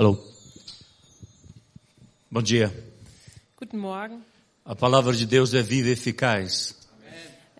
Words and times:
Alô. 0.00 0.16
Bom 2.30 2.40
dia. 2.40 2.72
Guten 3.58 3.76
Morgen. 3.76 4.22
A 4.64 4.74
palavra 4.74 5.12
de 5.14 5.26
Deus 5.26 5.52
é 5.52 5.60
viva 5.60 5.88
e 5.88 5.92
eficaz. 5.92 6.74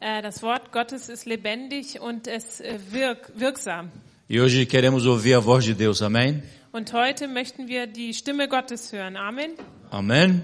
Äh, 0.00 0.22
Das 0.22 0.42
Wort 0.42 0.72
Gottes 0.72 1.10
ist 1.10 1.26
lebendig 1.26 2.00
und 2.00 2.26
es 2.26 2.60
äh, 2.62 2.78
wirk 2.90 3.30
wirksam. 3.34 3.90
E 4.26 4.40
hoje 4.40 4.64
queremos 4.64 5.04
ouvir 5.04 5.34
a 5.34 5.40
voz 5.40 5.66
de 5.66 5.74
Deus. 5.74 6.00
Amém? 6.00 6.42
Und 6.72 6.94
heute 6.94 7.28
möchten 7.28 7.68
wir 7.68 7.86
die 7.86 8.14
Stimme 8.14 8.48
Gottes 8.48 8.90
hören. 8.90 9.18
Amen. 9.18 9.56
Amém? 9.90 10.40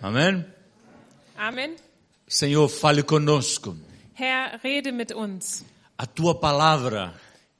Amém? 0.00 0.44
Amen. 1.36 1.76
Senhor, 2.26 2.68
fale 2.68 3.04
conosco. 3.04 3.76
Herr, 4.14 4.58
rede 4.64 4.90
mit 4.90 5.12
uns. 5.14 5.64
A 5.96 6.04
tua 6.04 6.34
palavra 6.34 7.14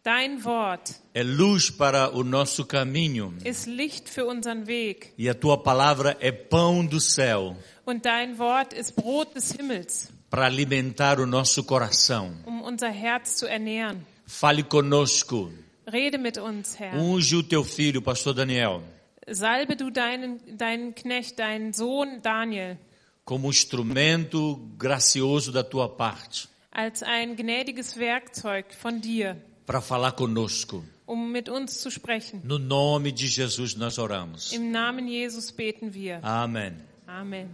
Dein 0.04 0.44
Wort 0.44 0.96
é 1.14 1.22
luz 1.22 1.70
para 1.70 2.10
o 2.10 2.24
nosso 2.24 2.66
caminho. 2.66 3.32
ist 3.44 3.66
Licht 3.68 4.08
für 4.08 4.26
unseren 4.26 4.66
Weg 4.66 5.12
E 5.16 5.28
a 5.28 5.34
tua 5.34 5.56
palavra 5.56 6.16
é 6.18 6.32
pão 6.32 6.84
do 6.84 7.00
céu 7.00 7.56
und 7.86 8.04
dein 8.04 8.36
Wort 8.36 8.72
ist 8.72 8.96
Brot 8.96 9.32
des 9.32 9.52
Himmels, 9.52 10.10
para 10.28 10.46
alimentar 10.46 11.20
o 11.20 11.26
nosso 11.26 11.62
coração. 11.62 12.34
um 12.44 12.62
unser 12.64 12.90
Herz 12.90 13.36
zu 13.36 13.46
ernähren. 13.46 14.04
Fale 14.26 14.64
conosco. 14.64 15.52
Rede 15.86 16.18
mit 16.18 16.36
uns, 16.36 16.80
Herr. 16.80 16.96
Unge 16.98 17.36
o 17.36 17.42
teu 17.44 17.62
filho, 17.62 18.02
pastor 18.02 18.34
Daniel, 18.34 18.82
Salbe 19.28 19.76
du 19.76 19.90
deinen, 19.90 20.40
deinen 20.56 20.96
Knecht, 20.96 21.38
deinen 21.38 21.72
Sohn 21.72 22.20
Daniel, 22.22 22.76
como 23.24 23.48
instrumento 23.50 24.58
gracioso 24.76 25.52
da 25.52 25.62
tua 25.62 25.88
parte 25.88 26.48
als 26.72 27.02
ein 27.04 27.36
gnädiges 27.36 27.98
Werkzeug 27.98 28.64
von 28.74 29.00
dir, 29.00 29.36
para 29.66 29.80
falar 29.80 30.12
conosco. 30.12 30.84
um 31.06 31.26
mit 31.26 31.48
uns 31.48 31.72
zu 31.80 31.90
sprechen. 31.90 32.40
No 32.44 32.58
nome 32.58 33.12
de 33.12 33.26
Jesus 33.26 33.74
nós 33.74 33.98
oramos. 33.98 34.52
Im 34.52 34.70
Namen 34.70 35.08
Jesus 35.08 35.50
beten 35.50 35.92
wir. 35.92 36.20
Amém. 36.22 36.74
Amen. 37.06 37.48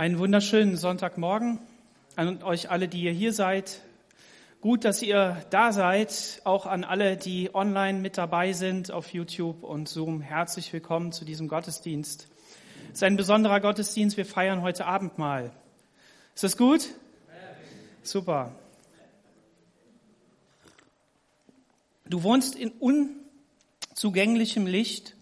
Einen 0.00 0.18
wunderschönen 0.18 0.78
Sonntagmorgen 0.78 1.58
an 2.16 2.42
euch 2.42 2.70
alle, 2.70 2.88
die 2.88 3.02
ihr 3.02 3.12
hier 3.12 3.34
seid. 3.34 3.82
Gut, 4.62 4.86
dass 4.86 5.02
ihr 5.02 5.44
da 5.50 5.74
seid. 5.74 6.40
Auch 6.44 6.64
an 6.64 6.84
alle, 6.84 7.18
die 7.18 7.54
online 7.54 7.98
mit 7.98 8.16
dabei 8.16 8.54
sind 8.54 8.90
auf 8.90 9.12
YouTube 9.12 9.62
und 9.62 9.90
Zoom. 9.90 10.22
Herzlich 10.22 10.72
willkommen 10.72 11.12
zu 11.12 11.26
diesem 11.26 11.48
Gottesdienst. 11.48 12.28
Es 12.86 12.94
ist 12.94 13.02
ein 13.02 13.18
besonderer 13.18 13.60
Gottesdienst. 13.60 14.16
Wir 14.16 14.24
feiern 14.24 14.62
heute 14.62 14.86
Abendmahl. 14.86 15.52
Ist 16.34 16.44
das 16.44 16.56
gut? 16.56 16.88
Super. 18.02 18.54
Du 22.06 22.22
wohnst 22.22 22.56
in 22.56 22.72
unzugänglichem 23.90 24.66
Licht 24.66 25.14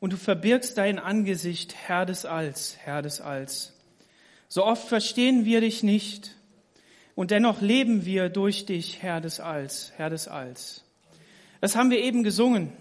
und 0.00 0.14
du 0.14 0.16
verbirgst 0.16 0.78
dein 0.78 0.98
Angesicht, 0.98 1.74
Herr 1.74 2.06
des 2.06 2.24
Alls, 2.24 2.78
Herr 2.78 3.02
des 3.02 3.20
Alls. 3.20 3.75
So 4.48 4.64
oft 4.64 4.86
verstehen 4.86 5.44
wir 5.44 5.60
dich 5.60 5.82
nicht 5.82 6.36
und 7.14 7.30
dennoch 7.30 7.60
leben 7.60 8.04
wir 8.04 8.28
durch 8.28 8.66
dich, 8.66 9.02
Herr 9.02 9.20
des 9.20 9.40
Alls, 9.40 9.92
Herr 9.96 10.10
des 10.10 10.28
Alls. 10.28 10.84
Das 11.60 11.74
haben 11.74 11.90
wir 11.90 11.98
eben 11.98 12.22
gesungen. 12.22 12.72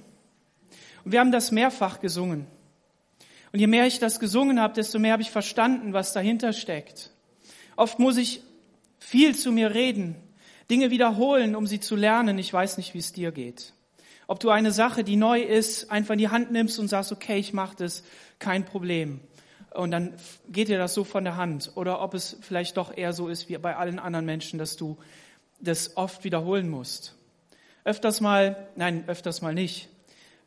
Und 1.03 1.11
wir 1.11 1.19
haben 1.19 1.31
das 1.31 1.51
mehrfach 1.51 1.99
gesungen. 1.99 2.45
Und 3.51 3.59
je 3.59 3.67
mehr 3.67 3.87
ich 3.87 3.99
das 3.99 4.19
gesungen 4.19 4.59
habe, 4.59 4.73
desto 4.73 4.99
mehr 4.99 5.13
habe 5.13 5.23
ich 5.23 5.31
verstanden, 5.31 5.93
was 5.93 6.13
dahinter 6.13 6.53
steckt. 6.53 7.11
Oft 7.77 7.99
muss 7.99 8.17
ich 8.17 8.41
viel 8.99 9.35
zu 9.35 9.51
mir 9.51 9.73
reden, 9.73 10.15
Dinge 10.69 10.91
wiederholen, 10.91 11.55
um 11.55 11.65
sie 11.65 11.79
zu 11.79 11.95
lernen. 11.95 12.37
Ich 12.37 12.51
weiß 12.51 12.77
nicht, 12.77 12.93
wie 12.93 12.99
es 12.99 13.13
dir 13.13 13.31
geht. 13.31 13.73
Ob 14.27 14.39
du 14.39 14.49
eine 14.49 14.71
Sache, 14.71 15.03
die 15.03 15.15
neu 15.15 15.41
ist, 15.41 15.91
einfach 15.91 16.13
in 16.13 16.19
die 16.19 16.29
Hand 16.29 16.51
nimmst 16.51 16.79
und 16.79 16.89
sagst, 16.89 17.11
okay, 17.11 17.37
ich 17.37 17.53
mache 17.53 17.75
das, 17.77 18.03
kein 18.39 18.65
Problem 18.65 19.21
und 19.75 19.91
dann 19.91 20.13
geht 20.49 20.67
dir 20.67 20.77
das 20.77 20.93
so 20.93 21.03
von 21.03 21.23
der 21.23 21.37
Hand. 21.37 21.71
Oder 21.75 22.01
ob 22.01 22.13
es 22.13 22.37
vielleicht 22.41 22.77
doch 22.77 22.95
eher 22.95 23.13
so 23.13 23.27
ist 23.27 23.49
wie 23.49 23.57
bei 23.57 23.75
allen 23.75 23.99
anderen 23.99 24.25
Menschen, 24.25 24.59
dass 24.59 24.75
du 24.75 24.97
das 25.59 25.97
oft 25.97 26.23
wiederholen 26.23 26.69
musst. 26.69 27.15
Öfters 27.83 28.21
mal, 28.21 28.67
nein, 28.75 29.03
öfters 29.07 29.41
mal 29.41 29.53
nicht. 29.53 29.89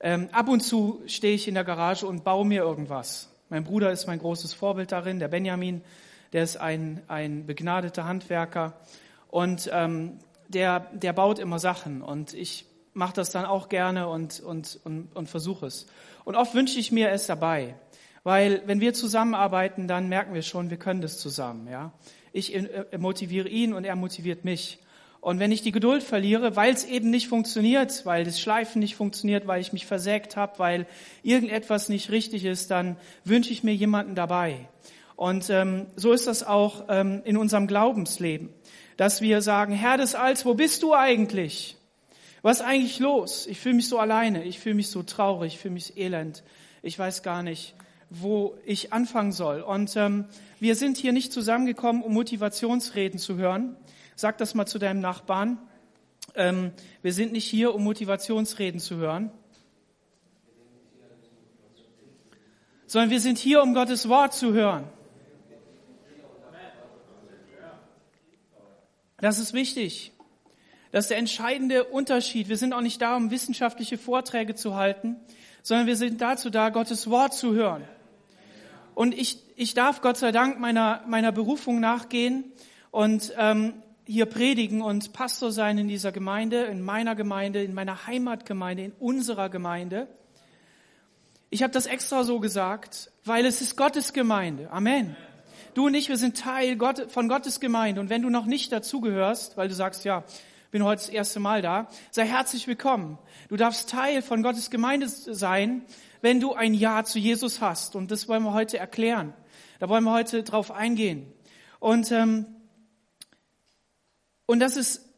Ähm, 0.01 0.29
ab 0.33 0.49
und 0.49 0.61
zu 0.61 1.03
stehe 1.07 1.35
ich 1.35 1.49
in 1.49 1.55
der 1.55 1.65
Garage 1.65 2.07
und 2.07 2.25
baue 2.25 2.47
mir 2.47 2.63
irgendwas. 2.63 3.31
Mein 3.49 3.65
Bruder 3.65 3.91
ist 3.91 4.07
mein 4.07 4.19
großes 4.19 4.53
Vorbild 4.53 4.93
darin, 4.93 5.19
der 5.19 5.29
Benjamin, 5.29 5.83
der 6.33 6.43
ist 6.43 6.57
ein, 6.57 7.03
ein 7.09 7.47
begnadeter 7.47 8.05
Handwerker 8.05 8.75
und 9.29 9.71
ähm, 9.73 10.19
der, 10.49 10.81
der 10.93 11.13
baut 11.13 11.39
immer 11.39 11.59
Sachen 11.59 12.03
und 12.03 12.35
ich 12.35 12.67
mache 12.93 13.15
das 13.15 13.31
dann 13.31 13.45
auch 13.45 13.69
gerne 13.69 14.09
und, 14.09 14.41
und, 14.41 14.81
und, 14.85 15.15
und 15.15 15.29
versuche 15.29 15.67
es. 15.67 15.87
Und 16.25 16.37
oft 16.37 16.55
wünsche 16.55 16.79
ich 16.79 16.93
mir 16.93 17.11
es 17.11 17.27
dabei. 17.27 17.75
Weil 18.29 18.61
wenn 18.67 18.83
wir 18.83 18.93
zusammenarbeiten, 18.93 19.89
dann 19.89 20.11
merken 20.11 20.35
wir 20.35 20.43
schon, 20.43 20.69
wir 20.69 20.77
können 20.77 21.01
das 21.01 21.17
zusammen. 21.17 21.67
Ja? 21.67 21.93
Ich 22.35 22.55
äh, 22.55 22.99
motiviere 22.99 23.49
ihn 23.49 23.73
und 23.73 23.85
er 23.85 23.97
motiviert 23.97 24.45
mich. 24.45 24.81
Und 25.23 25.39
wenn 25.39 25.51
ich 25.51 25.63
die 25.63 25.73
Geduld 25.73 26.03
verliere, 26.03 26.55
weil 26.55 26.75
es 26.75 26.85
eben 26.85 27.09
nicht 27.09 27.29
funktioniert, 27.29 28.05
weil 28.05 28.25
das 28.25 28.39
Schleifen 28.39 28.81
nicht 28.81 28.97
funktioniert, 28.97 29.47
weil 29.47 29.63
ich 29.63 29.73
mich 29.73 29.87
versägt 29.87 30.37
habe, 30.37 30.59
weil 30.59 30.87
irgendetwas 31.23 31.89
nicht 31.89 32.11
richtig 32.11 32.45
ist, 32.45 32.71
dann 32.71 32.99
wünsche 33.25 33.51
ich 33.51 33.65
mir 33.65 33.75
jemanden 33.75 34.15
dabei. 34.15 34.69
Und 35.17 35.49
ähm, 35.49 35.87
so 35.97 36.13
ist 36.13 36.27
das 36.27 36.47
auch 36.47 36.85
ähm, 36.91 37.23
in 37.25 37.39
unserem 37.39 37.67
Glaubensleben, 37.67 38.51
dass 38.99 39.23
wir 39.23 39.41
sagen, 39.41 39.73
Herr 39.73 39.97
des 39.97 40.15
Alls, 40.15 40.45
wo 40.45 40.53
bist 40.53 40.83
du 40.83 40.93
eigentlich? 40.93 41.79
Was 42.43 42.61
ist 42.61 42.67
eigentlich 42.67 42.99
los? 42.99 43.47
Ich 43.47 43.59
fühle 43.59 43.77
mich 43.77 43.89
so 43.89 43.99
alleine, 43.99 44.45
ich 44.45 44.59
fühle 44.59 44.75
mich 44.75 44.91
so 44.91 45.03
traurig, 45.03 45.55
ich 45.55 45.61
fühle 45.61 45.73
mich 45.73 45.97
elend. 45.97 46.43
Ich 46.83 46.99
weiß 46.99 47.23
gar 47.23 47.43
nicht, 47.43 47.75
wo 48.11 48.57
ich 48.65 48.93
anfangen 48.93 49.33
soll. 49.33 49.61
Und 49.61 49.97
ähm, 49.97 50.25
wir 50.61 50.75
sind 50.75 50.97
hier 50.97 51.13
nicht 51.13 51.33
zusammengekommen, 51.33 52.03
um 52.03 52.15
Motivationsreden 52.15 53.19
zu 53.19 53.37
hören. 53.37 53.77
Sag 54.17 54.39
das 54.39 54.55
mal 54.55 54.67
zu 54.67 54.79
deinem 54.79 55.01
Nachbarn. 55.01 55.59
Ähm, 56.35 56.73
wir 57.03 57.13
sind 57.13 57.33
nicht 57.33 57.47
hier, 57.47 57.75
um 57.75 57.85
Motivationsreden 57.85 58.81
zu 58.81 58.97
hören, 58.97 59.31
sondern 62.87 63.11
wir 63.11 63.21
sind 63.21 63.39
hier, 63.39 63.63
um 63.63 63.75
Gottes 63.75 64.09
Wort 64.09 64.35
zu 64.35 64.53
hören. 64.53 64.85
Das 69.21 69.39
ist 69.39 69.53
wichtig. 69.53 70.13
Das 70.91 71.05
ist 71.05 71.11
der 71.11 71.19
entscheidende 71.19 71.85
Unterschied. 71.85 72.49
Wir 72.49 72.57
sind 72.57 72.73
auch 72.73 72.81
nicht 72.81 73.03
da, 73.03 73.17
um 73.17 73.31
wissenschaftliche 73.31 73.99
Vorträge 73.99 74.55
zu 74.55 74.75
halten, 74.75 75.17
sondern 75.63 75.87
wir 75.87 75.97
sind 75.97 76.21
dazu 76.21 76.51
da, 76.51 76.71
Gottes 76.71 77.11
Wort 77.11 77.35
zu 77.35 77.53
hören. 77.53 77.85
Und 78.99 79.17
ich, 79.17 79.39
ich 79.55 79.75
darf 79.75 80.01
Gott 80.01 80.17
sei 80.17 80.33
Dank 80.33 80.59
meiner, 80.59 81.05
meiner 81.07 81.31
Berufung 81.31 81.79
nachgehen 81.79 82.43
und 82.91 83.33
ähm, 83.39 83.75
hier 84.05 84.27
predigen 84.27 84.83
und 84.83 85.13
Pastor 85.13 85.53
sein 85.53 85.79
in 85.79 85.87
dieser 85.87 86.11
Gemeinde, 86.11 86.65
in 86.65 86.83
meiner 86.83 87.15
Gemeinde, 87.15 87.63
in 87.63 87.75
meiner 87.75 88.09
Heimatgemeinde, 88.09 88.83
in 88.83 88.93
unserer 88.99 89.51
Gemeinde. 89.51 90.09
Ich 91.49 91.63
habe 91.63 91.73
das 91.73 91.87
extra 91.87 92.25
so 92.25 92.41
gesagt, 92.41 93.13
weil 93.25 93.47
es 93.47 93.61
ist 93.61 93.77
Gottes 93.77 94.13
Gemeinde. 94.13 94.69
Amen. 94.73 95.17
Du 95.75 95.87
und 95.87 95.95
ich, 95.95 96.09
wir 96.09 96.17
sind 96.17 96.37
Teil 96.37 96.75
Gott, 96.75 97.09
von 97.13 97.29
Gottes 97.29 97.61
Gemeinde. 97.61 98.01
Und 98.01 98.11
wenn 98.11 98.23
du 98.23 98.31
noch 98.31 98.47
nicht 98.47 98.73
dazugehörst, 98.73 99.57
weil 99.57 99.69
du 99.69 99.75
sagst, 99.75 100.05
ja, 100.07 100.25
bin 100.73 100.83
heute 100.83 101.03
das 101.03 101.09
erste 101.09 101.39
Mal 101.39 101.63
da, 101.63 101.89
sei 102.11 102.27
herzlich 102.27 102.67
willkommen. 102.67 103.17
Du 103.49 103.55
darfst 103.55 103.91
Teil 103.91 104.23
von 104.23 104.43
Gottes 104.43 104.71
Gemeinde 104.71 105.07
sein, 105.07 105.83
wenn 106.21 106.41
du 106.41 106.55
ein 106.55 106.75
Ja 106.75 107.05
zu 107.05 107.19
Jesus 107.19 107.61
hast. 107.61 107.97
Und 107.97 108.11
das 108.11 108.29
wollen 108.29 108.43
wir 108.43 108.53
heute 108.53 108.79
erklären. 108.79 109.35
Da 109.79 109.89
wollen 109.89 110.05
wir 110.05 110.13
heute 110.13 110.43
drauf 110.43 110.71
eingehen. 110.71 111.33
Und, 111.81 112.11
ähm, 112.11 112.47
und 114.47 114.61
das 114.61 114.77
ist 114.77 115.09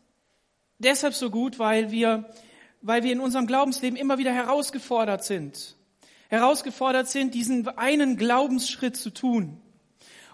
deshalb 0.79 1.15
so 1.15 1.31
gut, 1.31 1.59
weil 1.59 1.91
wir, 1.91 2.29
weil 2.83 3.03
wir 3.03 3.13
in 3.13 3.21
unserem 3.21 3.47
Glaubensleben 3.47 3.99
immer 3.99 4.19
wieder 4.19 4.33
herausgefordert 4.33 5.25
sind. 5.25 5.77
Herausgefordert 6.29 7.09
sind, 7.09 7.35
diesen 7.35 7.67
einen 7.69 8.17
Glaubensschritt 8.17 8.97
zu 8.97 9.11
tun. 9.11 9.61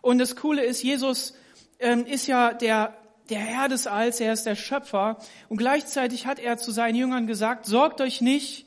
Und 0.02 0.18
das 0.18 0.36
Coole 0.36 0.64
ist, 0.64 0.82
Jesus 0.82 1.34
ähm, 1.78 2.06
ist 2.06 2.26
ja 2.26 2.52
der 2.52 2.96
der 3.28 3.40
Herr 3.40 3.68
des 3.68 3.86
Alls, 3.86 4.20
er 4.20 4.32
ist 4.32 4.46
der 4.46 4.54
Schöpfer. 4.54 5.18
Und 5.48 5.56
gleichzeitig 5.56 6.26
hat 6.26 6.38
er 6.38 6.58
zu 6.58 6.70
seinen 6.70 6.94
Jüngern 6.94 7.26
gesagt, 7.26 7.66
sorgt 7.66 8.00
euch 8.00 8.20
nicht 8.20 8.65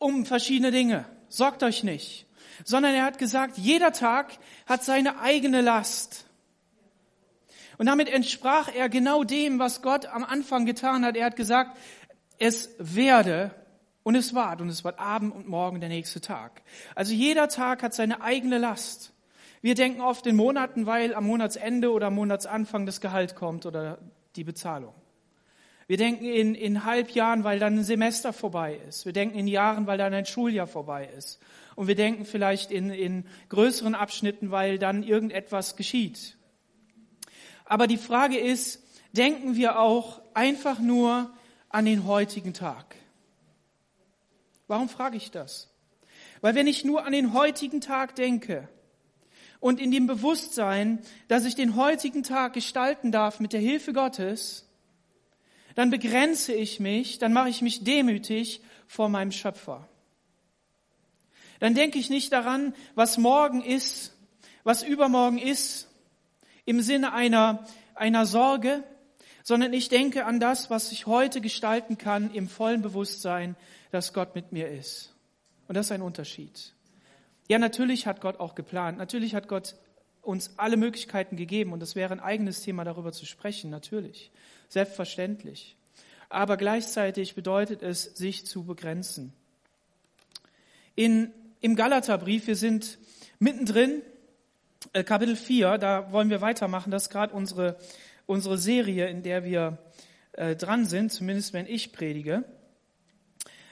um 0.00 0.26
verschiedene 0.26 0.72
Dinge. 0.72 1.04
Sorgt 1.28 1.62
euch 1.62 1.84
nicht. 1.84 2.26
Sondern 2.64 2.94
er 2.94 3.04
hat 3.04 3.18
gesagt, 3.18 3.56
jeder 3.56 3.92
Tag 3.92 4.32
hat 4.66 4.82
seine 4.82 5.20
eigene 5.20 5.60
Last. 5.60 6.26
Und 7.78 7.86
damit 7.86 8.08
entsprach 8.08 8.68
er 8.74 8.88
genau 8.88 9.24
dem, 9.24 9.58
was 9.58 9.80
Gott 9.80 10.06
am 10.06 10.24
Anfang 10.24 10.66
getan 10.66 11.04
hat. 11.04 11.16
Er 11.16 11.26
hat 11.26 11.36
gesagt, 11.36 11.78
es 12.38 12.70
werde 12.78 13.54
und 14.02 14.16
es 14.16 14.34
ward 14.34 14.60
und 14.60 14.68
es 14.68 14.84
wird 14.84 14.98
Abend 14.98 15.34
und 15.34 15.48
Morgen 15.48 15.80
der 15.80 15.88
nächste 15.88 16.20
Tag. 16.20 16.62
Also 16.94 17.14
jeder 17.14 17.48
Tag 17.48 17.82
hat 17.82 17.94
seine 17.94 18.22
eigene 18.22 18.58
Last. 18.58 19.12
Wir 19.62 19.74
denken 19.74 20.00
oft 20.00 20.26
in 20.26 20.36
Monaten, 20.36 20.86
weil 20.86 21.14
am 21.14 21.26
Monatsende 21.26 21.92
oder 21.92 22.08
am 22.08 22.14
Monatsanfang 22.14 22.86
das 22.86 23.00
Gehalt 23.00 23.34
kommt 23.34 23.66
oder 23.66 23.98
die 24.36 24.44
Bezahlung. 24.44 24.94
Wir 25.90 25.96
denken 25.96 26.24
in, 26.24 26.54
in 26.54 26.84
Halbjahren, 26.84 27.42
weil 27.42 27.58
dann 27.58 27.76
ein 27.76 27.82
Semester 27.82 28.32
vorbei 28.32 28.78
ist. 28.88 29.06
Wir 29.06 29.12
denken 29.12 29.36
in 29.36 29.48
Jahren, 29.48 29.88
weil 29.88 29.98
dann 29.98 30.14
ein 30.14 30.24
Schuljahr 30.24 30.68
vorbei 30.68 31.08
ist. 31.18 31.40
Und 31.74 31.88
wir 31.88 31.96
denken 31.96 32.24
vielleicht 32.24 32.70
in, 32.70 32.90
in 32.90 33.24
größeren 33.48 33.96
Abschnitten, 33.96 34.52
weil 34.52 34.78
dann 34.78 35.02
irgendetwas 35.02 35.74
geschieht. 35.74 36.36
Aber 37.64 37.88
die 37.88 37.96
Frage 37.96 38.38
ist, 38.38 38.84
denken 39.16 39.56
wir 39.56 39.80
auch 39.80 40.22
einfach 40.32 40.78
nur 40.78 41.32
an 41.70 41.86
den 41.86 42.06
heutigen 42.06 42.54
Tag? 42.54 42.94
Warum 44.68 44.88
frage 44.88 45.16
ich 45.16 45.32
das? 45.32 45.74
Weil 46.40 46.54
wenn 46.54 46.68
ich 46.68 46.84
nur 46.84 47.04
an 47.04 47.10
den 47.12 47.34
heutigen 47.34 47.80
Tag 47.80 48.14
denke, 48.14 48.68
und 49.58 49.80
in 49.80 49.90
dem 49.90 50.06
Bewusstsein, 50.06 51.00
dass 51.26 51.44
ich 51.44 51.56
den 51.56 51.74
heutigen 51.74 52.22
Tag 52.22 52.52
gestalten 52.52 53.10
darf 53.10 53.40
mit 53.40 53.52
der 53.52 53.60
Hilfe 53.60 53.92
Gottes, 53.92 54.69
dann 55.74 55.90
begrenze 55.90 56.52
ich 56.52 56.80
mich, 56.80 57.18
dann 57.18 57.32
mache 57.32 57.48
ich 57.48 57.62
mich 57.62 57.84
demütig 57.84 58.62
vor 58.86 59.08
meinem 59.08 59.32
Schöpfer. 59.32 59.88
Dann 61.60 61.74
denke 61.74 61.98
ich 61.98 62.10
nicht 62.10 62.32
daran, 62.32 62.74
was 62.94 63.18
morgen 63.18 63.62
ist, 63.62 64.16
was 64.64 64.82
übermorgen 64.82 65.38
ist, 65.38 65.88
im 66.64 66.80
Sinne 66.80 67.12
einer, 67.12 67.66
einer 67.94 68.26
Sorge, 68.26 68.82
sondern 69.42 69.72
ich 69.72 69.88
denke 69.88 70.24
an 70.26 70.40
das, 70.40 70.70
was 70.70 70.92
ich 70.92 71.06
heute 71.06 71.40
gestalten 71.40 71.98
kann, 71.98 72.32
im 72.32 72.48
vollen 72.48 72.82
Bewusstsein, 72.82 73.56
dass 73.90 74.12
Gott 74.12 74.34
mit 74.34 74.52
mir 74.52 74.68
ist. 74.68 75.14
Und 75.68 75.76
das 75.76 75.86
ist 75.86 75.92
ein 75.92 76.02
Unterschied. 76.02 76.74
Ja, 77.48 77.58
natürlich 77.58 78.06
hat 78.06 78.20
Gott 78.20 78.38
auch 78.38 78.54
geplant. 78.54 78.98
Natürlich 78.98 79.34
hat 79.34 79.48
Gott 79.48 79.74
uns 80.22 80.52
alle 80.56 80.76
Möglichkeiten 80.76 81.36
gegeben 81.36 81.72
und 81.72 81.82
es 81.82 81.96
wäre 81.96 82.12
ein 82.12 82.20
eigenes 82.20 82.62
Thema, 82.62 82.84
darüber 82.84 83.12
zu 83.12 83.26
sprechen. 83.26 83.70
Natürlich. 83.70 84.30
Selbstverständlich. 84.70 85.76
Aber 86.28 86.56
gleichzeitig 86.56 87.34
bedeutet 87.34 87.82
es, 87.82 88.04
sich 88.04 88.46
zu 88.46 88.64
begrenzen. 88.64 89.32
In, 90.94 91.32
Im 91.60 91.74
Galaterbrief, 91.74 92.46
wir 92.46 92.54
sind 92.54 92.98
mittendrin, 93.40 94.02
äh, 94.92 95.02
Kapitel 95.02 95.34
4, 95.34 95.76
da 95.76 96.12
wollen 96.12 96.30
wir 96.30 96.40
weitermachen. 96.40 96.92
Das 96.92 97.04
ist 97.04 97.10
gerade 97.10 97.34
unsere, 97.34 97.78
unsere 98.26 98.58
Serie, 98.58 99.08
in 99.08 99.24
der 99.24 99.42
wir 99.42 99.78
äh, 100.34 100.54
dran 100.54 100.86
sind, 100.86 101.10
zumindest 101.10 101.52
wenn 101.52 101.66
ich 101.66 101.92
predige. 101.92 102.44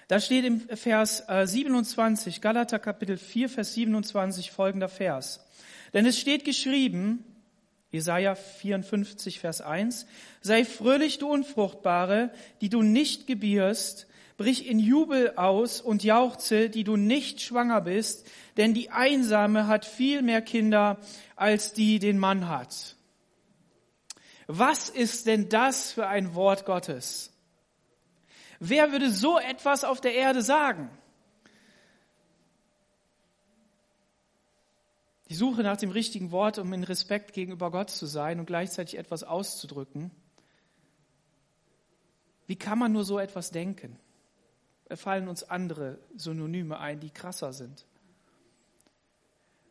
Da 0.09 0.19
steht 0.19 0.45
im 0.45 0.61
Vers 0.61 1.23
27, 1.29 2.39
äh, 2.39 2.41
Galater 2.41 2.81
Kapitel 2.81 3.19
4, 3.19 3.49
Vers 3.49 3.75
27 3.75 4.51
folgender 4.51 4.89
Vers. 4.89 5.47
Denn 5.93 6.07
es 6.07 6.19
steht 6.19 6.45
geschrieben, 6.45 7.25
Jesaja 7.91 8.35
54, 8.35 9.41
Vers 9.41 9.61
1, 9.63 10.07
sei 10.43 10.65
fröhlich, 10.65 11.19
du 11.19 11.29
Unfruchtbare, 11.31 12.31
die 12.61 12.69
du 12.69 12.83
nicht 12.83 13.27
gebierst, 13.27 14.07
brich 14.37 14.67
in 14.67 14.79
Jubel 14.79 15.35
aus 15.37 15.81
und 15.81 16.05
jauchze, 16.05 16.71
die 16.71 16.85
du 16.85 16.97
nicht 16.97 17.41
schwanger 17.41 17.81
bist, 17.81 18.27
denn 18.57 18.75
die 18.75 18.91
Einsame 18.91 19.67
hat 19.67 19.85
viel 19.85 20.23
mehr 20.23 20.43
Kinder, 20.43 20.99
als 21.35 21.73
die 21.73 21.99
den 21.99 22.19
Mann 22.19 22.49
hat. 22.49 22.97
Was 24.47 24.89
ist 24.91 25.27
denn 25.27 25.49
das 25.49 25.93
für 25.93 26.07
ein 26.07 26.35
Wort 26.35 26.67
Gottes? 26.67 27.33
Wer 28.61 28.93
würde 28.93 29.11
so 29.11 29.39
etwas 29.39 29.85
auf 29.85 30.01
der 30.01 30.15
Erde 30.15 30.43
sagen? 30.43 30.91
Suche 35.39 35.63
nach 35.63 35.79
dem 35.79 35.91
richtigen 35.91 36.31
Wort, 36.31 36.59
um 36.59 36.73
in 36.73 36.85
Respekt 36.85 37.33
gegenüber 37.33 37.71
Gott 37.71 37.91
zu 37.91 38.05
sein 38.05 38.39
und 38.41 38.47
gleichzeitig 38.47 38.99
etwas 38.99 39.25
auszudrücken. 39.25 40.11
Wie 42.47 42.57
kann 42.57 42.79
man 42.79 42.93
nur 42.93 43.05
so 43.05 43.19
etwas 43.19 43.51
denken? 43.51 43.99
Da 44.87 44.97
fallen 44.97 45.29
uns 45.29 45.45
andere 45.45 45.99
Synonyme 46.17 46.79
ein, 46.79 47.01
die 47.01 47.11
krasser 47.11 47.53
sind. 47.53 47.87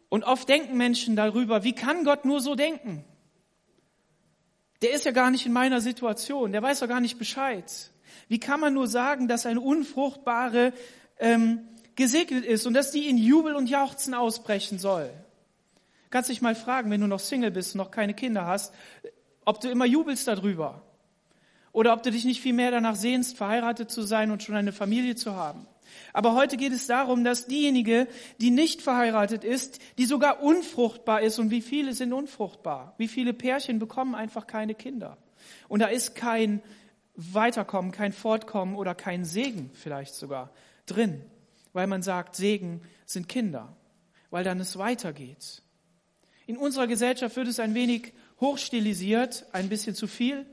Und 0.09 0.23
oft 0.23 0.47
denken 0.47 0.77
Menschen 0.77 1.15
darüber, 1.15 1.63
wie 1.63 1.73
kann 1.73 2.05
Gott 2.05 2.23
nur 2.23 2.39
so 2.39 2.55
denken? 2.55 3.03
Der 4.81 4.93
ist 4.93 5.05
ja 5.05 5.11
gar 5.11 5.31
nicht 5.31 5.45
in 5.45 5.53
meiner 5.53 5.81
Situation, 5.81 6.51
der 6.51 6.61
weiß 6.61 6.79
ja 6.79 6.87
gar 6.87 7.01
nicht 7.01 7.17
Bescheid. 7.17 7.91
Wie 8.27 8.39
kann 8.39 8.59
man 8.59 8.73
nur 8.73 8.87
sagen, 8.87 9.27
dass 9.27 9.45
eine 9.45 9.59
unfruchtbare 9.59 10.71
ähm, 11.17 11.67
gesegnet 11.95 12.45
ist 12.45 12.67
und 12.67 12.73
dass 12.73 12.91
die 12.91 13.09
in 13.09 13.17
Jubel 13.17 13.55
und 13.55 13.69
Jauchzen 13.69 14.13
ausbrechen 14.13 14.77
soll? 14.77 15.11
Kannst 16.09 16.29
dich 16.29 16.41
mal 16.41 16.55
fragen, 16.55 16.89
wenn 16.89 17.01
du 17.01 17.07
noch 17.07 17.19
Single 17.19 17.51
bist 17.51 17.75
und 17.75 17.79
noch 17.79 17.91
keine 17.91 18.13
Kinder 18.13 18.45
hast, 18.45 18.73
ob 19.45 19.61
du 19.61 19.69
immer 19.69 19.85
jubelst 19.85 20.27
darüber. 20.27 20.81
Oder 21.71 21.93
ob 21.93 22.03
du 22.03 22.11
dich 22.11 22.25
nicht 22.25 22.41
viel 22.41 22.53
mehr 22.53 22.71
danach 22.71 22.95
sehnst, 22.95 23.37
verheiratet 23.37 23.91
zu 23.91 24.01
sein 24.01 24.31
und 24.31 24.41
schon 24.41 24.55
eine 24.55 24.71
Familie 24.71 25.15
zu 25.15 25.35
haben. 25.35 25.67
Aber 26.13 26.33
heute 26.33 26.57
geht 26.57 26.73
es 26.73 26.87
darum, 26.87 27.23
dass 27.23 27.47
diejenige, 27.47 28.07
die 28.39 28.49
nicht 28.49 28.81
verheiratet 28.81 29.43
ist, 29.43 29.79
die 29.97 30.05
sogar 30.05 30.41
unfruchtbar 30.41 31.21
ist, 31.21 31.39
und 31.39 31.51
wie 31.51 31.61
viele 31.61 31.93
sind 31.93 32.13
unfruchtbar? 32.13 32.95
Wie 32.97 33.07
viele 33.07 33.33
Pärchen 33.33 33.79
bekommen 33.79 34.15
einfach 34.15 34.47
keine 34.47 34.75
Kinder? 34.75 35.17
Und 35.67 35.81
da 35.81 35.87
ist 35.87 36.15
kein 36.15 36.61
Weiterkommen, 37.15 37.91
kein 37.91 38.11
Fortkommen 38.13 38.75
oder 38.75 38.95
kein 38.95 39.25
Segen 39.25 39.71
vielleicht 39.73 40.15
sogar 40.15 40.51
drin, 40.85 41.21
weil 41.73 41.87
man 41.87 42.01
sagt, 42.01 42.35
Segen 42.35 42.81
sind 43.05 43.27
Kinder, 43.27 43.75
weil 44.29 44.43
dann 44.43 44.59
es 44.59 44.77
weitergeht. 44.77 45.61
In 46.47 46.57
unserer 46.57 46.87
Gesellschaft 46.87 47.35
wird 47.35 47.49
es 47.49 47.59
ein 47.59 47.75
wenig 47.75 48.13
hochstilisiert, 48.39 49.45
ein 49.51 49.67
bisschen 49.67 49.95
zu 49.95 50.07
viel, 50.07 50.45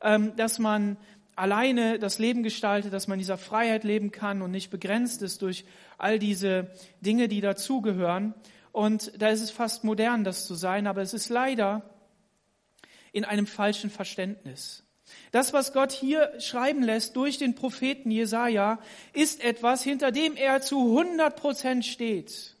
ähm, 0.00 0.34
dass 0.36 0.58
man 0.58 0.96
alleine 1.36 1.98
das 1.98 2.18
Leben 2.18 2.42
gestaltet, 2.42 2.94
dass 2.94 3.08
man 3.08 3.18
dieser 3.18 3.36
Freiheit 3.36 3.84
leben 3.84 4.10
kann 4.10 4.40
und 4.40 4.50
nicht 4.50 4.70
begrenzt 4.70 5.20
ist 5.20 5.42
durch 5.42 5.66
all 5.98 6.18
diese 6.18 6.70
Dinge, 7.02 7.28
die 7.28 7.42
dazugehören. 7.42 8.32
Und 8.72 9.12
da 9.20 9.28
ist 9.28 9.42
es 9.42 9.50
fast 9.50 9.84
modern, 9.84 10.24
das 10.24 10.46
zu 10.46 10.54
sein, 10.54 10.86
aber 10.86 11.02
es 11.02 11.12
ist 11.12 11.28
leider 11.28 11.82
in 13.12 13.26
einem 13.26 13.46
falschen 13.46 13.90
Verständnis. 13.90 14.82
Das, 15.30 15.52
was 15.52 15.74
Gott 15.74 15.92
hier 15.92 16.32
schreiben 16.40 16.82
lässt 16.82 17.16
durch 17.16 17.36
den 17.36 17.54
Propheten 17.54 18.10
Jesaja, 18.10 18.78
ist 19.12 19.44
etwas, 19.44 19.82
hinter 19.82 20.10
dem 20.10 20.36
er 20.36 20.62
zu 20.62 20.98
100 20.98 21.36
Prozent 21.36 21.84
steht. 21.84 22.54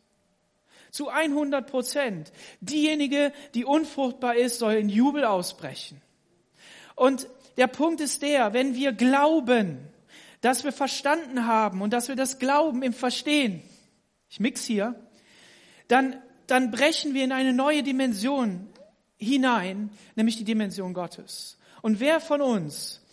Zu 0.94 1.08
100 1.08 1.68
Prozent. 1.68 2.32
Diejenige, 2.60 3.32
die 3.54 3.64
unfruchtbar 3.64 4.36
ist, 4.36 4.60
soll 4.60 4.74
in 4.74 4.88
Jubel 4.88 5.24
ausbrechen. 5.24 6.00
Und 6.94 7.26
der 7.56 7.66
Punkt 7.66 8.00
ist 8.00 8.22
der, 8.22 8.52
wenn 8.52 8.76
wir 8.76 8.92
glauben, 8.92 9.88
dass 10.40 10.62
wir 10.62 10.70
verstanden 10.70 11.48
haben 11.48 11.82
und 11.82 11.92
dass 11.92 12.06
wir 12.06 12.14
das 12.14 12.38
Glauben 12.38 12.84
im 12.84 12.92
Verstehen, 12.92 13.60
ich 14.30 14.38
mix 14.38 14.62
hier, 14.66 14.94
dann, 15.88 16.14
dann 16.46 16.70
brechen 16.70 17.12
wir 17.12 17.24
in 17.24 17.32
eine 17.32 17.52
neue 17.52 17.82
Dimension 17.82 18.68
hinein, 19.16 19.90
nämlich 20.14 20.36
die 20.36 20.44
Dimension 20.44 20.94
Gottes. 20.94 21.58
Und 21.82 21.98
wer 21.98 22.20
von 22.20 22.40
uns, 22.40 23.04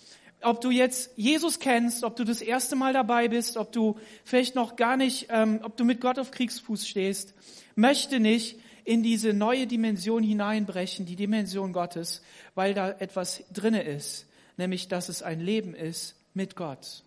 ob 0.43 0.61
du 0.61 0.69
jetzt 0.69 1.09
Jesus 1.15 1.57
kennst, 1.57 2.03
ob 2.03 2.15
du 2.15 2.25
das 2.25 2.43
erste 2.43 2.75
Mal 2.75 2.93
dabei 2.93 3.27
bist, 3.27 3.57
ob 3.57 3.71
du 3.71 3.99
vielleicht 4.23 4.53
noch 4.53 4.75
gar 4.75 4.97
nicht, 4.97 5.29
ähm, 5.31 5.61
ob 5.63 5.77
du 5.77 5.83
mit 5.83 5.99
Gott 5.99 6.19
auf 6.19 6.29
Kriegsfuß 6.29 6.87
stehst, 6.87 7.33
möchte 7.75 8.19
nicht 8.19 8.59
in 8.83 9.03
diese 9.03 9.33
neue 9.33 9.67
Dimension 9.67 10.23
hineinbrechen, 10.23 11.05
die 11.05 11.15
Dimension 11.15 11.73
Gottes, 11.73 12.21
weil 12.55 12.73
da 12.73 12.89
etwas 12.89 13.43
drinne 13.53 13.83
ist, 13.83 14.27
nämlich 14.57 14.87
dass 14.87 15.09
es 15.09 15.21
ein 15.21 15.39
Leben 15.39 15.75
ist 15.75 16.15
mit 16.33 16.55
Gott. 16.55 16.79
Es 16.83 17.03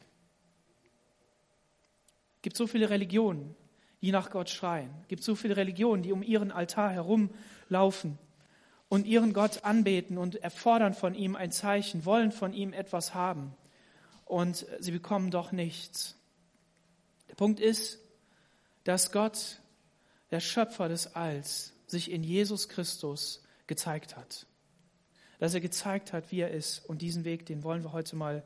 gibt 2.42 2.56
so 2.56 2.66
viele 2.66 2.90
Religionen, 2.90 3.54
die 4.02 4.12
nach 4.12 4.30
Gott 4.30 4.50
schreien. 4.50 4.90
Es 5.02 5.08
gibt 5.08 5.22
so 5.22 5.34
viele 5.34 5.56
Religionen, 5.56 6.02
die 6.02 6.12
um 6.12 6.22
ihren 6.22 6.52
Altar 6.52 6.90
herumlaufen 6.90 8.18
und 8.88 9.06
ihren 9.06 9.32
Gott 9.32 9.64
anbeten 9.64 10.18
und 10.18 10.36
erfordern 10.36 10.94
von 10.94 11.14
ihm 11.14 11.36
ein 11.36 11.50
Zeichen, 11.50 12.04
wollen 12.04 12.30
von 12.30 12.52
ihm 12.52 12.72
etwas 12.72 13.14
haben. 13.14 13.54
Und 14.26 14.66
sie 14.78 14.92
bekommen 14.92 15.30
doch 15.30 15.52
nichts. 15.52 16.16
Der 17.28 17.34
Punkt 17.34 17.60
ist, 17.60 17.98
dass 18.84 19.10
Gott, 19.10 19.60
der 20.34 20.40
Schöpfer 20.40 20.88
des 20.88 21.14
Alls, 21.14 21.72
sich 21.86 22.10
in 22.10 22.24
Jesus 22.24 22.68
Christus 22.68 23.44
gezeigt 23.68 24.16
hat. 24.16 24.46
dass 25.38 25.54
er 25.54 25.60
gezeigt 25.60 26.12
hat, 26.12 26.32
wie 26.32 26.40
er 26.40 26.50
ist. 26.50 26.78
Und 26.78 27.02
diesen 27.02 27.24
Weg, 27.24 27.44
den 27.46 27.62
wollen 27.62 27.82
wir 27.82 27.92
heute 27.92 28.16
mal 28.16 28.42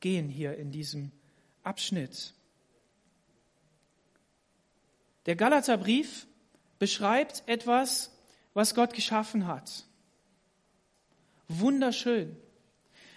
gehen 0.00 0.28
hier 0.28 0.56
in 0.56 0.72
diesem 0.72 1.12
Abschnitt. 1.62 2.34
Der 5.26 5.36
Galaterbrief 5.36 6.26
beschreibt 6.78 7.44
etwas, 7.46 8.10
was 8.52 8.74
Gott 8.74 8.94
geschaffen 8.94 9.46
hat. 9.46 9.84
Wunderschön. 11.46 12.36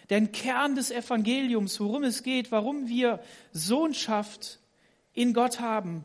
Den 0.10 0.32
Kern 0.32 0.76
des 0.76 0.92
Evangeliums, 0.92 1.80
worum 1.80 2.04
es 2.04 2.24
geht, 2.24 2.52
warum 2.52 2.88
wir 2.88 3.24
Sohnschaft 3.52 4.60
in 5.14 5.34
Gott 5.34 5.60
haben, 5.60 6.04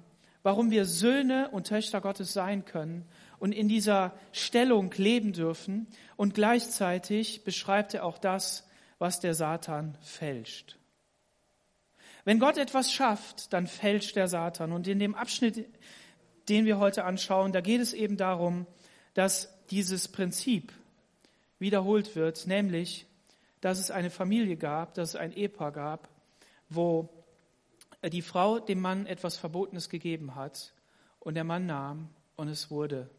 warum 0.49 0.71
wir 0.71 0.87
Söhne 0.87 1.51
und 1.51 1.67
Töchter 1.67 2.01
Gottes 2.01 2.33
sein 2.33 2.65
können 2.65 3.05
und 3.39 3.53
in 3.53 3.69
dieser 3.69 4.15
Stellung 4.33 4.91
leben 4.97 5.35
dürfen. 5.35 5.87
Und 6.17 6.33
gleichzeitig 6.33 7.45
beschreibt 7.45 7.93
er 7.93 8.07
auch 8.07 8.17
das, 8.17 8.67
was 8.99 9.21
der 9.21 9.35
Satan 9.35 9.99
fälscht. 10.01 10.79
Wenn 12.25 12.39
Gott 12.39 12.57
etwas 12.57 12.91
schafft, 12.91 13.53
dann 13.53 13.67
fälscht 13.67 14.17
der 14.17 14.27
Satan. 14.27 14.73
Und 14.73 14.89
in 14.89 14.99
dem 14.99 15.15
Abschnitt, 15.15 15.69
den 16.49 16.65
wir 16.65 16.79
heute 16.79 17.05
anschauen, 17.05 17.53
da 17.53 17.61
geht 17.61 17.83
es 17.83 17.93
eben 17.93 18.17
darum, 18.17 18.67
dass 19.13 19.53
dieses 19.69 20.09
Prinzip 20.09 20.73
wiederholt 21.59 22.17
wird, 22.17 22.47
nämlich, 22.47 23.05
dass 23.61 23.79
es 23.79 23.91
eine 23.91 24.09
Familie 24.09 24.57
gab, 24.57 24.95
dass 24.95 25.11
es 25.11 25.17
ein 25.17 25.33
Ehepaar 25.33 25.73
gab, 25.73 26.09
wo 26.71 27.11
die 28.03 28.23
Frau 28.23 28.59
dem 28.59 28.81
Mann 28.81 29.07
etwas 29.07 29.37
Verbotenes 29.37 29.89
gegeben 29.89 30.35
hat 30.35 30.73
und 31.21 31.35
der 31.35 31.45
Mann 31.45 31.67
nahm 31.67 32.09
und 32.37 32.49
es 32.49 32.71
wurde 32.71 33.11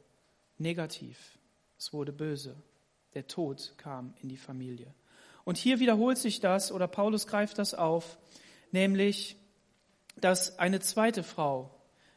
negativ, 0.58 1.38
es 1.78 1.92
wurde 1.94 2.12
böse. 2.14 2.56
Der 3.14 3.28
Tod 3.28 3.74
kam 3.78 4.14
in 4.22 4.30
die 4.30 4.38
Familie. 4.38 4.94
Und 5.44 5.58
hier 5.58 5.80
wiederholt 5.80 6.18
sich 6.18 6.40
das, 6.40 6.72
oder 6.72 6.88
Paulus 6.88 7.26
greift 7.26 7.58
das 7.58 7.74
auf, 7.74 8.18
nämlich, 8.72 9.36
dass 10.16 10.60
eine 10.60 10.80
zweite 10.80 11.24
Frau 11.24 11.72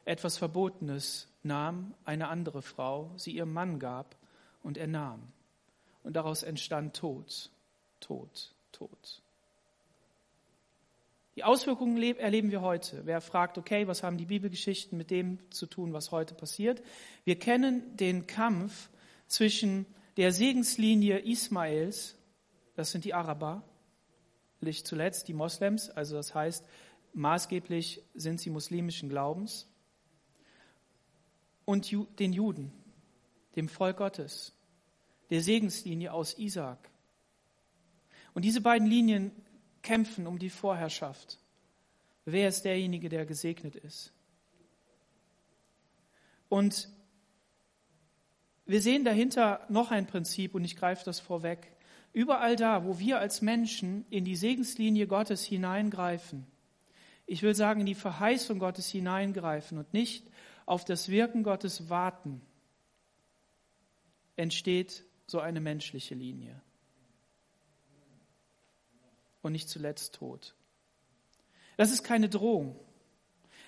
etwas 0.04 0.36
Verbotenes 0.36 1.28
nahm, 1.42 1.94
eine 2.04 2.28
andere 2.28 2.62
Frau, 2.62 3.10
sie 3.16 3.32
ihrem 3.32 3.52
Mann 3.52 3.78
gab 3.78 4.16
und 4.62 4.76
er 4.76 4.86
nahm. 4.86 5.32
Und 6.02 6.14
daraus 6.14 6.42
entstand 6.42 6.96
Tod, 6.96 7.50
Tod, 8.00 8.54
Tod. 8.72 9.22
Die 11.34 11.44
Auswirkungen 11.44 12.02
erleben 12.18 12.50
wir 12.50 12.60
heute. 12.60 13.06
Wer 13.06 13.22
fragt, 13.22 13.56
okay, 13.56 13.86
was 13.86 14.02
haben 14.02 14.18
die 14.18 14.26
Bibelgeschichten 14.26 14.98
mit 14.98 15.10
dem 15.10 15.38
zu 15.50 15.66
tun, 15.66 15.94
was 15.94 16.10
heute 16.10 16.34
passiert? 16.34 16.82
Wir 17.24 17.38
kennen 17.38 17.96
den 17.96 18.26
Kampf 18.26 18.90
zwischen 19.28 19.86
der 20.18 20.32
Segenslinie 20.32 21.20
Ismaels, 21.20 22.16
das 22.74 22.90
sind 22.90 23.06
die 23.06 23.14
Araber, 23.14 23.62
nicht 24.60 24.86
zuletzt 24.86 25.26
die 25.28 25.32
Moslems, 25.32 25.88
also 25.88 26.16
das 26.16 26.34
heißt, 26.34 26.66
maßgeblich 27.14 28.02
sind 28.14 28.38
sie 28.38 28.50
muslimischen 28.50 29.08
Glaubens, 29.08 29.66
und 31.64 31.90
den 32.18 32.32
Juden, 32.32 32.72
dem 33.56 33.68
Volk 33.68 33.98
Gottes, 33.98 34.52
der 35.30 35.40
Segenslinie 35.40 36.12
aus 36.12 36.38
Isaak. 36.38 36.90
Und 38.34 38.44
diese 38.44 38.60
beiden 38.60 38.86
Linien 38.86 39.30
kämpfen 39.82 40.26
um 40.26 40.38
die 40.38 40.50
Vorherrschaft. 40.50 41.38
Wer 42.24 42.48
ist 42.48 42.64
derjenige, 42.64 43.08
der 43.08 43.26
gesegnet 43.26 43.76
ist? 43.76 44.12
Und 46.48 46.88
wir 48.64 48.80
sehen 48.80 49.04
dahinter 49.04 49.66
noch 49.68 49.90
ein 49.90 50.06
Prinzip 50.06 50.54
und 50.54 50.64
ich 50.64 50.76
greife 50.76 51.04
das 51.04 51.18
vorweg. 51.18 51.72
Überall 52.12 52.56
da, 52.56 52.84
wo 52.84 52.98
wir 52.98 53.18
als 53.18 53.42
Menschen 53.42 54.04
in 54.10 54.24
die 54.24 54.36
Segenslinie 54.36 55.06
Gottes 55.06 55.44
hineingreifen, 55.44 56.46
ich 57.26 57.42
will 57.42 57.54
sagen, 57.54 57.80
in 57.80 57.86
die 57.86 57.94
Verheißung 57.94 58.58
Gottes 58.58 58.88
hineingreifen 58.88 59.78
und 59.78 59.92
nicht 59.94 60.26
auf 60.66 60.84
das 60.84 61.08
Wirken 61.08 61.42
Gottes 61.42 61.88
warten, 61.88 62.42
entsteht 64.36 65.04
so 65.26 65.40
eine 65.40 65.60
menschliche 65.60 66.14
Linie 66.14 66.60
und 69.42 69.52
nicht 69.52 69.68
zuletzt 69.68 70.14
Tod. 70.14 70.54
Das 71.76 71.92
ist 71.92 72.02
keine 72.02 72.28
Drohung. 72.28 72.76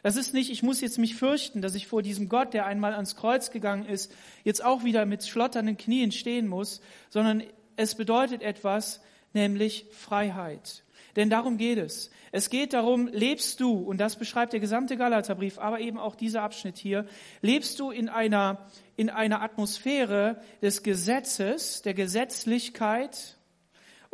Das 0.03 0.17
ist 0.17 0.35
nicht, 0.35 0.51
ich 0.51 0.63
muss 0.63 0.83
jetzt 0.83 0.99
mich 0.99 1.17
fürchten, 1.17 1.63
dass 1.63 1.75
ich 1.75 1.87
vor 1.87 2.03
diesem 2.03 2.29
Gott, 2.29 2.53
der 2.53 2.67
einmal 2.67 2.93
ans 2.93 3.17
Kreuz 3.17 3.51
gegangen 3.51 3.87
ist, 3.87 4.15
jetzt 4.45 4.63
auch 4.63 4.85
wieder 4.85 5.07
mit 5.07 5.27
schlotternden 5.27 5.79
Knien 5.79 6.13
stehen 6.13 6.47
muss, 6.47 6.83
sondern 7.09 7.43
es 7.77 7.95
bedeutet 7.95 8.43
etwas, 8.43 9.01
nämlich 9.33 9.87
Freiheit. 9.93 10.85
Denn 11.17 11.31
darum 11.31 11.57
geht 11.57 11.79
es. 11.79 12.11
Es 12.33 12.51
geht 12.51 12.73
darum, 12.73 13.07
lebst 13.07 13.61
du, 13.61 13.73
und 13.79 13.99
das 13.99 14.17
beschreibt 14.17 14.53
der 14.53 14.61
gesamte 14.61 14.97
Galaterbrief, 14.97 15.59
aber 15.59 15.81
eben 15.81 15.99
auch 15.99 16.17
dieser 16.17 16.43
Abschnitt 16.43 16.77
hier, 16.77 17.07
lebst 17.41 17.79
du 17.79 17.91
in 17.91 18.09
einer, 18.09 18.67
in 18.97 19.09
einer 19.09 19.41
Atmosphäre 19.41 20.43
des 20.61 20.83
Gesetzes, 20.83 21.83
der 21.83 21.95
Gesetzlichkeit, 21.95 23.37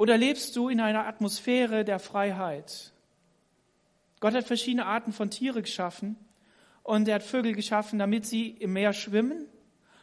oder 0.00 0.16
lebst 0.16 0.56
du 0.56 0.70
in 0.70 0.80
einer 0.80 1.06
Atmosphäre 1.06 1.84
der 1.84 1.98
Freiheit? 1.98 2.90
Gott 4.20 4.32
hat 4.32 4.46
verschiedene 4.46 4.86
Arten 4.86 5.12
von 5.12 5.28
Tiere 5.28 5.60
geschaffen 5.60 6.16
und 6.82 7.06
er 7.06 7.16
hat 7.16 7.22
Vögel 7.22 7.52
geschaffen, 7.52 7.98
damit 7.98 8.24
sie 8.24 8.48
im 8.48 8.72
Meer 8.72 8.94
schwimmen 8.94 9.44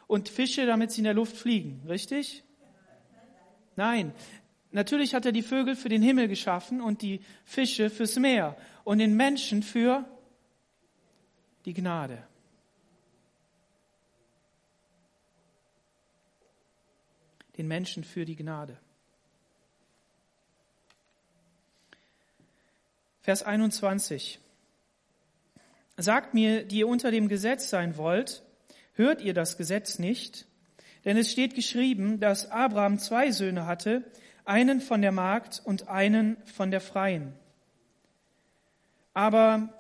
und 0.06 0.30
Fische, 0.30 0.68
damit 0.68 0.92
sie 0.92 1.00
in 1.00 1.06
der 1.06 1.16
Luft 1.16 1.36
fliegen. 1.36 1.82
Richtig? 1.88 2.44
Nein. 3.76 4.14
Natürlich 4.70 5.16
hat 5.16 5.26
er 5.26 5.32
die 5.32 5.42
Vögel 5.42 5.76
für 5.76 5.90
den 5.90 6.04
Himmel 6.04 6.28
geschaffen 6.28 6.80
und 6.80 7.02
die 7.02 7.22
Fische 7.44 7.90
fürs 7.90 8.18
Meer 8.18 8.56
und 8.84 9.00
den 9.00 9.16
Menschen 9.16 9.64
für 9.64 10.06
die 11.66 11.74
Gnade. 11.74 12.22
Den 17.58 17.68
Menschen 17.68 18.04
für 18.04 18.26
die 18.26 18.36
Gnade. 18.36 18.78
Vers 23.28 23.44
21. 23.44 24.40
Sagt 25.98 26.34
mir, 26.34 26.64
die 26.64 26.78
ihr 26.78 26.88
unter 26.88 27.12
dem 27.12 27.28
Gesetz 27.28 27.70
sein 27.70 27.98
wollt, 27.98 28.42
hört 28.94 29.22
ihr 29.22 29.34
das 29.34 29.58
Gesetz 29.58 30.00
nicht? 30.00 30.46
Denn 31.04 31.18
es 31.18 31.30
steht 31.30 31.54
geschrieben, 31.54 32.22
dass 32.22 32.50
Abraham 32.50 33.00
zwei 33.00 33.32
Söhne 33.32 33.66
hatte, 33.66 34.10
einen 34.46 34.80
von 34.80 35.02
der 35.02 35.12
Magd 35.12 35.62
und 35.66 35.90
einen 35.90 36.38
von 36.46 36.72
der 36.72 36.80
Freien. 36.80 37.34
Aber 39.14 39.74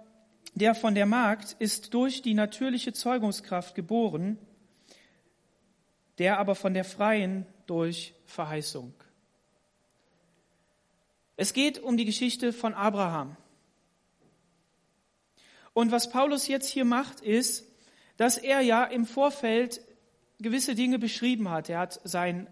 der 0.54 0.75
von 0.75 0.94
der 0.94 1.06
Magd 1.06 1.56
ist 1.58 1.94
durch 1.94 2.22
die 2.22 2.34
natürliche 2.34 2.92
Zeugungskraft 2.92 3.75
geboren, 3.75 4.38
der 6.18 6.38
aber 6.38 6.56
von 6.56 6.74
der 6.74 6.84
Freien 6.84 7.46
durch 7.66 8.13
Verheißung. 8.25 8.94
Es 11.38 11.53
geht 11.53 11.79
um 11.79 11.98
die 11.98 12.06
Geschichte 12.06 12.51
von 12.51 12.74
Abraham. 12.74 13.38
Und 15.74 15.91
was 15.91 16.10
Paulus 16.10 16.48
jetzt 16.48 16.67
hier 16.67 16.86
macht, 16.86 17.22
ist, 17.22 17.63
dass 18.17 18.38
er 18.38 18.62
ja 18.62 18.84
im 18.84 19.06
Vorfeld 19.06 19.79
gewisse 20.39 20.74
Dinge 20.74 20.98
beschrieben 20.98 21.50
hat. 21.50 21.70
Er 21.70 21.77
hat 21.79 22.01
sein 22.03 22.48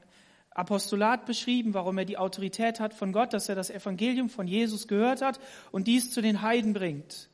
Apostolat 0.51 1.25
beschrieben, 1.25 1.73
warum 1.73 1.97
er 1.97 2.05
die 2.05 2.19
Autorität 2.19 2.79
hat 2.79 2.93
von 2.93 3.11
Gott, 3.11 3.33
dass 3.33 3.49
er 3.49 3.55
das 3.55 3.71
Evangelium 3.71 4.29
von 4.29 4.47
Jesus 4.47 4.87
gehört 4.87 5.21
hat 5.21 5.39
und 5.71 5.87
dies 5.87 6.11
zu 6.11 6.21
den 6.21 6.43
Heiden 6.43 6.73
bringt. 6.73 7.29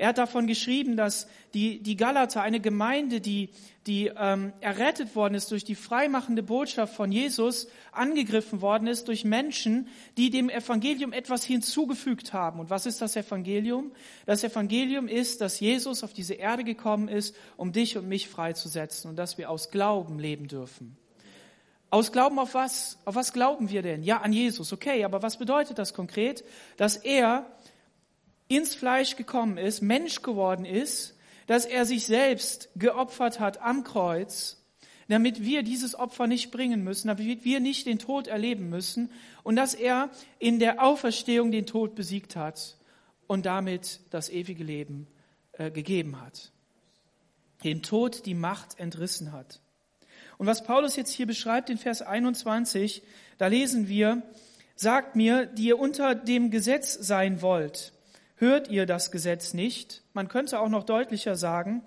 Er 0.00 0.08
hat 0.08 0.16
davon 0.16 0.46
geschrieben, 0.46 0.96
dass 0.96 1.28
die, 1.52 1.82
die 1.82 1.94
Galater, 1.94 2.40
eine 2.40 2.58
Gemeinde, 2.58 3.20
die, 3.20 3.50
die 3.86 4.10
ähm, 4.16 4.54
errettet 4.62 5.14
worden 5.14 5.34
ist 5.34 5.50
durch 5.50 5.62
die 5.62 5.74
freimachende 5.74 6.42
Botschaft 6.42 6.94
von 6.94 7.12
Jesus, 7.12 7.68
angegriffen 7.92 8.62
worden 8.62 8.86
ist 8.86 9.08
durch 9.08 9.26
Menschen, 9.26 9.88
die 10.16 10.30
dem 10.30 10.48
Evangelium 10.48 11.12
etwas 11.12 11.44
hinzugefügt 11.44 12.32
haben. 12.32 12.60
Und 12.60 12.70
was 12.70 12.86
ist 12.86 13.02
das 13.02 13.14
Evangelium? 13.14 13.92
Das 14.24 14.42
Evangelium 14.42 15.06
ist, 15.06 15.42
dass 15.42 15.60
Jesus 15.60 16.02
auf 16.02 16.14
diese 16.14 16.32
Erde 16.32 16.64
gekommen 16.64 17.08
ist, 17.08 17.36
um 17.58 17.72
dich 17.72 17.98
und 17.98 18.08
mich 18.08 18.26
freizusetzen 18.26 19.10
und 19.10 19.16
dass 19.16 19.36
wir 19.36 19.50
aus 19.50 19.70
Glauben 19.70 20.18
leben 20.18 20.48
dürfen. 20.48 20.96
Aus 21.90 22.10
Glauben 22.10 22.38
auf 22.38 22.54
was? 22.54 22.98
Auf 23.04 23.16
was 23.16 23.34
glauben 23.34 23.68
wir 23.68 23.82
denn? 23.82 24.02
Ja, 24.02 24.22
an 24.22 24.32
Jesus. 24.32 24.72
Okay, 24.72 25.04
aber 25.04 25.22
was 25.22 25.36
bedeutet 25.36 25.78
das 25.78 25.92
konkret? 25.92 26.42
Dass 26.78 26.96
er 26.96 27.44
ins 28.50 28.74
Fleisch 28.74 29.14
gekommen 29.14 29.58
ist, 29.58 29.80
Mensch 29.80 30.22
geworden 30.22 30.64
ist, 30.64 31.16
dass 31.46 31.64
er 31.64 31.86
sich 31.86 32.04
selbst 32.04 32.68
geopfert 32.74 33.38
hat 33.38 33.62
am 33.62 33.84
Kreuz, 33.84 34.60
damit 35.08 35.42
wir 35.42 35.62
dieses 35.62 35.94
Opfer 35.94 36.26
nicht 36.26 36.50
bringen 36.50 36.82
müssen, 36.82 37.08
damit 37.08 37.44
wir 37.44 37.60
nicht 37.60 37.86
den 37.86 38.00
Tod 38.00 38.26
erleben 38.26 38.68
müssen 38.68 39.10
und 39.44 39.54
dass 39.54 39.74
er 39.74 40.10
in 40.40 40.58
der 40.58 40.82
Auferstehung 40.82 41.52
den 41.52 41.66
Tod 41.66 41.94
besiegt 41.94 42.34
hat 42.34 42.76
und 43.28 43.46
damit 43.46 44.00
das 44.10 44.28
ewige 44.28 44.64
Leben 44.64 45.06
äh, 45.52 45.70
gegeben 45.70 46.20
hat. 46.20 46.50
Den 47.62 47.82
Tod 47.82 48.26
die 48.26 48.34
Macht 48.34 48.80
entrissen 48.80 49.30
hat. 49.30 49.60
Und 50.38 50.46
was 50.46 50.64
Paulus 50.64 50.96
jetzt 50.96 51.12
hier 51.12 51.26
beschreibt 51.26 51.70
in 51.70 51.78
Vers 51.78 52.02
21, 52.02 53.02
da 53.38 53.46
lesen 53.46 53.88
wir, 53.88 54.22
sagt 54.74 55.14
mir, 55.14 55.46
die 55.46 55.66
ihr 55.66 55.78
unter 55.78 56.16
dem 56.16 56.50
Gesetz 56.50 56.94
sein 56.94 57.42
wollt, 57.42 57.92
hört 58.40 58.68
ihr 58.68 58.86
das 58.86 59.10
Gesetz 59.10 59.54
nicht? 59.54 60.02
Man 60.12 60.28
könnte 60.28 60.58
auch 60.58 60.68
noch 60.68 60.84
deutlicher 60.84 61.36
sagen, 61.36 61.82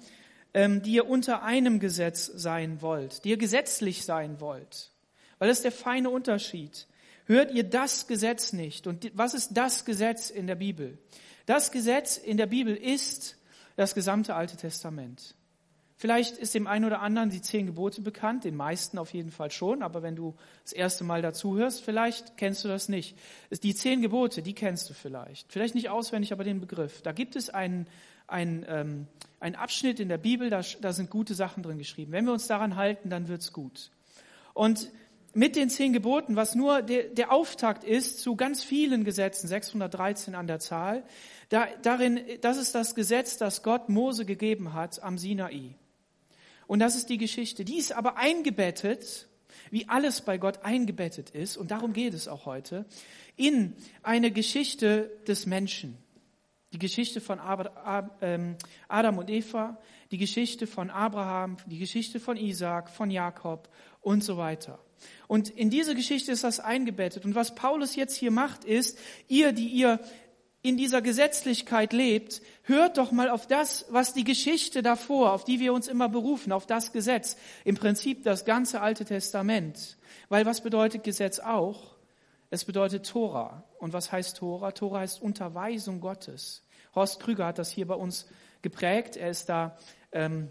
ähm, 0.53 0.81
die 0.81 0.93
ihr 0.93 1.09
unter 1.09 1.43
einem 1.43 1.79
Gesetz 1.79 2.25
sein 2.25 2.81
wollt, 2.81 3.25
die 3.25 3.29
ihr 3.29 3.37
gesetzlich 3.37 4.05
sein 4.05 4.39
wollt. 4.39 4.91
Weil 5.39 5.49
das 5.49 5.57
ist 5.57 5.65
der 5.65 5.71
feine 5.71 6.09
Unterschied. 6.09 6.87
Hört 7.25 7.51
ihr 7.51 7.63
das 7.63 8.07
Gesetz 8.07 8.53
nicht? 8.53 8.87
Und 8.87 9.11
was 9.13 9.33
ist 9.33 9.51
das 9.53 9.85
Gesetz 9.85 10.29
in 10.29 10.47
der 10.47 10.55
Bibel? 10.55 10.97
Das 11.45 11.71
Gesetz 11.71 12.17
in 12.17 12.37
der 12.37 12.47
Bibel 12.47 12.75
ist 12.75 13.37
das 13.75 13.95
gesamte 13.95 14.35
Alte 14.35 14.55
Testament. 14.55 15.35
Vielleicht 16.03 16.37
ist 16.37 16.53
dem 16.53 16.67
einen 16.67 16.83
oder 16.83 16.99
anderen 16.99 17.29
die 17.29 17.41
zehn 17.41 17.65
Gebote 17.65 18.01
bekannt, 18.01 18.43
den 18.43 18.57
meisten 18.57 18.97
auf 18.97 19.13
jeden 19.13 19.31
Fall 19.31 19.51
schon, 19.51 19.81
aber 19.81 20.03
wenn 20.03 20.17
du 20.17 20.35
das 20.61 20.73
erste 20.73 21.05
Mal 21.05 21.21
dazu 21.21 21.55
hörst, 21.55 21.81
vielleicht 21.81 22.35
kennst 22.35 22.61
du 22.65 22.67
das 22.67 22.89
nicht. 22.89 23.17
Die 23.51 23.73
zehn 23.73 24.01
Gebote, 24.01 24.41
die 24.41 24.51
kennst 24.51 24.89
du 24.89 24.93
vielleicht. 24.93 25.49
Vielleicht 25.49 25.75
nicht 25.75 25.87
auswendig, 25.87 26.33
aber 26.33 26.43
den 26.43 26.59
Begriff. 26.59 27.01
Da 27.03 27.13
gibt 27.13 27.37
es 27.37 27.49
einen, 27.49 27.87
einen, 28.27 28.65
ähm, 28.67 29.07
einen 29.39 29.55
Abschnitt 29.55 30.01
in 30.01 30.09
der 30.09 30.17
Bibel, 30.17 30.49
da, 30.49 30.59
da 30.81 30.91
sind 30.91 31.09
gute 31.09 31.35
Sachen 31.35 31.63
drin 31.63 31.77
geschrieben. 31.77 32.11
Wenn 32.11 32.25
wir 32.25 32.33
uns 32.33 32.47
daran 32.47 32.75
halten, 32.75 33.09
dann 33.09 33.29
wird's 33.29 33.53
gut. 33.53 33.89
Und 34.53 34.91
mit 35.33 35.55
den 35.55 35.69
zehn 35.69 35.93
Geboten, 35.93 36.35
was 36.35 36.53
nur 36.53 36.81
der, 36.81 37.03
der 37.03 37.31
Auftakt 37.31 37.85
ist 37.85 38.19
zu 38.19 38.35
ganz 38.35 38.61
vielen 38.61 39.05
Gesetzen, 39.05 39.47
613 39.47 40.35
an 40.35 40.47
der 40.47 40.59
Zahl, 40.59 41.03
da, 41.47 41.67
darin, 41.81 42.19
das 42.41 42.57
ist 42.57 42.75
das 42.75 42.93
Gesetz, 42.93 43.37
das 43.37 43.63
Gott 43.63 43.87
Mose 43.87 44.25
gegeben 44.25 44.73
hat 44.73 45.01
am 45.01 45.17
Sinai. 45.17 45.77
Und 46.67 46.79
das 46.79 46.95
ist 46.95 47.09
die 47.09 47.17
Geschichte. 47.17 47.65
Die 47.65 47.77
ist 47.77 47.91
aber 47.91 48.17
eingebettet, 48.17 49.27
wie 49.71 49.87
alles 49.89 50.21
bei 50.21 50.37
Gott 50.37 50.63
eingebettet 50.63 51.29
ist, 51.31 51.57
und 51.57 51.71
darum 51.71 51.93
geht 51.93 52.13
es 52.13 52.27
auch 52.27 52.45
heute, 52.45 52.85
in 53.35 53.75
eine 54.01 54.31
Geschichte 54.31 55.11
des 55.27 55.45
Menschen. 55.45 55.97
Die 56.73 56.79
Geschichte 56.79 57.21
von 57.21 57.39
ähm, 58.21 58.55
Adam 58.87 59.17
und 59.19 59.29
Eva, 59.29 59.79
die 60.11 60.17
Geschichte 60.17 60.65
von 60.67 60.89
Abraham, 60.89 61.57
die 61.67 61.77
Geschichte 61.77 62.19
von 62.19 62.37
Isaac, 62.37 62.89
von 62.89 63.11
Jakob 63.11 63.69
und 64.01 64.23
so 64.23 64.37
weiter. 64.37 64.79
Und 65.27 65.49
in 65.49 65.69
diese 65.69 65.95
Geschichte 65.95 66.31
ist 66.31 66.43
das 66.43 66.59
eingebettet. 66.59 67.25
Und 67.25 67.35
was 67.35 67.55
Paulus 67.55 67.95
jetzt 67.95 68.15
hier 68.15 68.31
macht, 68.31 68.63
ist, 68.65 68.97
ihr, 69.27 69.51
die 69.51 69.67
ihr 69.67 69.99
in 70.63 70.77
dieser 70.77 71.01
Gesetzlichkeit 71.01 71.91
lebt, 71.91 72.41
hört 72.63 72.97
doch 72.97 73.11
mal 73.11 73.29
auf 73.29 73.47
das, 73.47 73.85
was 73.89 74.13
die 74.13 74.23
Geschichte 74.23 74.81
davor, 74.81 75.33
auf 75.33 75.43
die 75.43 75.59
wir 75.59 75.73
uns 75.73 75.89
immer 75.89 76.07
berufen, 76.07 76.53
auf 76.53 76.65
das 76.65 76.93
Gesetz, 76.93 77.35
im 77.65 77.75
Prinzip 77.75 78.23
das 78.23 78.45
ganze 78.45 78.79
Alte 78.79 79.03
Testament. 79.03 79.97
Weil 80.29 80.45
was 80.45 80.61
bedeutet 80.61 81.03
Gesetz 81.03 81.39
auch? 81.39 81.95
Es 82.49 82.63
bedeutet 82.63 83.05
Tora. 83.05 83.65
Und 83.77 83.91
was 83.91 84.13
heißt 84.13 84.37
Tora? 84.37 84.71
Tora 84.71 84.99
heißt 84.99 85.21
Unterweisung 85.21 85.99
Gottes. 85.99 86.63
Horst 86.95 87.19
Krüger 87.19 87.47
hat 87.47 87.59
das 87.59 87.69
hier 87.69 87.87
bei 87.87 87.95
uns 87.95 88.25
geprägt. 88.61 89.17
Er 89.17 89.31
ist 89.31 89.49
da 89.49 89.77
ähm, 90.13 90.49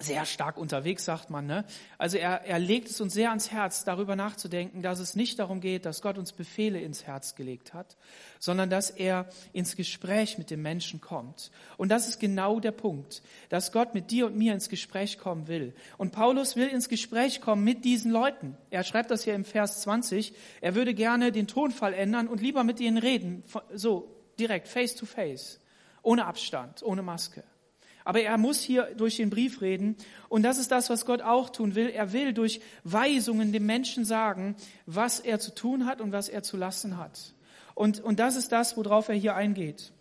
sehr 0.00 0.26
stark 0.26 0.56
unterwegs, 0.56 1.04
sagt 1.04 1.30
man. 1.30 1.46
Ne? 1.46 1.64
Also 1.98 2.16
er, 2.16 2.44
er 2.44 2.58
legt 2.58 2.88
es 2.88 3.00
uns 3.00 3.14
sehr 3.14 3.28
ans 3.28 3.50
Herz, 3.50 3.84
darüber 3.84 4.16
nachzudenken, 4.16 4.82
dass 4.82 4.98
es 4.98 5.14
nicht 5.14 5.38
darum 5.38 5.60
geht, 5.60 5.86
dass 5.86 6.02
Gott 6.02 6.18
uns 6.18 6.32
Befehle 6.32 6.80
ins 6.80 7.04
Herz 7.04 7.34
gelegt 7.34 7.74
hat, 7.74 7.96
sondern 8.38 8.70
dass 8.70 8.90
er 8.90 9.28
ins 9.52 9.76
Gespräch 9.76 10.38
mit 10.38 10.50
dem 10.50 10.62
Menschen 10.62 11.00
kommt. 11.00 11.50
Und 11.76 11.90
das 11.90 12.08
ist 12.08 12.20
genau 12.20 12.58
der 12.58 12.72
Punkt, 12.72 13.22
dass 13.48 13.72
Gott 13.72 13.94
mit 13.94 14.10
dir 14.10 14.26
und 14.26 14.36
mir 14.36 14.54
ins 14.54 14.68
Gespräch 14.68 15.18
kommen 15.18 15.46
will. 15.46 15.74
Und 15.98 16.12
Paulus 16.12 16.56
will 16.56 16.68
ins 16.68 16.88
Gespräch 16.88 17.40
kommen 17.40 17.64
mit 17.64 17.84
diesen 17.84 18.10
Leuten. 18.10 18.56
Er 18.70 18.84
schreibt 18.84 19.10
das 19.10 19.24
hier 19.24 19.34
im 19.34 19.44
Vers 19.44 19.82
20. 19.82 20.32
Er 20.60 20.74
würde 20.74 20.94
gerne 20.94 21.32
den 21.32 21.46
Tonfall 21.46 21.94
ändern 21.94 22.28
und 22.28 22.40
lieber 22.40 22.64
mit 22.64 22.80
ihnen 22.80 22.98
reden, 22.98 23.44
so 23.72 24.08
direkt, 24.38 24.68
face 24.68 24.96
to 24.96 25.06
face, 25.06 25.60
ohne 26.02 26.26
Abstand, 26.26 26.82
ohne 26.82 27.02
Maske. 27.02 27.44
Aber 28.04 28.20
er 28.20 28.38
muss 28.38 28.60
hier 28.60 28.94
durch 28.96 29.16
den 29.16 29.30
Brief 29.30 29.60
reden. 29.60 29.96
Und 30.28 30.42
das 30.42 30.58
ist 30.58 30.70
das, 30.70 30.90
was 30.90 31.06
Gott 31.06 31.22
auch 31.22 31.50
tun 31.50 31.74
will. 31.74 31.88
Er 31.88 32.12
will 32.12 32.32
durch 32.32 32.60
Weisungen 32.84 33.52
dem 33.52 33.66
Menschen 33.66 34.04
sagen, 34.04 34.56
was 34.86 35.20
er 35.20 35.38
zu 35.38 35.54
tun 35.54 35.86
hat 35.86 36.00
und 36.00 36.12
was 36.12 36.28
er 36.28 36.42
zu 36.42 36.56
lassen 36.56 36.96
hat. 36.96 37.34
Und, 37.74 38.00
und 38.00 38.18
das 38.18 38.36
ist 38.36 38.52
das, 38.52 38.76
worauf 38.76 39.08
er 39.08 39.14
hier 39.14 39.34
eingeht. 39.34 39.92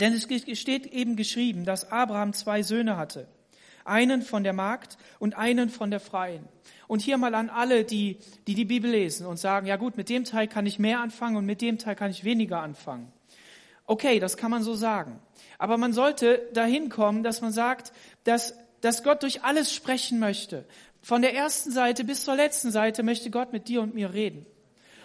Denn 0.00 0.12
es 0.12 0.24
steht 0.24 0.86
eben 0.86 1.16
geschrieben, 1.16 1.64
dass 1.64 1.90
Abraham 1.90 2.32
zwei 2.32 2.62
Söhne 2.62 2.96
hatte. 2.96 3.28
Einen 3.84 4.22
von 4.22 4.42
der 4.42 4.52
Magd 4.52 4.98
und 5.18 5.36
einen 5.36 5.70
von 5.70 5.90
der 5.90 6.00
Freien. 6.00 6.48
Und 6.88 7.02
hier 7.02 7.18
mal 7.18 7.34
an 7.34 7.50
alle, 7.50 7.84
die, 7.84 8.18
die 8.46 8.54
die 8.54 8.64
Bibel 8.64 8.90
lesen 8.90 9.26
und 9.26 9.38
sagen, 9.38 9.66
ja 9.66 9.76
gut, 9.76 9.96
mit 9.96 10.08
dem 10.08 10.24
Teil 10.24 10.48
kann 10.48 10.66
ich 10.66 10.78
mehr 10.78 11.00
anfangen 11.00 11.36
und 11.36 11.46
mit 11.46 11.60
dem 11.60 11.78
Teil 11.78 11.94
kann 11.94 12.10
ich 12.10 12.24
weniger 12.24 12.60
anfangen. 12.60 13.12
Okay, 13.86 14.18
das 14.18 14.36
kann 14.36 14.50
man 14.50 14.62
so 14.62 14.74
sagen. 14.74 15.20
Aber 15.58 15.78
man 15.78 15.92
sollte 15.92 16.48
dahin 16.52 16.88
kommen, 16.88 17.22
dass 17.22 17.40
man 17.40 17.52
sagt, 17.52 17.92
dass, 18.24 18.54
dass 18.80 19.02
Gott 19.02 19.22
durch 19.22 19.42
alles 19.44 19.72
sprechen 19.72 20.18
möchte. 20.18 20.64
Von 21.02 21.22
der 21.22 21.34
ersten 21.34 21.70
Seite 21.70 22.02
bis 22.02 22.24
zur 22.24 22.34
letzten 22.34 22.72
Seite 22.72 23.04
möchte 23.04 23.30
Gott 23.30 23.52
mit 23.52 23.68
dir 23.68 23.80
und 23.80 23.94
mir 23.94 24.12
reden. 24.12 24.44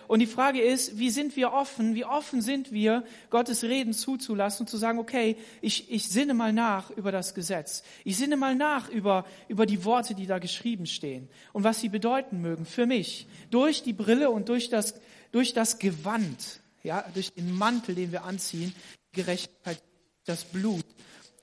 Und 0.08 0.20
die 0.20 0.28
Frage 0.28 0.60
ist, 0.60 1.00
wie 1.00 1.10
sind 1.10 1.38
wir 1.38 1.54
offen, 1.54 1.96
wie 1.96 2.04
offen 2.04 2.42
sind 2.42 2.74
wir, 2.74 3.06
Gottes 3.30 3.64
Reden 3.64 3.94
zuzulassen 3.94 4.64
und 4.64 4.68
zu 4.68 4.76
sagen, 4.76 5.00
okay, 5.00 5.38
ich, 5.62 5.90
ich 5.90 6.10
sinne 6.10 6.34
mal 6.34 6.52
nach 6.52 6.90
über 6.90 7.14
das 7.14 7.34
Gesetz. 7.34 7.84
Ich 8.04 8.18
sinne 8.18 8.36
mal 8.36 8.56
nach 8.56 8.90
über, 8.90 9.26
über 9.48 9.66
die 9.66 9.86
Worte, 9.86 10.14
die 10.14 10.26
da 10.26 10.40
geschrieben 10.40 10.86
stehen 10.86 11.30
und 11.54 11.64
was 11.64 11.80
sie 11.80 11.88
bedeuten 11.88 12.42
mögen 12.42 12.66
für 12.66 12.88
mich. 12.88 13.26
Durch 13.52 13.84
die 13.84 13.94
Brille 13.94 14.32
und 14.32 14.50
durch 14.50 14.70
das, 14.70 14.96
durch 15.32 15.54
das 15.54 15.80
Gewand, 15.80 16.61
ja, 16.84 17.06
durch 17.14 17.34
den 17.34 17.52
Mantel, 17.54 17.96
den 17.96 18.12
wir 18.12 18.24
anziehen, 18.24 18.74
Gerechtigkeit 19.12 19.82
das 20.26 20.44
Blut, 20.46 20.86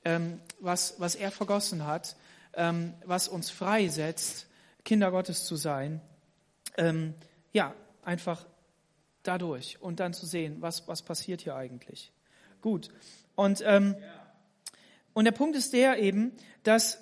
ähm, 0.05 0.41
was, 0.61 0.95
was 0.99 1.15
er 1.15 1.31
vergossen 1.31 1.87
hat, 1.87 2.17
ähm, 2.55 2.95
was 3.05 3.29
uns 3.29 3.51
freisetzt, 3.51 4.47
Kinder 4.85 5.11
Gottes 5.11 5.45
zu 5.45 5.57
sein. 5.57 6.01
Ähm, 6.77 7.15
ja, 7.53 7.75
einfach 8.03 8.47
dadurch 9.23 9.81
und 9.81 10.01
dann 10.01 10.15
zu 10.15 10.27
sehen, 10.27 10.57
was, 10.61 10.89
was 10.89 11.03
passiert 11.03 11.41
hier 11.43 11.57
eigentlich. 11.57 12.13
Gut. 12.63 12.89
Und, 13.35 13.63
ähm, 13.65 13.97
und 15.13 15.25
der 15.25 15.33
Punkt 15.33 15.57
ist 15.57 15.73
der 15.73 15.99
eben, 15.99 16.33
dass, 16.63 16.99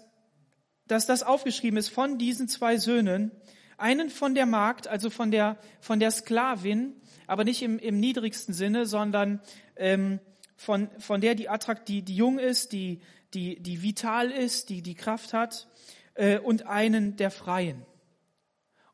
dass 0.86 1.06
das 1.06 1.22
aufgeschrieben 1.22 1.78
ist 1.78 1.88
von 1.88 2.18
diesen 2.18 2.48
zwei 2.48 2.76
Söhnen, 2.78 3.30
einen 3.78 4.10
von 4.10 4.34
der 4.34 4.46
Magd, 4.46 4.88
also 4.88 5.10
von 5.10 5.30
der, 5.30 5.58
von 5.80 6.00
der 6.00 6.10
Sklavin, 6.10 6.94
aber 7.26 7.44
nicht 7.44 7.62
im, 7.62 7.78
im 7.78 7.98
niedrigsten 8.00 8.54
Sinne, 8.54 8.86
sondern 8.86 9.40
ähm, 9.76 10.20
von, 10.56 10.88
von 10.98 11.20
der 11.20 11.34
die 11.34 11.48
attrakt, 11.48 11.88
die, 11.88 12.02
die 12.02 12.16
jung 12.16 12.38
ist, 12.38 12.72
die, 12.72 13.00
die, 13.34 13.60
die 13.60 13.82
vital 13.82 14.30
ist, 14.30 14.68
die 14.68 14.82
die 14.82 14.94
Kraft 14.94 15.32
hat, 15.32 15.68
äh, 16.14 16.38
und 16.38 16.66
einen 16.66 17.16
der 17.16 17.30
Freien. 17.30 17.84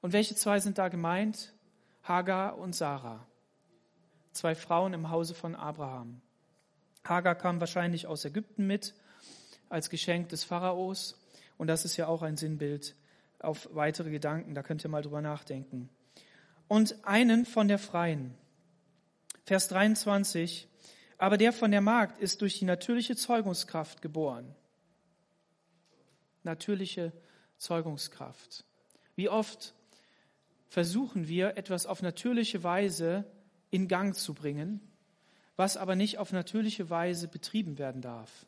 Und 0.00 0.12
welche 0.12 0.34
zwei 0.34 0.58
sind 0.58 0.78
da 0.78 0.88
gemeint? 0.88 1.52
Hagar 2.02 2.58
und 2.58 2.74
Sarah. 2.74 3.26
Zwei 4.32 4.54
Frauen 4.54 4.92
im 4.92 5.10
Hause 5.10 5.34
von 5.34 5.54
Abraham. 5.54 6.20
Hagar 7.04 7.36
kam 7.36 7.60
wahrscheinlich 7.60 8.06
aus 8.06 8.24
Ägypten 8.24 8.66
mit 8.66 8.94
als 9.68 9.90
Geschenk 9.90 10.28
des 10.30 10.42
Pharaos. 10.42 11.20
Und 11.58 11.68
das 11.68 11.84
ist 11.84 11.96
ja 11.96 12.08
auch 12.08 12.22
ein 12.22 12.36
Sinnbild 12.36 12.96
auf 13.38 13.68
weitere 13.72 14.10
Gedanken. 14.10 14.54
Da 14.54 14.62
könnt 14.62 14.84
ihr 14.84 14.90
mal 14.90 15.02
drüber 15.02 15.22
nachdenken. 15.22 15.88
Und 16.72 17.04
einen 17.04 17.44
von 17.44 17.68
der 17.68 17.78
Freien. 17.78 18.32
Vers 19.44 19.68
23 19.68 20.68
aber 21.18 21.36
der 21.36 21.52
von 21.52 21.70
der 21.70 21.82
Magd 21.82 22.18
ist 22.18 22.40
durch 22.40 22.60
die 22.60 22.64
natürliche 22.64 23.14
Zeugungskraft 23.14 24.00
geboren. 24.00 24.54
Natürliche 26.44 27.12
Zeugungskraft. 27.58 28.64
Wie 29.16 29.28
oft 29.28 29.74
versuchen 30.66 31.28
wir, 31.28 31.58
etwas 31.58 31.84
auf 31.84 32.00
natürliche 32.00 32.64
Weise 32.64 33.26
in 33.70 33.86
Gang 33.86 34.16
zu 34.16 34.32
bringen, 34.32 34.80
was 35.56 35.76
aber 35.76 35.94
nicht 35.94 36.16
auf 36.16 36.32
natürliche 36.32 36.88
Weise 36.88 37.28
betrieben 37.28 37.76
werden 37.76 38.00
darf 38.00 38.46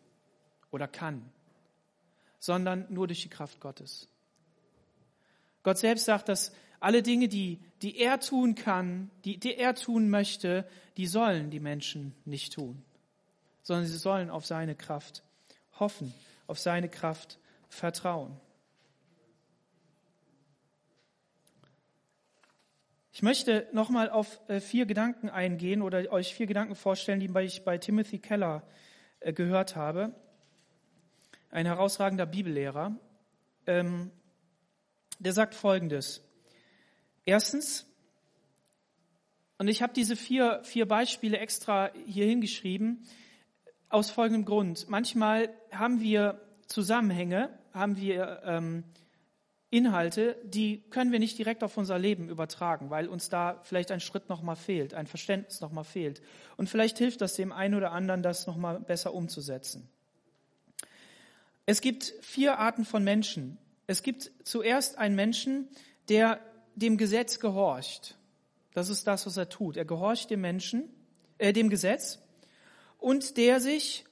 oder 0.70 0.88
kann, 0.88 1.30
sondern 2.38 2.86
nur 2.88 3.06
durch 3.06 3.20
die 3.20 3.28
Kraft 3.28 3.60
Gottes. 3.60 4.08
Gott 5.62 5.76
selbst 5.76 6.06
sagt, 6.06 6.30
dass 6.30 6.52
alle 6.80 7.02
Dinge, 7.02 7.28
die, 7.28 7.60
die 7.82 7.98
er 7.98 8.20
tun 8.20 8.54
kann, 8.54 9.10
die, 9.24 9.38
die 9.38 9.56
er 9.56 9.74
tun 9.74 10.10
möchte, 10.10 10.66
die 10.96 11.06
sollen 11.06 11.50
die 11.50 11.60
Menschen 11.60 12.14
nicht 12.24 12.52
tun, 12.54 12.82
sondern 13.62 13.86
sie 13.86 13.98
sollen 13.98 14.30
auf 14.30 14.46
seine 14.46 14.74
Kraft 14.74 15.22
hoffen, 15.78 16.12
auf 16.46 16.58
seine 16.58 16.88
Kraft 16.88 17.38
vertrauen. 17.68 18.38
Ich 23.12 23.22
möchte 23.22 23.68
nochmal 23.72 24.10
auf 24.10 24.40
äh, 24.48 24.58
vier 24.58 24.86
Gedanken 24.86 25.28
eingehen 25.28 25.82
oder 25.82 26.10
euch 26.10 26.34
vier 26.34 26.46
Gedanken 26.46 26.74
vorstellen, 26.74 27.20
die 27.20 27.30
ich 27.42 27.62
bei 27.62 27.78
Timothy 27.78 28.18
Keller 28.18 28.66
äh, 29.20 29.32
gehört 29.32 29.76
habe. 29.76 30.12
Ein 31.50 31.66
herausragender 31.66 32.26
Bibellehrer. 32.26 32.96
Ähm, 33.68 34.10
der 35.20 35.32
sagt 35.32 35.54
Folgendes. 35.54 36.23
Erstens, 37.26 37.86
und 39.58 39.68
ich 39.68 39.82
habe 39.82 39.92
diese 39.94 40.16
vier, 40.16 40.60
vier 40.64 40.86
Beispiele 40.86 41.38
extra 41.38 41.90
hier 42.06 42.26
hingeschrieben, 42.26 43.06
aus 43.88 44.10
folgendem 44.10 44.44
Grund. 44.44 44.88
Manchmal 44.88 45.48
haben 45.70 46.00
wir 46.00 46.40
Zusammenhänge, 46.66 47.50
haben 47.72 47.96
wir 47.96 48.42
ähm, 48.44 48.84
Inhalte, 49.70 50.36
die 50.44 50.82
können 50.90 51.12
wir 51.12 51.18
nicht 51.18 51.38
direkt 51.38 51.64
auf 51.64 51.76
unser 51.76 51.98
Leben 51.98 52.28
übertragen, 52.28 52.90
weil 52.90 53.08
uns 53.08 53.28
da 53.28 53.60
vielleicht 53.64 53.90
ein 53.90 54.00
Schritt 54.00 54.28
nochmal 54.28 54.56
fehlt, 54.56 54.94
ein 54.94 55.06
Verständnis 55.06 55.60
nochmal 55.60 55.84
fehlt. 55.84 56.22
Und 56.56 56.68
vielleicht 56.68 56.98
hilft 56.98 57.20
das 57.20 57.34
dem 57.34 57.52
einen 57.52 57.74
oder 57.74 57.90
anderen, 57.92 58.22
das 58.22 58.46
nochmal 58.46 58.78
besser 58.80 59.14
umzusetzen. 59.14 59.88
Es 61.66 61.80
gibt 61.80 62.14
vier 62.20 62.58
Arten 62.58 62.84
von 62.84 63.02
Menschen. 63.02 63.58
Es 63.86 64.02
gibt 64.02 64.30
zuerst 64.44 64.98
einen 64.98 65.16
Menschen, 65.16 65.68
der 66.08 66.38
dem 66.74 66.96
Gesetz 66.96 67.38
gehorcht. 67.38 68.16
Das 68.72 68.88
ist 68.88 69.06
das, 69.06 69.26
was 69.26 69.36
er 69.36 69.48
tut. 69.48 69.76
Er 69.76 69.84
gehorcht 69.84 70.30
dem 70.30 70.40
Menschen, 70.40 70.88
äh, 71.38 71.52
dem 71.52 71.70
Gesetz 71.70 72.18
und 72.98 73.36
der 73.36 73.60
sich 73.60 74.04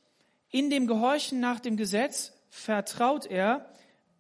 in 0.51 0.71
dem 0.71 0.87
Gehorchen 0.87 1.41
nach 1.41 1.61
dem 1.61 1.77
Gesetz 1.77 2.33
vertraut 2.51 3.27
er 3.27 3.73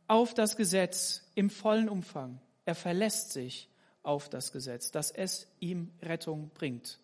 auf 0.08 0.34
das 0.34 0.56
Gesetz 0.56 1.28
im 1.34 1.50
vollen 1.50 1.88
Umfang. 1.88 2.40
Er 2.64 2.74
verlässt 2.74 3.32
sich 3.32 3.68
auf 4.02 4.28
das 4.28 4.50
Gesetz, 4.50 4.90
dass 4.90 5.10
es 5.10 5.46
ihm 5.60 5.90
Rettung 6.00 6.50
bringt, 6.54 6.98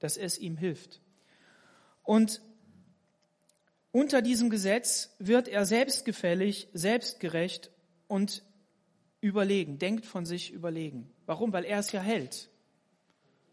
dass 0.00 0.16
es 0.16 0.38
ihm 0.38 0.56
hilft. 0.56 1.00
Und 2.02 2.42
unter 3.92 4.20
diesem 4.20 4.50
Gesetz 4.50 5.14
wird 5.18 5.48
er 5.48 5.64
selbstgefällig, 5.64 6.68
selbstgerecht 6.72 7.70
und 8.08 8.42
überlegen, 9.26 9.78
denkt 9.78 10.06
von 10.06 10.26
sich 10.26 10.52
überlegen. 10.52 11.10
Warum? 11.26 11.52
Weil 11.52 11.64
er 11.64 11.78
es 11.78 11.92
ja 11.92 12.00
hält. 12.00 12.48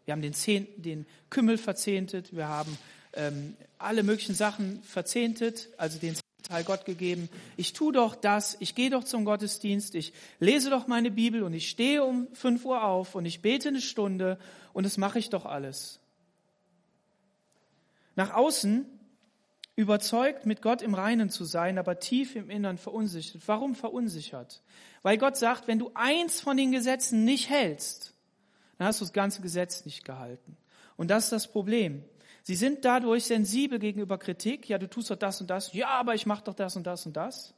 Wir 0.04 0.12
haben 0.12 0.22
den, 0.22 0.34
Zehn, 0.34 0.66
den 0.76 1.06
Kümmel 1.30 1.58
verzehntet, 1.58 2.36
wir 2.36 2.48
haben 2.48 2.76
ähm, 3.14 3.56
alle 3.78 4.02
möglichen 4.02 4.34
Sachen 4.34 4.82
verzehntet, 4.82 5.68
also 5.78 5.98
den 5.98 6.14
Teil 6.42 6.64
Gott 6.64 6.84
gegeben. 6.84 7.30
Ich 7.56 7.72
tu 7.72 7.90
doch 7.90 8.14
das, 8.14 8.56
ich 8.60 8.74
gehe 8.74 8.90
doch 8.90 9.04
zum 9.04 9.24
Gottesdienst, 9.24 9.94
ich 9.94 10.12
lese 10.40 10.68
doch 10.68 10.86
meine 10.86 11.10
Bibel 11.10 11.42
und 11.42 11.54
ich 11.54 11.70
stehe 11.70 12.04
um 12.04 12.28
fünf 12.34 12.66
Uhr 12.66 12.84
auf 12.84 13.14
und 13.14 13.24
ich 13.24 13.40
bete 13.40 13.68
eine 13.68 13.80
Stunde 13.80 14.38
und 14.74 14.84
das 14.84 14.98
mache 14.98 15.18
ich 15.18 15.30
doch 15.30 15.46
alles. 15.46 16.00
Nach 18.14 18.34
außen 18.34 18.86
überzeugt, 19.76 20.46
mit 20.46 20.62
Gott 20.62 20.82
im 20.82 20.94
Reinen 20.94 21.30
zu 21.30 21.44
sein, 21.44 21.78
aber 21.78 21.98
tief 21.98 22.36
im 22.36 22.48
Innern 22.48 22.78
verunsichert. 22.78 23.42
Warum 23.46 23.74
verunsichert? 23.74 24.62
Weil 25.02 25.18
Gott 25.18 25.36
sagt, 25.36 25.66
wenn 25.66 25.78
du 25.78 25.90
eins 25.94 26.40
von 26.40 26.56
den 26.56 26.70
Gesetzen 26.70 27.24
nicht 27.24 27.50
hältst, 27.50 28.14
dann 28.78 28.86
hast 28.86 29.00
du 29.00 29.04
das 29.04 29.12
ganze 29.12 29.42
Gesetz 29.42 29.84
nicht 29.84 30.04
gehalten. 30.04 30.56
Und 30.96 31.10
das 31.10 31.24
ist 31.24 31.32
das 31.32 31.50
Problem. 31.50 32.04
Sie 32.42 32.54
sind 32.54 32.84
dadurch 32.84 33.24
sensibel 33.24 33.78
gegenüber 33.78 34.18
Kritik. 34.18 34.68
Ja, 34.68 34.78
du 34.78 34.88
tust 34.88 35.10
doch 35.10 35.16
das 35.16 35.40
und 35.40 35.48
das. 35.48 35.72
Ja, 35.72 35.88
aber 35.88 36.14
ich 36.14 36.26
mache 36.26 36.44
doch 36.44 36.54
das 36.54 36.76
und 36.76 36.86
das 36.86 37.06
und 37.06 37.16
das. 37.16 37.54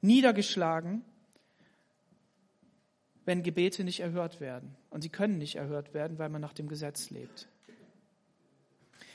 Niedergeschlagen, 0.00 1.04
wenn 3.24 3.42
Gebete 3.42 3.84
nicht 3.84 4.00
erhört 4.00 4.40
werden. 4.40 4.76
Und 4.90 5.02
sie 5.02 5.08
können 5.08 5.38
nicht 5.38 5.56
erhört 5.56 5.94
werden, 5.94 6.18
weil 6.18 6.28
man 6.28 6.40
nach 6.40 6.52
dem 6.52 6.68
Gesetz 6.68 7.10
lebt. 7.10 7.48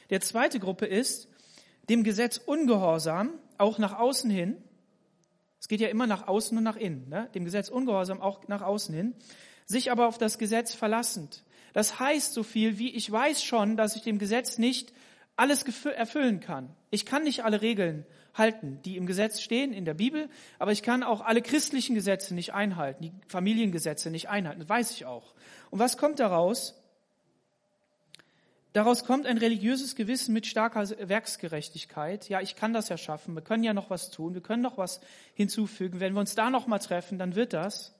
Der 0.09 0.21
zweite 0.21 0.59
Gruppe 0.59 0.85
ist, 0.85 1.27
dem 1.89 2.03
Gesetz 2.03 2.37
ungehorsam, 2.37 3.31
auch 3.57 3.77
nach 3.77 3.97
außen 3.97 4.29
hin. 4.29 4.57
Es 5.59 5.67
geht 5.67 5.81
ja 5.81 5.87
immer 5.87 6.07
nach 6.07 6.27
außen 6.27 6.57
und 6.57 6.63
nach 6.63 6.75
innen. 6.75 7.09
Ne? 7.09 7.29
Dem 7.33 7.45
Gesetz 7.45 7.69
ungehorsam, 7.69 8.21
auch 8.21 8.47
nach 8.47 8.61
außen 8.61 8.93
hin. 8.93 9.15
Sich 9.65 9.91
aber 9.91 10.07
auf 10.07 10.17
das 10.17 10.37
Gesetz 10.37 10.73
verlassend. 10.73 11.43
Das 11.73 11.99
heißt 11.99 12.33
so 12.33 12.43
viel 12.43 12.77
wie, 12.77 12.89
ich 12.91 13.11
weiß 13.11 13.43
schon, 13.43 13.77
dass 13.77 13.95
ich 13.95 14.01
dem 14.01 14.17
Gesetz 14.17 14.57
nicht 14.57 14.93
alles 15.35 15.63
erfüllen 15.85 16.39
kann. 16.39 16.69
Ich 16.89 17.05
kann 17.05 17.23
nicht 17.23 17.43
alle 17.43 17.61
Regeln 17.61 18.05
halten, 18.33 18.79
die 18.85 18.97
im 18.97 19.05
Gesetz 19.05 19.41
stehen, 19.41 19.73
in 19.73 19.85
der 19.85 19.93
Bibel, 19.93 20.29
aber 20.59 20.71
ich 20.71 20.83
kann 20.83 21.03
auch 21.03 21.21
alle 21.21 21.41
christlichen 21.41 21.95
Gesetze 21.95 22.33
nicht 22.35 22.53
einhalten, 22.53 23.03
die 23.03 23.13
Familiengesetze 23.27 24.09
nicht 24.11 24.29
einhalten, 24.29 24.59
das 24.59 24.69
weiß 24.69 24.91
ich 24.91 25.05
auch. 25.05 25.33
Und 25.69 25.79
was 25.79 25.97
kommt 25.97 26.19
daraus? 26.19 26.75
Daraus 28.77 29.05
kommt 29.05 29.25
ein 29.25 29.39
religiöses 29.39 29.95
Gewissen 29.95 30.33
mit 30.33 30.45
starker 30.45 30.87
Werksgerechtigkeit. 31.09 32.29
Ja, 32.29 32.41
ich 32.41 32.55
kann 32.55 32.73
das 32.73 32.89
ja 32.89 32.97
schaffen. 32.99 33.33
Wir 33.33 33.41
können 33.41 33.63
ja 33.63 33.73
noch 33.73 33.89
was 33.89 34.11
tun. 34.11 34.35
Wir 34.35 34.41
können 34.41 34.61
noch 34.61 34.77
was 34.77 35.01
hinzufügen. 35.33 35.99
Wenn 35.99 36.13
wir 36.13 36.19
uns 36.19 36.35
da 36.35 36.51
noch 36.51 36.67
mal 36.67 36.77
treffen, 36.77 37.17
dann 37.17 37.33
wird 37.33 37.53
das. 37.53 37.95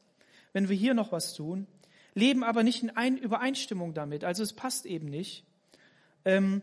Wenn 0.53 0.69
wir 0.69 0.75
hier 0.75 0.93
noch 0.93 1.11
was 1.11 1.33
tun, 1.33 1.65
leben 2.13 2.43
aber 2.43 2.61
nicht 2.61 2.83
in 2.83 2.91
ein 2.91 3.17
Übereinstimmung 3.17 3.95
damit. 3.95 4.23
Also 4.23 4.43
es 4.43 4.53
passt 4.53 4.85
eben 4.85 5.07
nicht. 5.07 5.45
Ähm, 6.25 6.61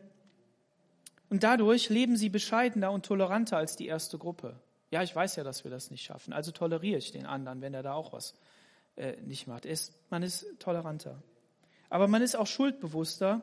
und 1.28 1.42
dadurch 1.42 1.88
leben 1.88 2.16
sie 2.16 2.28
bescheidener 2.28 2.92
und 2.92 3.04
toleranter 3.04 3.56
als 3.56 3.74
die 3.74 3.88
erste 3.88 4.16
Gruppe. 4.16 4.54
Ja, 4.92 5.02
ich 5.02 5.16
weiß 5.16 5.34
ja, 5.34 5.42
dass 5.42 5.64
wir 5.64 5.72
das 5.72 5.90
nicht 5.90 6.04
schaffen. 6.04 6.32
Also 6.32 6.52
toleriere 6.52 6.98
ich 6.98 7.10
den 7.10 7.26
anderen, 7.26 7.62
wenn 7.62 7.74
er 7.74 7.82
da 7.82 7.94
auch 7.94 8.12
was 8.12 8.36
äh, 8.94 9.16
nicht 9.22 9.48
macht. 9.48 9.66
Man 10.08 10.22
ist 10.22 10.46
toleranter. 10.60 11.20
Aber 11.88 12.06
man 12.06 12.22
ist 12.22 12.36
auch 12.36 12.46
schuldbewusster 12.46 13.42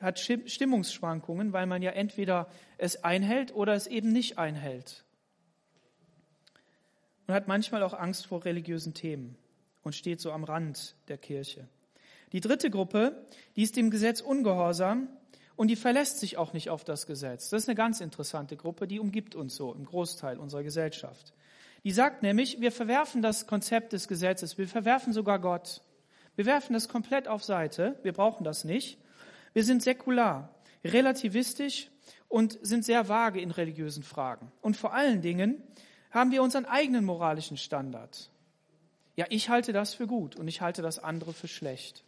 hat 0.00 0.18
Stimmungsschwankungen, 0.18 1.52
weil 1.52 1.66
man 1.66 1.82
ja 1.82 1.90
entweder 1.90 2.48
es 2.78 3.04
einhält 3.04 3.54
oder 3.54 3.74
es 3.74 3.86
eben 3.86 4.12
nicht 4.12 4.38
einhält. 4.38 5.04
Man 7.26 7.36
hat 7.36 7.48
manchmal 7.48 7.82
auch 7.82 7.94
Angst 7.94 8.26
vor 8.26 8.44
religiösen 8.44 8.94
Themen 8.94 9.36
und 9.82 9.94
steht 9.94 10.20
so 10.20 10.32
am 10.32 10.44
Rand 10.44 10.96
der 11.08 11.18
Kirche. 11.18 11.68
Die 12.32 12.40
dritte 12.40 12.70
Gruppe, 12.70 13.26
die 13.56 13.62
ist 13.62 13.76
dem 13.76 13.90
Gesetz 13.90 14.20
ungehorsam 14.20 15.08
und 15.56 15.68
die 15.68 15.76
verlässt 15.76 16.20
sich 16.20 16.38
auch 16.38 16.52
nicht 16.52 16.70
auf 16.70 16.84
das 16.84 17.06
Gesetz. 17.06 17.50
Das 17.50 17.62
ist 17.62 17.68
eine 17.68 17.76
ganz 17.76 18.00
interessante 18.00 18.56
Gruppe, 18.56 18.86
die 18.86 19.00
umgibt 19.00 19.34
uns 19.34 19.56
so 19.56 19.72
im 19.74 19.84
Großteil 19.84 20.38
unserer 20.38 20.62
Gesellschaft. 20.62 21.34
Die 21.84 21.92
sagt 21.92 22.22
nämlich, 22.22 22.60
wir 22.60 22.72
verwerfen 22.72 23.22
das 23.22 23.46
Konzept 23.46 23.92
des 23.92 24.08
Gesetzes, 24.08 24.58
wir 24.58 24.68
verwerfen 24.68 25.12
sogar 25.12 25.38
Gott. 25.38 25.82
Wir 26.36 26.46
werfen 26.46 26.72
das 26.72 26.88
komplett 26.88 27.28
auf 27.28 27.44
Seite, 27.44 27.98
wir 28.02 28.12
brauchen 28.12 28.44
das 28.44 28.64
nicht 28.64 28.98
wir 29.52 29.64
sind 29.64 29.82
säkular, 29.82 30.54
relativistisch 30.84 31.90
und 32.28 32.58
sind 32.62 32.84
sehr 32.84 33.08
vage 33.08 33.40
in 33.40 33.50
religiösen 33.50 34.02
Fragen. 34.02 34.50
Und 34.62 34.76
vor 34.76 34.94
allen 34.94 35.20
Dingen 35.20 35.62
haben 36.10 36.30
wir 36.30 36.42
unseren 36.42 36.64
eigenen 36.64 37.04
moralischen 37.04 37.56
Standard. 37.56 38.30
Ja, 39.16 39.26
ich 39.28 39.48
halte 39.48 39.72
das 39.72 39.94
für 39.94 40.06
gut 40.06 40.36
und 40.36 40.48
ich 40.48 40.60
halte 40.60 40.82
das 40.82 40.98
andere 40.98 41.32
für 41.32 41.48
schlecht. 41.48 42.04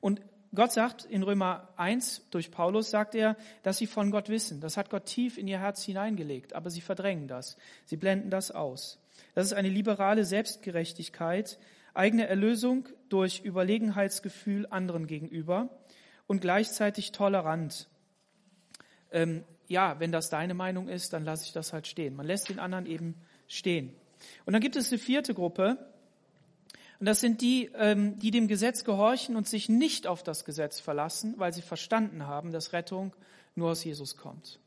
Und 0.00 0.20
Gott 0.54 0.72
sagt 0.72 1.06
in 1.06 1.22
Römer 1.22 1.68
1, 1.76 2.26
durch 2.30 2.50
Paulus 2.50 2.90
sagt 2.90 3.14
er, 3.14 3.36
dass 3.62 3.78
sie 3.78 3.86
von 3.86 4.10
Gott 4.10 4.28
wissen. 4.28 4.60
Das 4.60 4.76
hat 4.76 4.90
Gott 4.90 5.06
tief 5.06 5.38
in 5.38 5.48
ihr 5.48 5.60
Herz 5.60 5.82
hineingelegt, 5.82 6.52
aber 6.52 6.68
sie 6.68 6.82
verdrängen 6.82 7.26
das. 7.26 7.56
Sie 7.86 7.96
blenden 7.96 8.28
das 8.28 8.50
aus. 8.50 8.98
Das 9.34 9.46
ist 9.46 9.54
eine 9.54 9.70
liberale 9.70 10.26
Selbstgerechtigkeit, 10.26 11.58
eigene 11.94 12.26
Erlösung 12.26 12.88
durch 13.08 13.44
Überlegenheitsgefühl 13.44 14.66
anderen 14.70 15.06
gegenüber 15.06 15.68
und 16.26 16.40
gleichzeitig 16.40 17.12
tolerant. 17.12 17.88
Ähm, 19.10 19.44
ja, 19.68 20.00
wenn 20.00 20.12
das 20.12 20.30
deine 20.30 20.54
Meinung 20.54 20.88
ist, 20.88 21.12
dann 21.12 21.24
lasse 21.24 21.44
ich 21.44 21.52
das 21.52 21.72
halt 21.72 21.86
stehen. 21.86 22.16
Man 22.16 22.26
lässt 22.26 22.48
den 22.48 22.58
anderen 22.58 22.86
eben 22.86 23.14
stehen. 23.48 23.94
Und 24.44 24.52
dann 24.52 24.62
gibt 24.62 24.76
es 24.76 24.90
eine 24.90 24.98
vierte 24.98 25.34
Gruppe, 25.34 25.78
und 27.02 27.06
das 27.06 27.18
sind 27.18 27.40
die, 27.40 27.68
ähm, 27.74 28.16
die 28.20 28.30
dem 28.30 28.46
Gesetz 28.46 28.84
gehorchen 28.84 29.34
und 29.34 29.48
sich 29.48 29.68
nicht 29.68 30.06
auf 30.06 30.22
das 30.22 30.44
Gesetz 30.44 30.78
verlassen, 30.78 31.34
weil 31.36 31.52
sie 31.52 31.60
verstanden 31.60 32.28
haben, 32.28 32.52
dass 32.52 32.72
Rettung 32.72 33.12
nur 33.56 33.72
aus 33.72 33.82
Jesus 33.82 34.16
kommt. 34.16 34.60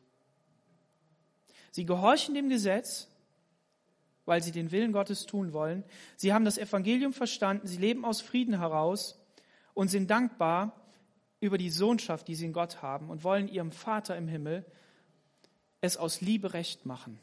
Sie 1.72 1.86
gehorchen 1.86 2.36
dem 2.36 2.50
Gesetz, 2.50 3.08
weil 4.26 4.44
sie 4.44 4.52
den 4.52 4.72
Willen 4.72 4.92
Gottes 4.92 5.26
tun 5.26 5.54
wollen. 5.54 5.84
Sie 6.16 6.34
haben 6.34 6.46
das 6.46 6.58
Evangelium 6.58 7.14
verstanden, 7.14 7.68
sie 7.68 7.78
leben 7.78 8.06
aus 8.06 8.22
Frieden 8.22 8.58
heraus 8.58 9.20
und 9.74 9.90
sind 9.90 10.10
dankbar, 10.10 10.82
über 11.40 11.58
die 11.58 11.70
Sohnschaft, 11.70 12.28
die 12.28 12.36
sie 12.36 12.46
in 12.46 12.54
Gott 12.54 12.82
haben 12.82 13.10
und 13.10 13.24
wollen 13.24 13.48
ihrem 13.48 13.72
Vater 13.72 14.18
im 14.18 14.28
Himmel 14.28 14.66
es 15.82 15.98
aus 15.98 16.22
Liebe 16.22 16.54
recht 16.54 16.86
machen 16.86 17.20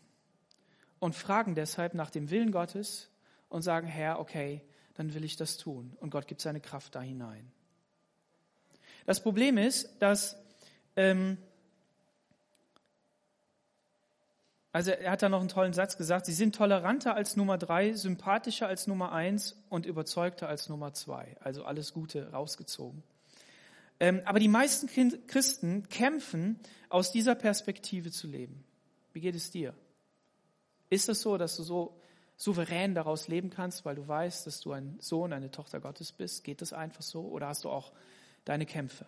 und 1.00 1.14
fragen 1.14 1.54
deshalb 1.54 1.94
nach 1.94 2.10
dem 2.10 2.30
Willen 2.30 2.52
Gottes 2.52 3.10
und 3.48 3.62
sagen, 3.62 3.88
Herr, 3.88 4.20
okay, 4.20 4.62
dann 4.94 5.14
will 5.14 5.24
ich 5.24 5.36
das 5.36 5.56
tun. 5.56 5.96
Und 6.00 6.10
Gott 6.10 6.28
gibt 6.28 6.40
seine 6.40 6.60
Kraft 6.60 6.94
da 6.94 7.00
hinein. 7.00 7.50
Das 9.04 9.20
Problem 9.20 9.58
ist, 9.58 10.00
dass, 10.00 10.36
ähm, 10.94 11.38
also 14.72 14.90
er 14.90 15.10
hat 15.10 15.22
da 15.22 15.28
noch 15.28 15.40
einen 15.40 15.48
tollen 15.48 15.74
Satz 15.74 15.96
gesagt, 15.96 16.26
sie 16.26 16.32
sind 16.32 16.54
toleranter 16.54 17.14
als 17.14 17.36
Nummer 17.36 17.58
drei, 17.58 17.92
sympathischer 17.92 18.66
als 18.66 18.86
Nummer 18.86 19.12
eins 19.12 19.62
und 19.68 19.86
überzeugter 19.86 20.48
als 20.48 20.68
Nummer 20.68 20.94
zwei. 20.94 21.36
Also 21.40 21.64
alles 21.64 21.92
Gute 21.92 22.30
rausgezogen. 22.32 23.02
Ähm, 24.00 24.22
aber 24.24 24.40
die 24.40 24.48
meisten 24.48 24.88
Christen 25.26 25.88
kämpfen, 25.88 26.58
aus 26.88 27.12
dieser 27.12 27.34
Perspektive 27.34 28.10
zu 28.10 28.26
leben. 28.26 28.64
Wie 29.12 29.20
geht 29.20 29.34
es 29.34 29.50
dir? 29.50 29.74
Ist 30.90 31.08
es 31.08 31.22
so, 31.22 31.36
dass 31.38 31.56
du 31.56 31.62
so, 31.62 32.02
souverän 32.42 32.94
daraus 32.94 33.28
leben 33.28 33.50
kannst, 33.50 33.84
weil 33.84 33.94
du 33.94 34.06
weißt, 34.06 34.46
dass 34.46 34.60
du 34.60 34.72
ein 34.72 34.96
Sohn, 35.00 35.32
eine 35.32 35.50
Tochter 35.50 35.80
Gottes 35.80 36.12
bist? 36.12 36.42
Geht 36.44 36.60
das 36.60 36.72
einfach 36.72 37.02
so? 37.02 37.22
Oder 37.22 37.48
hast 37.48 37.64
du 37.64 37.70
auch 37.70 37.92
deine 38.44 38.66
Kämpfe? 38.66 39.06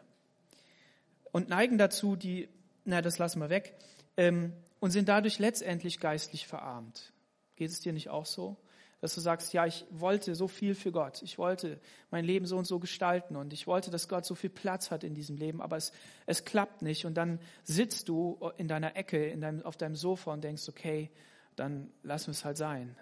Und 1.32 1.48
neigen 1.48 1.78
dazu, 1.78 2.14
die, 2.14 2.48
na, 2.84 3.02
das 3.02 3.18
lassen 3.18 3.40
wir 3.40 3.50
weg, 3.50 3.76
ähm, 4.16 4.52
und 4.84 4.90
sind 4.90 5.08
dadurch 5.08 5.38
letztendlich 5.38 5.98
geistlich 5.98 6.46
verarmt. 6.46 7.14
Geht 7.56 7.70
es 7.70 7.80
dir 7.80 7.94
nicht 7.94 8.10
auch 8.10 8.26
so? 8.26 8.58
Dass 9.00 9.14
du 9.14 9.22
sagst, 9.22 9.54
ja, 9.54 9.64
ich 9.64 9.86
wollte 9.88 10.34
so 10.34 10.46
viel 10.46 10.74
für 10.74 10.92
Gott. 10.92 11.22
Ich 11.22 11.38
wollte 11.38 11.80
mein 12.10 12.26
Leben 12.26 12.44
so 12.44 12.58
und 12.58 12.66
so 12.66 12.78
gestalten 12.78 13.34
und 13.34 13.54
ich 13.54 13.66
wollte, 13.66 13.90
dass 13.90 14.10
Gott 14.10 14.26
so 14.26 14.34
viel 14.34 14.50
Platz 14.50 14.90
hat 14.90 15.02
in 15.02 15.14
diesem 15.14 15.38
Leben, 15.38 15.62
aber 15.62 15.78
es, 15.78 15.92
es 16.26 16.44
klappt 16.44 16.82
nicht. 16.82 17.06
Und 17.06 17.14
dann 17.14 17.40
sitzt 17.62 18.10
du 18.10 18.38
in 18.58 18.68
deiner 18.68 18.94
Ecke, 18.94 19.24
in 19.24 19.40
deinem, 19.40 19.62
auf 19.62 19.78
deinem 19.78 19.96
Sofa 19.96 20.34
und 20.34 20.44
denkst, 20.44 20.68
okay, 20.68 21.10
dann 21.56 21.90
lassen 22.02 22.26
wir 22.26 22.32
es 22.32 22.44
halt 22.44 22.58
sein. 22.58 22.94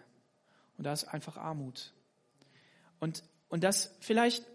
Und 0.79 0.85
da 0.85 0.93
ist 0.93 1.07
einfach 1.07 1.37
Armut. 1.37 1.93
Und, 3.01 3.25
und 3.49 3.65
das 3.65 3.93
vielleicht, 3.99 4.47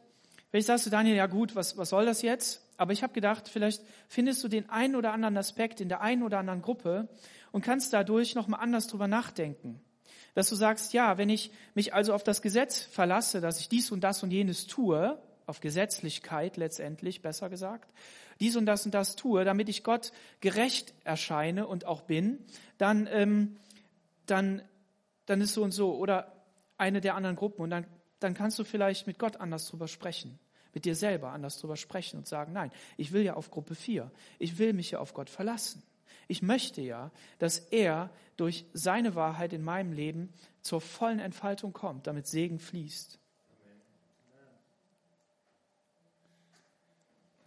vielleicht 0.58 0.68
sagst 0.68 0.88
du, 0.88 0.90
Daniel, 0.90 1.16
ja 1.16 1.28
gut, 1.28 1.56
was, 1.56 1.78
was 1.78 1.90
soll 1.90 2.08
das 2.08 2.24
jetzt? 2.24 2.64
Aber 2.78 2.92
ich 2.92 3.04
habe 3.04 3.14
gedacht, 3.14 3.48
vielleicht 3.48 3.84
findest 4.08 4.44
du 4.44 4.48
den 4.48 4.72
einen 4.72 4.96
oder 4.96 5.14
anderen 5.14 5.38
Aspekt 5.38 5.82
in 5.82 5.88
der 5.88 6.02
einen 6.02 6.24
oder 6.24 6.40
anderen 6.40 6.64
Gruppe 6.64 7.08
und 7.52 7.64
kannst 7.64 7.94
dadurch 7.94 8.34
nochmal 8.34 8.62
anders 8.62 8.88
drüber 8.88 9.08
nachdenken. 9.08 9.80
Dass 10.34 10.50
du 10.50 10.56
sagst, 10.56 10.94
ja, 10.94 11.20
wenn 11.20 11.30
ich 11.30 11.52
mich 11.76 11.94
also 11.94 12.12
auf 12.12 12.24
das 12.24 12.42
Gesetz 12.42 12.82
verlasse, 12.82 13.40
dass 13.40 13.60
ich 13.60 13.70
dies 13.70 13.92
und 13.92 14.02
das 14.02 14.24
und 14.24 14.32
jenes 14.32 14.66
tue, 14.66 15.22
auf 15.46 15.60
Gesetzlichkeit 15.60 16.58
letztendlich, 16.58 17.22
besser 17.22 17.50
gesagt, 17.50 17.94
dies 18.40 18.56
und 18.56 18.66
das 18.66 18.84
und 18.84 18.96
das 18.96 19.16
tue, 19.16 19.46
damit 19.46 19.70
ich 19.70 19.84
Gott 19.84 20.12
gerecht 20.42 20.96
erscheine 21.04 21.68
und 21.68 21.86
auch 21.86 22.02
bin, 22.02 22.40
dann, 22.80 23.08
ähm, 23.12 23.58
dann, 24.26 24.64
dann 25.28 25.40
ist 25.40 25.54
so 25.54 25.62
und 25.62 25.72
so. 25.72 25.96
Oder 25.96 26.34
eine 26.80 27.00
der 27.00 27.14
anderen 27.14 27.36
Gruppen. 27.36 27.62
Und 27.62 27.70
dann, 27.70 27.86
dann 28.20 28.34
kannst 28.34 28.58
du 28.58 28.64
vielleicht 28.64 29.06
mit 29.06 29.20
Gott 29.20 29.38
anders 29.38 29.68
drüber 29.68 29.88
sprechen 29.88 30.40
mit 30.78 30.86
dir 30.86 30.94
selber 30.94 31.32
anders 31.32 31.58
drüber 31.58 31.76
sprechen 31.76 32.18
und 32.18 32.28
sagen, 32.28 32.54
nein, 32.54 32.70
ich 32.98 33.12
will 33.12 33.24
ja 33.24 33.34
auf 33.34 33.50
Gruppe 33.50 33.74
4. 33.74 34.12
Ich 34.38 34.60
will 34.60 34.74
mich 34.74 34.92
ja 34.92 35.00
auf 35.00 35.16
Gott 35.16 35.28
verlassen. 35.28 35.82
Ich 36.28 36.44
möchte 36.44 36.82
ja, 36.82 37.10
dass 37.40 37.58
er 37.58 38.12
durch 38.36 38.64
seine 38.74 39.16
Wahrheit 39.16 39.54
in 39.54 39.64
meinem 39.64 39.92
Leben 39.92 40.32
zur 40.62 40.80
vollen 40.80 41.18
Entfaltung 41.18 41.74
kommt, 41.74 42.06
damit 42.06 42.28
Segen 42.28 42.60
fließt. 42.60 43.18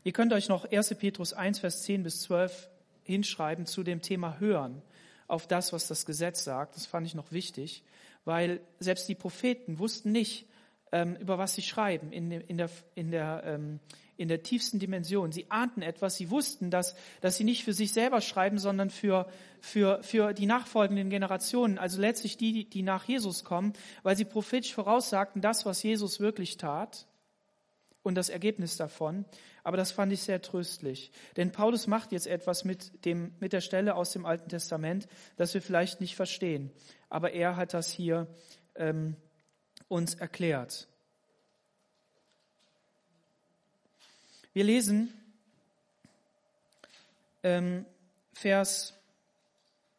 Ihr 0.02 0.12
könnt 0.12 0.32
euch 0.32 0.48
noch 0.48 0.64
1. 0.64 0.96
Petrus 0.96 1.32
1, 1.32 1.60
Vers 1.60 1.84
10 1.84 2.02
bis 2.02 2.22
12 2.22 2.68
hinschreiben 3.04 3.64
zu 3.64 3.84
dem 3.84 4.02
Thema 4.02 4.40
Hören 4.40 4.82
auf 5.28 5.46
das, 5.46 5.72
was 5.72 5.86
das 5.86 6.04
Gesetz 6.04 6.42
sagt. 6.42 6.74
Das 6.74 6.86
fand 6.86 7.06
ich 7.06 7.14
noch 7.14 7.30
wichtig, 7.30 7.84
weil 8.24 8.60
selbst 8.80 9.08
die 9.08 9.14
Propheten 9.14 9.78
wussten 9.78 10.10
nicht, 10.10 10.49
ähm, 10.92 11.16
über 11.16 11.38
was 11.38 11.54
sie 11.54 11.62
schreiben, 11.62 12.12
in, 12.12 12.30
in, 12.30 12.58
der, 12.58 12.70
in, 12.94 13.10
der, 13.10 13.42
ähm, 13.44 13.80
in 14.16 14.28
der 14.28 14.42
tiefsten 14.42 14.78
Dimension. 14.78 15.32
Sie 15.32 15.50
ahnten 15.50 15.82
etwas, 15.82 16.16
sie 16.16 16.30
wussten, 16.30 16.70
dass, 16.70 16.94
dass 17.20 17.36
sie 17.36 17.44
nicht 17.44 17.64
für 17.64 17.72
sich 17.72 17.92
selber 17.92 18.20
schreiben, 18.20 18.58
sondern 18.58 18.90
für, 18.90 19.26
für, 19.60 20.02
für 20.02 20.32
die 20.34 20.46
nachfolgenden 20.46 21.10
Generationen, 21.10 21.78
also 21.78 22.00
letztlich 22.00 22.36
die, 22.36 22.68
die 22.68 22.82
nach 22.82 23.04
Jesus 23.04 23.44
kommen, 23.44 23.72
weil 24.02 24.16
sie 24.16 24.24
prophetisch 24.24 24.74
voraussagten, 24.74 25.42
das, 25.42 25.64
was 25.64 25.82
Jesus 25.82 26.20
wirklich 26.20 26.56
tat 26.56 27.06
und 28.02 28.14
das 28.14 28.28
Ergebnis 28.28 28.76
davon. 28.76 29.24
Aber 29.62 29.76
das 29.76 29.92
fand 29.92 30.12
ich 30.12 30.22
sehr 30.22 30.40
tröstlich. 30.42 31.12
Denn 31.36 31.52
Paulus 31.52 31.86
macht 31.86 32.12
jetzt 32.12 32.26
etwas 32.26 32.64
mit, 32.64 33.04
dem, 33.04 33.34
mit 33.40 33.52
der 33.52 33.60
Stelle 33.60 33.94
aus 33.94 34.12
dem 34.12 34.24
Alten 34.24 34.48
Testament, 34.48 35.06
das 35.36 35.52
wir 35.54 35.62
vielleicht 35.62 36.00
nicht 36.00 36.16
verstehen. 36.16 36.70
Aber 37.08 37.32
er 37.32 37.56
hat 37.56 37.74
das 37.74 37.90
hier 37.92 38.26
ähm, 38.74 39.16
uns 39.90 40.14
erklärt. 40.14 40.86
Wir 44.52 44.64
lesen 44.64 45.12
ähm, 47.42 47.84
Vers, 48.32 48.94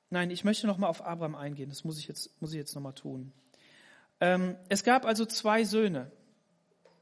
nein, 0.10 0.32
ich 0.32 0.44
möchte 0.44 0.66
nochmal 0.66 0.90
auf 0.90 1.06
Abraham 1.06 1.36
eingehen, 1.36 1.70
das 1.70 1.84
muss 1.84 2.00
ich 2.00 2.08
jetzt, 2.08 2.42
muss 2.42 2.52
ich 2.52 2.58
jetzt 2.58 2.74
nochmal 2.74 2.94
tun. 2.94 3.32
Ähm, 4.20 4.56
es 4.70 4.84
gab 4.84 5.06
also 5.06 5.26
zwei 5.26 5.64
Söhne. 5.64 6.12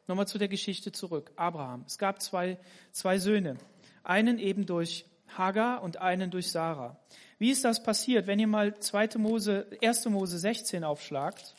Nochmal 0.08 0.28
zu 0.28 0.38
der 0.38 0.48
Geschichte 0.48 0.92
zurück. 0.92 1.32
Abraham. 1.36 1.84
Es 1.86 1.98
gab 1.98 2.22
zwei, 2.22 2.58
zwei 2.92 3.20
Söhne. 3.20 3.58
Einen 4.04 4.40
eben 4.40 4.66
durch 4.66 5.06
Hagar 5.28 5.84
und 5.84 5.98
einen 5.98 6.32
durch 6.32 6.52
Sarah. 6.52 6.98
Wie 7.38 7.52
ist 7.52 7.64
das 7.64 7.84
passiert? 7.84 8.26
Wenn 8.26 8.40
ihr 8.40 8.48
mal 8.48 8.80
2. 8.80 9.18
Mose, 9.18 9.68
1. 9.82 10.06
Mose 10.06 10.40
16 10.40 10.84
aufschlagt, 10.84 11.56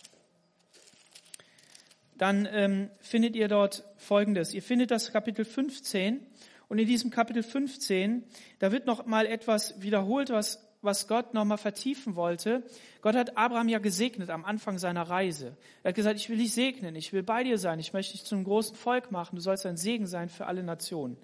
dann 2.20 2.46
ähm, 2.52 2.90
findet 3.00 3.34
ihr 3.34 3.48
dort 3.48 3.84
Folgendes. 3.96 4.52
Ihr 4.52 4.62
findet 4.62 4.90
das 4.90 5.10
Kapitel 5.10 5.44
15 5.44 6.20
und 6.68 6.78
in 6.78 6.86
diesem 6.86 7.10
Kapitel 7.10 7.42
15, 7.42 8.24
da 8.58 8.72
wird 8.72 8.84
noch 8.84 9.06
mal 9.06 9.24
etwas 9.26 9.80
wiederholt, 9.80 10.28
was 10.30 10.70
was 10.82 11.08
Gott 11.08 11.34
nochmal 11.34 11.58
vertiefen 11.58 12.16
wollte. 12.16 12.62
Gott 13.02 13.14
hat 13.14 13.36
Abraham 13.36 13.68
ja 13.68 13.78
gesegnet 13.78 14.30
am 14.30 14.44
Anfang 14.46 14.78
seiner 14.78 15.02
Reise. 15.02 15.56
Er 15.82 15.90
hat 15.90 15.94
gesagt, 15.94 16.18
ich 16.18 16.30
will 16.30 16.38
dich 16.38 16.54
segnen, 16.54 16.96
ich 16.96 17.12
will 17.12 17.22
bei 17.22 17.44
dir 17.44 17.58
sein, 17.58 17.78
ich 17.78 17.92
möchte 17.92 18.12
dich 18.12 18.24
zum 18.24 18.44
großen 18.44 18.76
Volk 18.76 19.12
machen, 19.12 19.36
du 19.36 19.42
sollst 19.42 19.66
ein 19.66 19.76
Segen 19.76 20.06
sein 20.06 20.28
für 20.28 20.46
alle 20.46 20.62
Nationen. 20.62 21.18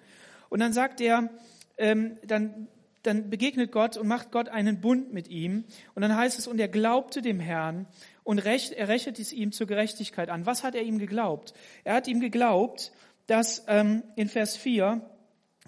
Und 0.49 0.59
dann 0.59 0.73
sagt 0.73 1.01
er, 1.01 1.29
ähm, 1.77 2.17
dann, 2.25 2.67
dann 3.03 3.29
begegnet 3.29 3.71
Gott 3.71 3.97
und 3.97 4.07
macht 4.07 4.31
Gott 4.31 4.49
einen 4.49 4.79
Bund 4.79 5.11
mit 5.11 5.27
ihm. 5.27 5.65
Und 5.95 6.01
dann 6.01 6.15
heißt 6.15 6.37
es, 6.37 6.47
und 6.47 6.59
er 6.59 6.67
glaubte 6.67 7.21
dem 7.21 7.39
Herrn 7.39 7.87
und 8.27 8.39
recht, 8.39 8.73
er 8.73 8.89
rechnet 8.89 9.19
es 9.19 9.31
ihm 9.31 9.53
zur 9.53 9.67
Gerechtigkeit 9.67 10.27
an. 10.29 10.45
Was 10.45 10.61
hat 10.61 10.75
er 10.75 10.83
ihm 10.83 10.99
geglaubt? 10.99 11.53
Er 11.85 11.93
hat 11.93 12.09
ihm 12.09 12.19
geglaubt, 12.19 12.91
dass 13.25 13.63
ähm, 13.69 14.03
in 14.17 14.27
Vers 14.27 14.57
4, 14.57 14.99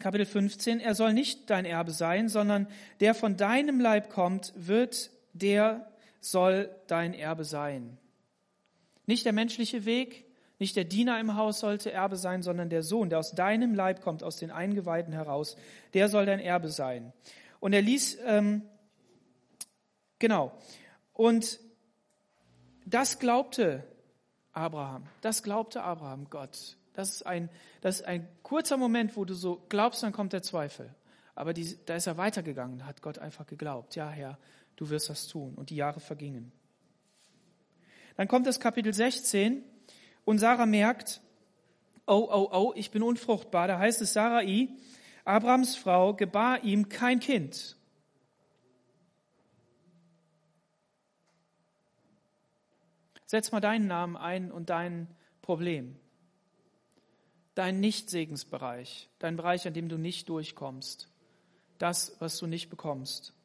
Kapitel 0.02 0.26
15, 0.26 0.82
er 0.82 0.93
soll 0.93 1.13
nicht 1.13 1.50
dein 1.50 1.63
Erbe 1.63 1.91
sein, 1.91 2.28
sondern 2.28 2.67
der 3.00 3.15
von 3.15 3.38
deinem 3.38 3.80
Leib 3.80 4.10
kommt, 4.10 4.52
wird, 4.58 5.10
der 5.32 5.89
soll 6.19 6.69
dein 6.88 7.13
Erbe 7.13 7.45
sein. 7.45 7.98
Nicht 9.06 9.24
der 9.26 9.32
menschliche 9.32 9.86
Weg, 9.86 10.26
nicht 10.58 10.76
der 10.76 10.84
Diener 10.84 11.17
im 11.17 11.38
Haus 11.38 11.62
sollte 11.62 11.93
Erbe 11.93 12.17
sein, 12.17 12.43
sondern 12.43 12.69
der 12.69 12.84
Sohn, 12.84 13.10
der 13.10 13.19
aus 13.19 13.32
deinem 13.32 13.74
Leib 13.74 14.02
kommt, 14.02 14.22
aus 14.22 14.36
den 14.36 14.52
Eingeweiden 14.52 15.13
heraus, 15.13 15.56
der 15.93 16.10
soll 16.10 16.26
dein 16.26 16.41
Erbe 16.41 16.67
sein. 16.67 17.13
Und 17.62 17.72
er 17.72 17.82
ließ, 17.82 18.17
ähm, 18.26 18.63
genau, 20.19 20.52
und 21.13 21.62
das 22.89 23.19
glaubte 23.19 23.84
Abraham. 24.52 25.04
Das 25.21 25.43
glaubte 25.43 25.84
Abraham 25.84 26.30
Gott. 26.30 26.78
Das 26.93 27.12
ist 27.12 27.25
ein, 27.25 27.49
das 27.82 28.02
ist 28.02 28.06
ein 28.06 28.28
kurzer 28.43 28.78
Moment, 28.78 29.15
wo 29.15 29.25
du 29.25 29.34
so 29.34 29.63
glaubst, 29.69 30.04
dann 30.04 30.12
kommt 30.12 30.34
der 30.34 30.41
Zweifel. 30.41 30.93
Aber 31.36 31.54
die, 31.54 31.78
da 31.86 31.95
ist 31.95 32.08
er 32.08 32.17
weitergegangen, 32.17 32.86
hat 32.86 33.02
Gott 33.02 33.19
einfach 33.19 33.47
geglaubt. 33.47 33.95
Ja, 33.95 34.10
Herr, 34.10 34.38
du 34.75 34.89
wirst 34.89 35.10
das 35.10 35.28
tun. 35.28 35.56
Und 35.56 35.69
die 35.69 35.78
Jahre 35.78 35.99
vergingen. 36.02 36.52
Dann 38.17 38.28
kommt 38.28 38.45
das 38.47 38.60
Kapitel 38.60 38.93
16 38.93 39.63
und 40.25 40.39
Sarah 40.39 40.65
merkt, 40.65 41.21
oh, 42.06 42.28
oh, 42.30 42.49
oh, 42.52 42.73
ich 42.75 42.91
bin 42.91 43.02
unfruchtbar. 43.02 43.69
Da 43.69 43.80
heißt 43.80 44.02
es, 44.02 44.12
Sarai, 44.12 44.67
Abrahams 45.23 45.78
Frau, 45.78 46.13
gebar 46.13 46.63
ihm 46.65 46.89
kein 46.89 47.21
Kind. 47.21 47.78
Setz 53.30 53.52
mal 53.52 53.60
deinen 53.60 53.86
Namen 53.86 54.18
ein 54.18 54.52
und 54.52 54.72
dein 54.72 55.08
Problem. 55.44 55.96
Dein 57.54 57.80
Nicht-Segensbereich, 57.80 59.08
dein 59.20 59.36
Bereich, 59.36 59.68
an 59.68 59.76
dem 59.76 59.88
du 59.88 60.00
nicht 60.00 60.30
durchkommst. 60.30 61.08
Das, 61.78 62.15
was 62.18 62.39
du 62.39 62.48
nicht 62.48 62.72
bekommst. 62.72 63.36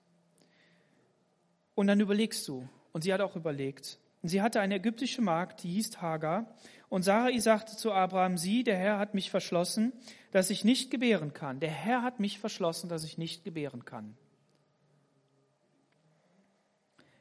Und 1.75 1.89
dann 1.89 2.01
überlegst 2.01 2.49
du. 2.49 2.67
Und 2.93 3.05
sie 3.05 3.13
hat 3.13 3.21
auch 3.21 3.37
überlegt. 3.37 3.99
Und 4.23 4.31
sie 4.31 4.41
hatte 4.41 4.59
eine 4.63 4.77
ägyptische 4.77 5.21
Magd, 5.21 5.63
die 5.65 5.73
hieß 5.73 6.01
Hagar. 6.01 6.47
Und 6.89 7.03
Sarai 7.03 7.39
sagte 7.39 7.77
zu 7.77 7.93
Abraham, 7.93 8.39
sie, 8.39 8.65
der 8.65 8.79
Herr 8.79 8.99
hat 8.99 9.13
mich 9.13 9.31
verschlossen, 9.31 9.93
dass 10.31 10.49
ich 10.49 10.65
nicht 10.65 10.91
gebären 10.91 11.35
kann. 11.35 11.61
Der 11.61 11.71
Herr 11.71 12.01
hat 12.01 12.21
mich 12.21 12.39
verschlossen, 12.39 12.89
dass 12.89 13.05
ich 13.05 13.19
nicht 13.19 13.45
gebären 13.45 13.85
kann. 13.85 14.17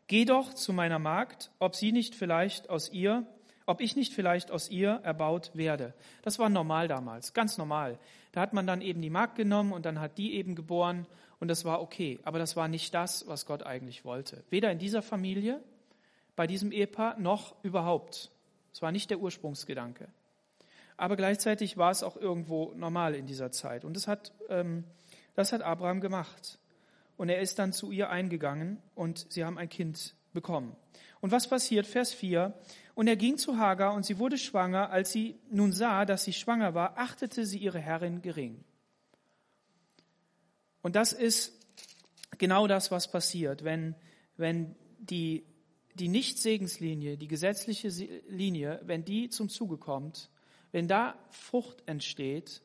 Geh 0.07 0.25
doch 0.25 0.53
zu 0.53 0.73
meiner 0.73 0.99
Magd, 0.99 1.51
ob 1.59 1.75
sie 1.75 1.91
nicht 1.91 2.15
vielleicht 2.15 2.69
aus 2.69 2.89
ihr, 2.91 3.25
ob 3.65 3.79
ich 3.79 3.95
nicht 3.95 4.13
vielleicht 4.13 4.51
aus 4.51 4.69
ihr 4.69 4.99
erbaut 5.03 5.51
werde. 5.53 5.93
Das 6.21 6.39
war 6.39 6.49
normal 6.49 6.87
damals, 6.87 7.33
ganz 7.33 7.57
normal. 7.57 7.97
Da 8.31 8.41
hat 8.41 8.53
man 8.53 8.67
dann 8.67 8.81
eben 8.81 9.01
die 9.01 9.09
Magd 9.09 9.35
genommen 9.35 9.71
und 9.71 9.85
dann 9.85 9.99
hat 9.99 10.17
die 10.17 10.35
eben 10.35 10.55
geboren 10.55 11.07
und 11.39 11.47
das 11.47 11.65
war 11.65 11.81
okay. 11.81 12.19
Aber 12.23 12.39
das 12.39 12.55
war 12.55 12.67
nicht 12.67 12.93
das, 12.93 13.27
was 13.27 13.45
Gott 13.45 13.63
eigentlich 13.63 14.05
wollte. 14.05 14.43
Weder 14.49 14.71
in 14.71 14.79
dieser 14.79 15.01
Familie, 15.01 15.61
bei 16.35 16.47
diesem 16.47 16.71
Ehepaar, 16.71 17.17
noch 17.19 17.55
überhaupt. 17.63 18.31
Es 18.73 18.81
war 18.81 18.91
nicht 18.91 19.09
der 19.09 19.19
Ursprungsgedanke. 19.19 20.07
Aber 20.97 21.15
gleichzeitig 21.15 21.77
war 21.77 21.91
es 21.91 22.03
auch 22.03 22.17
irgendwo 22.17 22.73
normal 22.75 23.15
in 23.15 23.25
dieser 23.25 23.51
Zeit. 23.51 23.85
Und 23.85 23.95
das 23.95 24.07
hat, 24.07 24.31
ähm, 24.49 24.83
das 25.35 25.51
hat 25.53 25.61
Abraham 25.61 26.01
gemacht. 26.01 26.59
Und 27.17 27.30
er 27.30 27.39
ist 27.39 27.60
dann 27.60 27.73
zu 27.73 27.91
ihr 27.91 28.10
eingegangen 28.10 28.82
und 28.95 29.32
sie 29.32 29.43
haben 29.43 29.58
ein 29.58 29.69
Kind 29.69 30.15
bekommen. 30.34 30.76
Und 31.21 31.32
was 31.32 31.47
passiert? 31.47 31.88
Vers 31.88 32.12
4. 32.13 32.54
Und 32.95 33.08
er 33.08 33.15
ging 33.15 33.38
zu 33.38 33.58
Hagar 33.58 33.93
und 33.93 34.06
sie 34.06 34.19
wurde 34.19 34.38
schwanger. 34.38 34.89
Als 34.89 35.12
sie 35.12 35.39
nun 35.49 35.71
sah, 35.71 36.06
dass 36.06 36.26
sie 36.26 36.34
schwanger 36.34 36.73
war, 36.73 36.97
achtete 36.97 37.45
sie 37.45 37.60
ihre 37.60 37.80
Herrin 37.80 38.21
gering. 38.21 38.63
Und 40.82 40.95
das 40.95 41.13
ist 41.13 41.54
genau 42.38 42.67
das, 42.67 42.91
was 42.91 43.10
passiert, 43.10 43.63
wenn, 43.63 43.95
wenn 44.36 44.76
die, 44.99 45.45
die 45.95 46.10
Nicht-Segenslinie, 46.10 47.17
die 47.17 47.28
gesetzliche 47.28 47.88
Linie, 48.28 48.82
wenn 48.84 49.06
die 49.06 49.30
zum 49.30 49.47
Zuge 49.49 49.78
kommt, 49.78 50.30
wenn 50.73 50.88
da 50.88 51.15
Frucht 51.30 51.84
entsteht, 51.86 52.62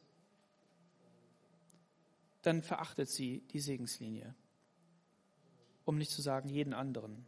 dann 2.43 2.63
verachtet 2.63 3.09
sie 3.09 3.41
die 3.53 3.61
Segenslinie. 3.61 4.35
Um 5.85 5.99
nicht 5.99 6.11
zu 6.11 6.23
sagen 6.23 6.49
jeden 6.49 6.75
anderen. 6.75 7.27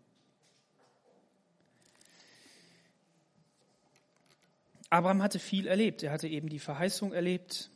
Abraham 4.90 5.22
hatte 5.22 5.38
viel 5.38 5.66
erlebt. 5.66 6.02
Er 6.02 6.12
hatte 6.12 6.28
eben 6.28 6.48
die 6.48 6.58
Verheißung 6.58 7.12
erlebt. 7.12 7.70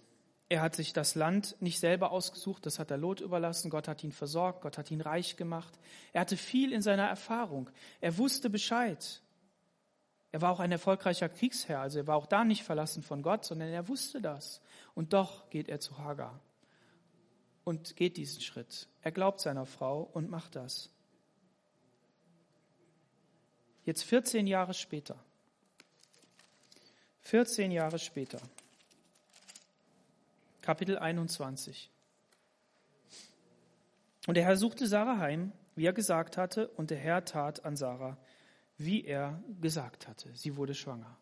Er 0.49 0.61
hat 0.61 0.75
sich 0.75 0.93
das 0.93 1.15
Land 1.15 1.57
nicht 1.61 1.81
selber 1.81 2.11
ausgesucht, 2.11 2.67
das 2.67 2.79
hat 2.79 2.91
er 2.91 2.99
Lot 2.99 3.21
überlassen. 3.21 3.71
Gott 3.71 3.89
hat 3.89 4.05
ihn 4.05 4.13
versorgt, 4.13 4.61
Gott 4.61 4.77
hat 4.77 4.91
ihn 4.91 5.01
reich 5.01 5.37
gemacht. 5.37 5.79
Er 6.13 6.21
hatte 6.21 6.37
viel 6.37 6.73
in 6.73 6.83
seiner 6.83 7.07
Erfahrung. 7.07 7.71
Er 8.01 8.19
wusste 8.19 8.51
Bescheid. 8.51 9.23
Er 10.33 10.43
war 10.43 10.51
auch 10.51 10.61
ein 10.61 10.73
erfolgreicher 10.73 11.29
Kriegsherr, 11.29 11.81
also 11.81 12.01
er 12.01 12.09
war 12.09 12.17
auch 12.17 12.27
da 12.27 12.45
nicht 12.45 12.65
verlassen 12.65 13.05
von 13.05 13.23
Gott, 13.23 13.45
sondern 13.45 13.69
er 13.69 13.87
wusste 13.87 14.21
das. 14.21 14.61
Und 14.93 15.13
doch 15.13 15.49
geht 15.49 15.69
er 15.69 15.79
zu 15.79 15.99
Hagar 15.99 16.41
und 17.65 17.97
geht 17.97 18.17
diesen 18.17 18.43
Schritt. 18.43 18.89
Er 19.03 19.13
glaubt 19.13 19.41
seiner 19.41 19.67
Frau 19.67 20.03
und 20.13 20.31
macht 20.31 20.57
das. 20.57 20.91
Jetzt 23.85 24.05
14 24.05 24.47
Jahre 24.47 24.75
später. 24.75 25.19
14 27.23 27.71
Jahre 27.71 27.99
später. 27.99 28.41
Kapitel 30.63 30.99
21. 30.99 31.91
Und 34.27 34.35
der 34.37 34.45
Herr 34.45 34.57
suchte 34.57 34.87
Sarah 34.87 35.19
heim, 35.19 35.53
wie 35.75 35.87
er 35.87 35.93
gesagt 35.93 36.37
hatte, 36.37 36.69
und 36.69 36.91
der 36.91 36.99
Herr 36.99 37.25
tat 37.25 37.65
an 37.65 37.77
Sarah, 37.77 38.17
wie 38.79 39.05
er 39.05 39.43
gesagt 39.61 40.09
hatte. 40.09 40.35
Sie 40.35 40.57
wurde 40.57 40.75
schwanger. 40.75 41.19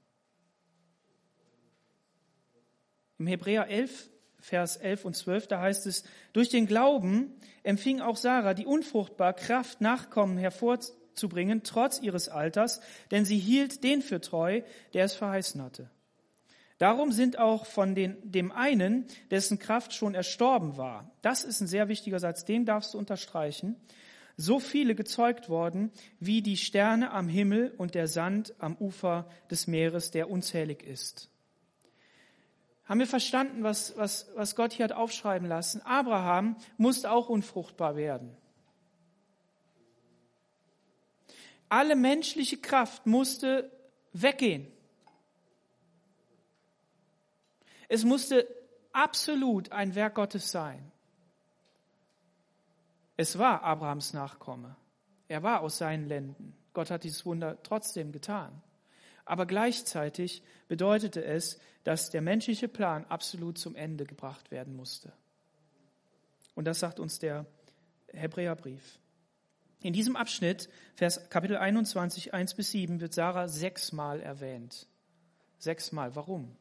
Im 3.18 3.26
Hebräer 3.26 3.68
11, 3.68 4.10
Vers 4.42 4.76
11 4.76 5.04
und 5.04 5.16
12, 5.16 5.46
da 5.46 5.60
heißt 5.60 5.86
es, 5.86 6.02
durch 6.32 6.48
den 6.48 6.66
Glauben 6.66 7.32
empfing 7.62 8.00
auch 8.00 8.16
Sarah 8.16 8.54
die 8.54 8.66
unfruchtbar 8.66 9.32
Kraft, 9.34 9.80
Nachkommen 9.80 10.36
hervorzubringen, 10.36 11.62
trotz 11.62 12.00
ihres 12.00 12.28
Alters, 12.28 12.80
denn 13.12 13.24
sie 13.24 13.38
hielt 13.38 13.84
den 13.84 14.02
für 14.02 14.20
treu, 14.20 14.62
der 14.94 15.04
es 15.04 15.14
verheißen 15.14 15.62
hatte. 15.62 15.88
Darum 16.78 17.12
sind 17.12 17.38
auch 17.38 17.66
von 17.66 17.94
den, 17.94 18.16
dem 18.24 18.50
einen, 18.50 19.06
dessen 19.30 19.60
Kraft 19.60 19.94
schon 19.94 20.16
erstorben 20.16 20.76
war, 20.76 21.12
das 21.22 21.44
ist 21.44 21.60
ein 21.60 21.68
sehr 21.68 21.86
wichtiger 21.86 22.18
Satz, 22.18 22.44
den 22.44 22.66
darfst 22.66 22.94
du 22.94 22.98
unterstreichen, 22.98 23.76
so 24.36 24.58
viele 24.58 24.96
gezeugt 24.96 25.48
worden, 25.48 25.92
wie 26.18 26.42
die 26.42 26.56
Sterne 26.56 27.12
am 27.12 27.28
Himmel 27.28 27.72
und 27.78 27.94
der 27.94 28.08
Sand 28.08 28.54
am 28.58 28.76
Ufer 28.76 29.28
des 29.52 29.68
Meeres, 29.68 30.10
der 30.10 30.28
unzählig 30.28 30.82
ist. 30.82 31.31
Haben 32.92 32.98
wir 32.98 33.06
verstanden, 33.06 33.62
was, 33.62 33.96
was, 33.96 34.30
was 34.34 34.54
Gott 34.54 34.74
hier 34.74 34.84
hat 34.84 34.92
aufschreiben 34.92 35.48
lassen? 35.48 35.80
Abraham 35.80 36.56
musste 36.76 37.10
auch 37.10 37.30
unfruchtbar 37.30 37.96
werden. 37.96 38.36
Alle 41.70 41.96
menschliche 41.96 42.58
Kraft 42.58 43.06
musste 43.06 43.72
weggehen. 44.12 44.70
Es 47.88 48.04
musste 48.04 48.46
absolut 48.92 49.72
ein 49.72 49.94
Werk 49.94 50.16
Gottes 50.16 50.50
sein. 50.50 50.92
Es 53.16 53.38
war 53.38 53.62
Abrahams 53.62 54.12
Nachkomme. 54.12 54.76
Er 55.28 55.42
war 55.42 55.62
aus 55.62 55.78
seinen 55.78 56.08
Ländern. 56.08 56.52
Gott 56.74 56.90
hat 56.90 57.04
dieses 57.04 57.24
Wunder 57.24 57.56
trotzdem 57.62 58.12
getan. 58.12 58.60
Aber 59.24 59.46
gleichzeitig 59.46 60.42
bedeutete 60.68 61.24
es, 61.24 61.58
dass 61.84 62.10
der 62.10 62.22
menschliche 62.22 62.68
Plan 62.68 63.04
absolut 63.06 63.58
zum 63.58 63.74
Ende 63.74 64.04
gebracht 64.04 64.50
werden 64.50 64.76
musste. 64.76 65.12
Und 66.54 66.66
das 66.66 66.80
sagt 66.80 67.00
uns 67.00 67.18
der 67.18 67.46
Hebräerbrief. 68.08 68.98
In 69.80 69.92
diesem 69.92 70.16
Abschnitt, 70.16 70.68
Vers 70.94 71.28
Kapitel 71.28 71.56
21, 71.56 72.34
1 72.34 72.54
bis 72.54 72.70
7, 72.70 73.00
wird 73.00 73.14
Sarah 73.14 73.48
sechsmal 73.48 74.20
erwähnt. 74.20 74.86
Sechsmal. 75.58 76.14
Warum? 76.14 76.56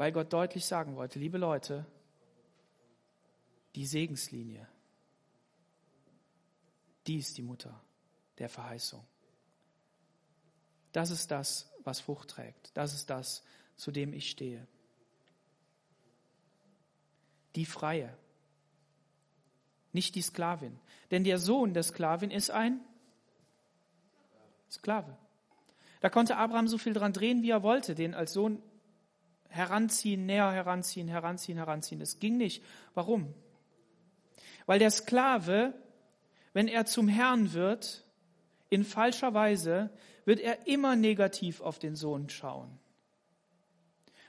weil 0.00 0.12
Gott 0.12 0.32
deutlich 0.32 0.64
sagen 0.64 0.96
wollte, 0.96 1.18
liebe 1.18 1.36
Leute, 1.36 1.84
die 3.74 3.84
Segenslinie, 3.84 4.66
die 7.06 7.18
ist 7.18 7.36
die 7.36 7.42
Mutter 7.42 7.78
der 8.38 8.48
Verheißung. 8.48 9.06
Das 10.92 11.10
ist 11.10 11.30
das, 11.30 11.70
was 11.84 12.00
Frucht 12.00 12.30
trägt. 12.30 12.74
Das 12.78 12.94
ist 12.94 13.10
das, 13.10 13.42
zu 13.80 13.90
dem 13.90 14.12
ich 14.12 14.30
stehe. 14.30 14.66
Die 17.56 17.64
Freie, 17.64 18.14
nicht 19.92 20.14
die 20.14 20.22
Sklavin. 20.22 20.78
Denn 21.10 21.24
der 21.24 21.38
Sohn 21.38 21.72
der 21.72 21.82
Sklavin 21.82 22.30
ist 22.30 22.50
ein 22.50 22.80
Sklave. 24.70 25.16
Da 26.00 26.10
konnte 26.10 26.36
Abraham 26.36 26.68
so 26.68 26.76
viel 26.76 26.92
dran 26.92 27.14
drehen, 27.14 27.42
wie 27.42 27.50
er 27.50 27.62
wollte, 27.62 27.94
den 27.94 28.14
als 28.14 28.34
Sohn 28.34 28.62
heranziehen, 29.48 30.26
näher 30.26 30.52
heranziehen, 30.52 31.08
heranziehen, 31.08 31.56
heranziehen. 31.56 32.00
Es 32.02 32.20
ging 32.20 32.36
nicht. 32.36 32.62
Warum? 32.94 33.34
Weil 34.66 34.78
der 34.78 34.90
Sklave, 34.90 35.74
wenn 36.52 36.68
er 36.68 36.84
zum 36.84 37.08
Herrn 37.08 37.54
wird, 37.54 38.04
in 38.68 38.84
falscher 38.84 39.32
Weise, 39.34 39.90
wird 40.26 40.38
er 40.38 40.66
immer 40.68 40.94
negativ 40.96 41.62
auf 41.62 41.78
den 41.78 41.96
Sohn 41.96 42.28
schauen. 42.28 42.78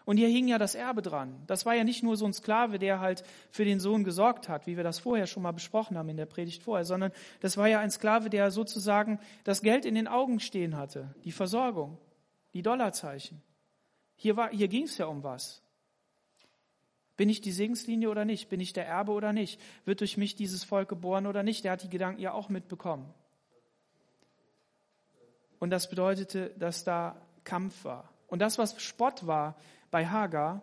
Und 0.06 0.18
hier 0.18 0.28
hing 0.28 0.48
ja 0.48 0.58
das 0.58 0.76
Erbe 0.76 1.02
dran. 1.02 1.42
Das 1.48 1.66
war 1.66 1.76
ja 1.76 1.84
nicht 1.84 2.04
nur 2.04 2.18
so 2.18 2.26
ein 2.26 2.34
Sklave, 2.34 2.80
der 2.80 3.00
halt 3.00 3.24
für 3.52 3.66
den 3.66 3.80
Sohn 3.80 4.04
gesorgt 4.04 4.50
hat, 4.50 4.68
wie 4.68 4.78
wir 4.78 4.84
das 4.84 5.00
vorher 5.00 5.28
schon 5.28 5.44
mal 5.44 5.52
besprochen 5.52 5.98
haben 5.98 6.10
in 6.10 6.18
der 6.18 6.26
Predigt 6.26 6.64
vorher, 6.64 6.86
sondern 6.86 7.12
das 7.40 7.58
war 7.58 7.68
ja 7.68 7.80
ein 7.80 7.92
Sklave, 7.92 8.30
der 8.30 8.52
sozusagen 8.52 9.20
das 9.44 9.62
Geld 9.62 9.86
in 9.86 9.96
den 9.96 10.08
Augen 10.08 10.40
stehen 10.40 10.76
hatte, 10.76 11.14
die 11.24 11.32
Versorgung, 11.32 11.98
die 12.54 12.64
Dollarzeichen. 12.64 13.42
Hier, 14.16 14.50
hier 14.52 14.68
ging 14.68 14.84
es 14.84 14.98
ja 14.98 15.06
um 15.06 15.24
was. 15.24 15.62
Bin 17.18 17.30
ich 17.30 17.42
die 17.42 17.52
Segenslinie 17.52 18.10
oder 18.10 18.26
nicht? 18.26 18.50
Bin 18.50 18.60
ich 18.60 18.74
der 18.74 18.88
Erbe 18.88 19.12
oder 19.12 19.34
nicht? 19.34 19.62
Wird 19.86 20.00
durch 20.00 20.18
mich 20.18 20.36
dieses 20.36 20.64
Volk 20.64 20.90
geboren 20.90 21.28
oder 21.28 21.44
nicht? 21.44 21.64
Der 21.64 21.74
hat 21.74 21.84
die 21.84 21.90
Gedanken 21.90 22.20
ja 22.20 22.34
auch 22.34 22.50
mitbekommen. 22.50 23.14
Und 25.60 25.70
das 25.70 25.90
bedeutete, 25.90 26.50
dass 26.58 26.84
da 26.84 27.16
Kampf 27.44 27.86
war. 27.86 28.10
Und 28.28 28.40
das, 28.40 28.58
was 28.58 28.82
Spott 28.82 29.28
war 29.28 29.56
bei 29.92 30.08
Hagar 30.08 30.62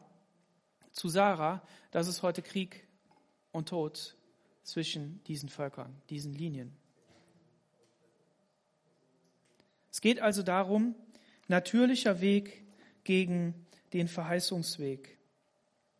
zu 0.90 1.08
Sarah, 1.08 1.62
das 1.90 2.08
ist 2.08 2.22
heute 2.22 2.42
Krieg 2.42 2.86
und 3.52 3.68
Tod 3.68 4.16
zwischen 4.62 5.22
diesen 5.24 5.48
Völkern, 5.48 5.94
diesen 6.10 6.34
Linien. 6.34 6.76
Es 9.90 10.00
geht 10.00 10.20
also 10.20 10.42
darum, 10.42 10.94
natürlicher 11.46 12.20
Weg 12.20 12.64
gegen 13.04 13.66
den 13.92 14.08
Verheißungsweg. 14.08 15.18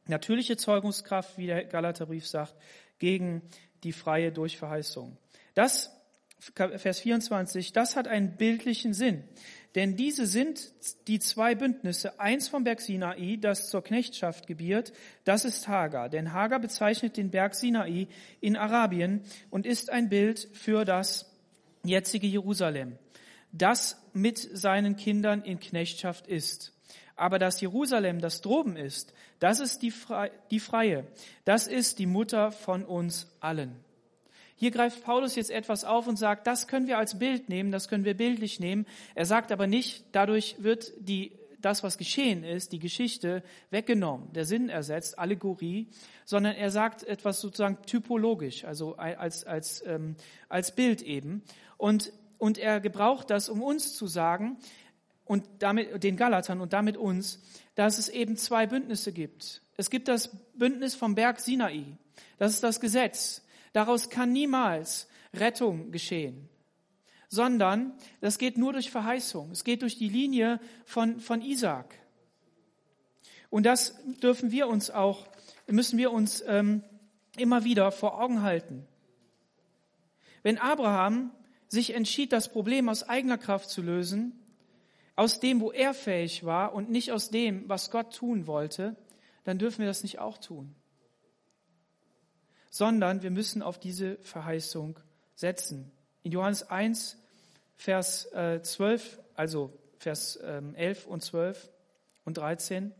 Natürliche 0.06 0.56
Zeugungskraft, 0.56 1.36
wie 1.38 1.46
der 1.46 1.64
Galaterbrief 1.64 2.26
sagt, 2.26 2.54
gegen 2.98 3.42
die 3.82 3.92
freie 3.92 4.32
Durchverheißung. 4.32 5.16
Das, 5.54 5.90
Vers 6.38 7.00
24, 7.00 7.72
das 7.72 7.96
hat 7.96 8.06
einen 8.06 8.36
bildlichen 8.36 8.94
Sinn. 8.94 9.24
Denn 9.74 9.96
diese 9.96 10.26
sind 10.26 10.72
die 11.08 11.18
zwei 11.18 11.54
Bündnisse, 11.54 12.18
eins 12.20 12.48
vom 12.48 12.64
Berg 12.64 12.80
Sinai, 12.80 13.36
das 13.40 13.68
zur 13.68 13.82
Knechtschaft 13.82 14.46
gebiert, 14.46 14.92
das 15.24 15.44
ist 15.44 15.68
Hagar. 15.68 16.08
Denn 16.08 16.32
Hagar 16.32 16.58
bezeichnet 16.60 17.16
den 17.16 17.30
Berg 17.30 17.54
Sinai 17.54 18.08
in 18.40 18.56
Arabien 18.56 19.22
und 19.50 19.66
ist 19.66 19.90
ein 19.90 20.08
Bild 20.08 20.48
für 20.52 20.84
das 20.84 21.30
jetzige 21.84 22.26
Jerusalem, 22.26 22.98
das 23.52 24.00
mit 24.12 24.38
seinen 24.38 24.96
Kindern 24.96 25.42
in 25.42 25.60
Knechtschaft 25.60 26.26
ist. 26.28 26.72
Aber 27.14 27.38
das 27.38 27.60
Jerusalem, 27.60 28.20
das 28.20 28.40
droben 28.40 28.76
ist, 28.76 29.12
das 29.40 29.60
ist 29.60 29.82
die, 29.82 29.90
Fre 29.90 30.30
die 30.50 30.60
Freie. 30.60 31.06
Das 31.44 31.66
ist 31.66 31.98
die 31.98 32.06
Mutter 32.06 32.52
von 32.52 32.84
uns 32.84 33.26
allen. 33.40 33.76
Hier 34.58 34.70
greift 34.70 35.02
Paulus 35.02 35.34
jetzt 35.36 35.50
etwas 35.50 35.84
auf 35.84 36.06
und 36.06 36.16
sagt, 36.18 36.46
das 36.46 36.68
können 36.68 36.86
wir 36.86 36.98
als 36.98 37.18
Bild 37.18 37.48
nehmen, 37.48 37.72
das 37.72 37.88
können 37.88 38.04
wir 38.04 38.14
bildlich 38.14 38.60
nehmen. 38.60 38.86
Er 39.14 39.24
sagt 39.24 39.50
aber 39.50 39.66
nicht, 39.66 40.04
dadurch 40.12 40.56
wird 40.58 40.92
die, 40.98 41.32
das, 41.62 41.82
was 41.82 41.96
geschehen 41.96 42.44
ist, 42.44 42.72
die 42.72 42.78
Geschichte 42.78 43.42
weggenommen, 43.70 44.32
der 44.34 44.44
Sinn 44.44 44.68
ersetzt, 44.68 45.18
Allegorie, 45.18 45.88
sondern 46.26 46.54
er 46.54 46.70
sagt 46.70 47.04
etwas 47.04 47.40
sozusagen 47.40 47.78
typologisch, 47.86 48.64
also 48.64 48.96
als, 48.96 49.44
als, 49.44 49.82
ähm, 49.86 50.16
als 50.50 50.74
Bild 50.74 51.00
eben. 51.00 51.42
Und 51.78 52.12
und 52.38 52.56
er 52.56 52.80
gebraucht 52.80 53.30
das, 53.30 53.48
um 53.48 53.62
uns 53.62 53.94
zu 53.94 54.06
sagen, 54.06 54.56
und 55.24 55.44
damit, 55.58 56.02
den 56.02 56.16
Galatern 56.16 56.62
und 56.62 56.72
damit 56.72 56.96
uns, 56.96 57.42
dass 57.74 57.98
es 57.98 58.08
eben 58.08 58.38
zwei 58.38 58.66
Bündnisse 58.66 59.12
gibt. 59.12 59.60
Es 59.76 59.90
gibt 59.90 60.08
das 60.08 60.30
Bündnis 60.54 60.94
vom 60.94 61.14
Berg 61.14 61.38
Sinai. 61.38 61.84
Das 62.38 62.54
ist 62.54 62.62
das 62.62 62.80
Gesetz. 62.80 63.42
Daraus 63.72 64.10
kann 64.10 64.32
niemals 64.32 65.08
Rettung 65.34 65.90
geschehen. 65.90 66.48
Sondern 67.28 67.92
das 68.20 68.38
geht 68.38 68.56
nur 68.56 68.72
durch 68.72 68.90
Verheißung. 68.90 69.50
Es 69.50 69.64
geht 69.64 69.82
durch 69.82 69.98
die 69.98 70.08
Linie 70.08 70.60
von, 70.84 71.20
von 71.20 71.42
Isaac. 71.42 71.94
Und 73.50 73.64
das 73.64 73.96
dürfen 74.22 74.50
wir 74.50 74.68
uns 74.68 74.90
auch, 74.90 75.26
müssen 75.66 75.98
wir 75.98 76.12
uns 76.12 76.42
ähm, 76.46 76.82
immer 77.36 77.64
wieder 77.64 77.92
vor 77.92 78.20
Augen 78.20 78.42
halten. 78.42 78.86
Wenn 80.42 80.58
Abraham 80.58 81.30
sich 81.68 81.94
entschied, 81.94 82.32
das 82.32 82.50
Problem 82.50 82.88
aus 82.88 83.02
eigener 83.02 83.38
Kraft 83.38 83.68
zu 83.70 83.82
lösen, 83.82 84.32
aus 85.16 85.40
dem, 85.40 85.60
wo 85.60 85.72
er 85.72 85.94
fähig 85.94 86.44
war 86.44 86.74
und 86.74 86.90
nicht 86.90 87.12
aus 87.12 87.30
dem, 87.30 87.68
was 87.68 87.90
Gott 87.90 88.14
tun 88.14 88.46
wollte, 88.46 88.96
dann 89.44 89.58
dürfen 89.58 89.80
wir 89.80 89.86
das 89.86 90.02
nicht 90.02 90.18
auch 90.18 90.38
tun. 90.38 90.74
Sondern 92.70 93.22
wir 93.22 93.30
müssen 93.30 93.62
auf 93.62 93.78
diese 93.78 94.16
Verheißung 94.18 94.98
setzen. 95.34 95.90
In 96.22 96.32
Johannes 96.32 96.68
1, 96.68 97.16
Vers 97.76 98.28
12, 98.30 99.18
äh, 99.18 99.20
also 99.34 99.72
Vers 99.98 100.36
11 100.36 101.04
ähm, 101.06 101.12
und 101.12 101.22
12 101.22 101.70
und 102.24 102.36
13, 102.36 102.92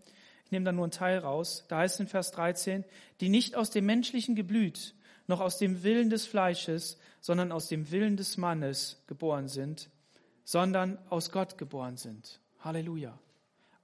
ich 0.45 0.53
nehme 0.53 0.65
da 0.65 0.73
nur 0.73 0.85
einen 0.85 0.93
Teil 0.93 1.19
raus. 1.19 1.65
Da 1.69 1.79
heißt 1.79 2.01
in 2.01 2.07
Vers 2.07 2.31
13, 2.31 2.85
die 3.21 3.29
nicht 3.29 3.55
aus 3.55 3.71
dem 3.71 3.85
menschlichen 3.85 4.35
Geblüt, 4.35 4.95
noch 5.27 5.41
aus 5.41 5.59
dem 5.59 5.83
Willen 5.83 6.09
des 6.09 6.27
Fleisches, 6.27 6.97
sondern 7.21 7.53
aus 7.53 7.69
dem 7.69 7.91
Willen 7.91 8.17
des 8.17 8.39
Mannes 8.39 9.03
geboren 9.07 9.49
sind, 9.49 9.91
sondern 10.45 10.99
aus 11.11 11.31
Gott 11.33 11.59
geboren 11.59 11.99
sind. 11.99 12.41
Halleluja. 12.61 13.19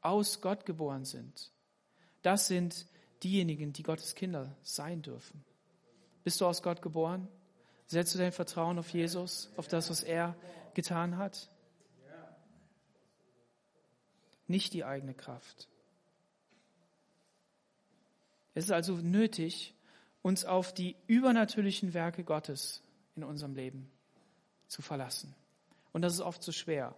Aus 0.00 0.40
Gott 0.40 0.64
geboren 0.64 1.04
sind. 1.04 1.50
Das 2.22 2.46
sind 2.46 2.86
diejenigen, 3.22 3.74
die 3.74 3.82
Gottes 3.82 4.14
Kinder 4.14 4.56
sein 4.62 5.02
dürfen. 5.02 5.44
Bist 6.24 6.40
du 6.40 6.46
aus 6.46 6.62
Gott 6.62 6.82
geboren? 6.82 7.28
Setzt 7.86 8.14
du 8.14 8.18
dein 8.18 8.32
Vertrauen 8.32 8.78
auf 8.78 8.88
Jesus, 8.88 9.50
auf 9.56 9.68
das, 9.68 9.90
was 9.90 10.02
er 10.02 10.34
getan 10.72 11.18
hat? 11.18 11.50
Nicht 14.46 14.72
die 14.72 14.84
eigene 14.84 15.14
Kraft. 15.14 15.68
Es 18.54 18.64
ist 18.64 18.70
also 18.70 18.96
nötig, 18.96 19.74
uns 20.22 20.44
auf 20.44 20.72
die 20.72 20.96
übernatürlichen 21.06 21.92
Werke 21.92 22.24
Gottes 22.24 22.82
in 23.16 23.24
unserem 23.24 23.54
Leben 23.54 23.90
zu 24.66 24.80
verlassen. 24.80 25.34
Und 25.92 26.02
das 26.02 26.14
ist 26.14 26.20
oft 26.20 26.42
so 26.42 26.52
schwer. 26.52 26.94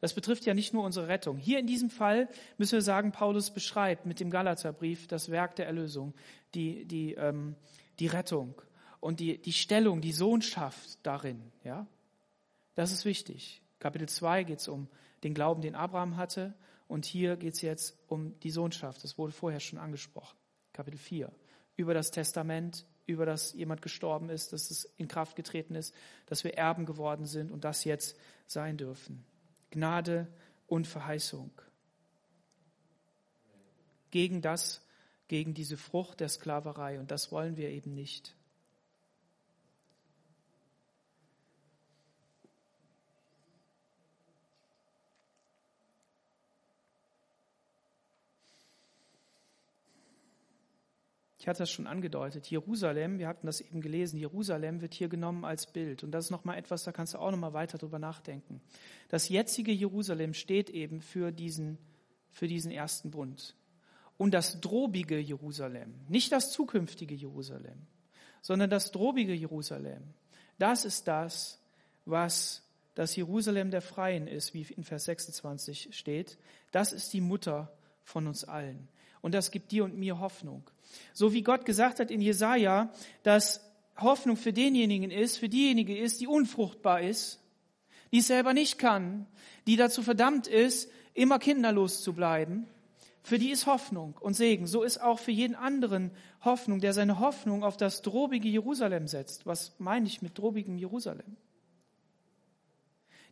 Das 0.00 0.14
betrifft 0.14 0.44
ja 0.44 0.54
nicht 0.54 0.74
nur 0.74 0.84
unsere 0.84 1.08
Rettung. 1.08 1.38
Hier 1.38 1.58
in 1.58 1.66
diesem 1.66 1.88
Fall 1.88 2.28
müssen 2.58 2.72
wir 2.72 2.82
sagen, 2.82 3.12
Paulus 3.12 3.50
beschreibt 3.50 4.06
mit 4.06 4.20
dem 4.20 4.30
Galaterbrief 4.30 5.06
das 5.06 5.30
Werk 5.30 5.56
der 5.56 5.66
Erlösung, 5.66 6.14
die, 6.54 6.84
die, 6.84 7.14
ähm, 7.14 7.56
die 7.98 8.06
Rettung 8.06 8.60
und 9.00 9.20
die, 9.20 9.40
die 9.40 9.52
Stellung, 9.52 10.00
die 10.00 10.12
Sohnschaft 10.12 10.98
darin. 11.02 11.52
Ja, 11.62 11.86
Das 12.74 12.92
ist 12.92 13.04
wichtig. 13.04 13.62
Kapitel 13.78 14.08
2 14.08 14.44
geht 14.44 14.60
es 14.60 14.68
um 14.68 14.88
den 15.22 15.34
Glauben, 15.34 15.62
den 15.62 15.74
Abraham 15.74 16.16
hatte. 16.16 16.54
Und 16.88 17.04
hier 17.04 17.36
geht 17.36 17.54
es 17.54 17.62
jetzt 17.62 17.98
um 18.08 18.38
die 18.40 18.50
Sohnschaft. 18.50 19.04
Das 19.04 19.18
wurde 19.18 19.32
vorher 19.32 19.60
schon 19.60 19.78
angesprochen. 19.78 20.36
Kapitel 20.72 20.98
4, 20.98 21.30
über 21.76 21.94
das 21.94 22.10
Testament, 22.10 22.86
über 23.06 23.26
das 23.26 23.52
jemand 23.52 23.82
gestorben 23.82 24.28
ist, 24.28 24.52
dass 24.52 24.70
es 24.70 24.84
in 24.96 25.08
Kraft 25.08 25.36
getreten 25.36 25.74
ist, 25.74 25.94
dass 26.26 26.44
wir 26.44 26.54
Erben 26.54 26.86
geworden 26.86 27.26
sind 27.26 27.50
und 27.50 27.64
das 27.64 27.84
jetzt 27.84 28.16
sein 28.46 28.76
dürfen. 28.76 29.24
Gnade 29.70 30.28
und 30.66 30.86
Verheißung. 30.86 31.50
Gegen 34.10 34.42
das, 34.42 34.84
gegen 35.28 35.54
diese 35.54 35.76
Frucht 35.76 36.20
der 36.20 36.28
Sklaverei 36.28 36.98
und 37.00 37.10
das 37.10 37.32
wollen 37.32 37.56
wir 37.56 37.70
eben 37.70 37.94
nicht. 37.94 38.34
Ich 51.44 51.48
hatte 51.48 51.58
das 51.58 51.70
schon 51.70 51.86
angedeutet. 51.86 52.46
Jerusalem, 52.50 53.18
wir 53.18 53.28
hatten 53.28 53.44
das 53.44 53.60
eben 53.60 53.82
gelesen, 53.82 54.18
Jerusalem 54.18 54.80
wird 54.80 54.94
hier 54.94 55.10
genommen 55.10 55.44
als 55.44 55.70
Bild. 55.70 56.02
Und 56.02 56.10
das 56.12 56.24
ist 56.24 56.30
nochmal 56.30 56.56
etwas, 56.56 56.84
da 56.84 56.90
kannst 56.90 57.12
du 57.12 57.18
auch 57.18 57.30
nochmal 57.30 57.52
weiter 57.52 57.76
drüber 57.76 57.98
nachdenken. 57.98 58.62
Das 59.10 59.28
jetzige 59.28 59.70
Jerusalem 59.70 60.32
steht 60.32 60.70
eben 60.70 61.02
für 61.02 61.32
diesen, 61.32 61.76
für 62.30 62.48
diesen 62.48 62.70
ersten 62.70 63.10
Bund. 63.10 63.54
Und 64.16 64.32
das 64.32 64.60
drobige 64.60 65.18
Jerusalem, 65.18 65.94
nicht 66.08 66.32
das 66.32 66.52
zukünftige 66.52 67.14
Jerusalem, 67.14 67.86
sondern 68.42 68.70
das 68.70 68.92
drobige 68.92 69.34
Jerusalem, 69.34 70.02
das 70.58 70.84
ist 70.84 71.08
das, 71.08 71.58
was 72.04 72.62
das 72.94 73.16
Jerusalem 73.16 73.70
der 73.70 73.82
Freien 73.82 74.28
ist, 74.28 74.54
wie 74.54 74.62
in 74.62 74.84
Vers 74.84 75.04
26 75.06 75.96
steht. 75.96 76.38
Das 76.70 76.92
ist 76.92 77.12
die 77.12 77.20
Mutter 77.20 77.72
von 78.04 78.26
uns 78.26 78.44
allen. 78.44 78.88
Und 79.20 79.34
das 79.34 79.50
gibt 79.50 79.72
dir 79.72 79.84
und 79.84 79.96
mir 79.96 80.20
Hoffnung. 80.20 80.70
So 81.12 81.32
wie 81.32 81.42
Gott 81.42 81.64
gesagt 81.64 81.98
hat 81.98 82.10
in 82.10 82.20
Jesaja, 82.20 82.92
dass 83.22 83.64
Hoffnung 83.96 84.36
für 84.36 84.52
denjenigen 84.52 85.10
ist, 85.10 85.38
für 85.38 85.48
diejenige 85.48 85.96
ist, 85.96 86.20
die 86.20 86.26
unfruchtbar 86.26 87.00
ist, 87.00 87.40
die 88.12 88.18
es 88.18 88.28
selber 88.28 88.52
nicht 88.52 88.78
kann, 88.78 89.26
die 89.66 89.76
dazu 89.76 90.02
verdammt 90.02 90.46
ist, 90.46 90.90
immer 91.14 91.38
kinderlos 91.38 92.02
zu 92.02 92.12
bleiben. 92.12 92.66
Für 93.24 93.38
die 93.38 93.50
ist 93.50 93.64
Hoffnung 93.64 94.18
und 94.20 94.34
Segen. 94.34 94.66
So 94.66 94.82
ist 94.82 94.98
auch 94.98 95.18
für 95.18 95.30
jeden 95.30 95.54
anderen 95.54 96.10
Hoffnung, 96.44 96.80
der 96.80 96.92
seine 96.92 97.20
Hoffnung 97.20 97.64
auf 97.64 97.78
das 97.78 98.02
drobige 98.02 98.50
Jerusalem 98.50 99.08
setzt. 99.08 99.46
Was 99.46 99.72
meine 99.78 100.06
ich 100.06 100.20
mit 100.20 100.38
drobigem 100.38 100.76
Jerusalem? 100.76 101.38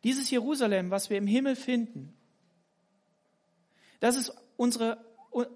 Dieses 0.02 0.30
Jerusalem, 0.30 0.90
was 0.90 1.10
wir 1.10 1.18
im 1.18 1.26
Himmel 1.26 1.56
finden, 1.56 2.14
das 4.00 4.16
ist 4.16 4.34
unsere 4.56 4.98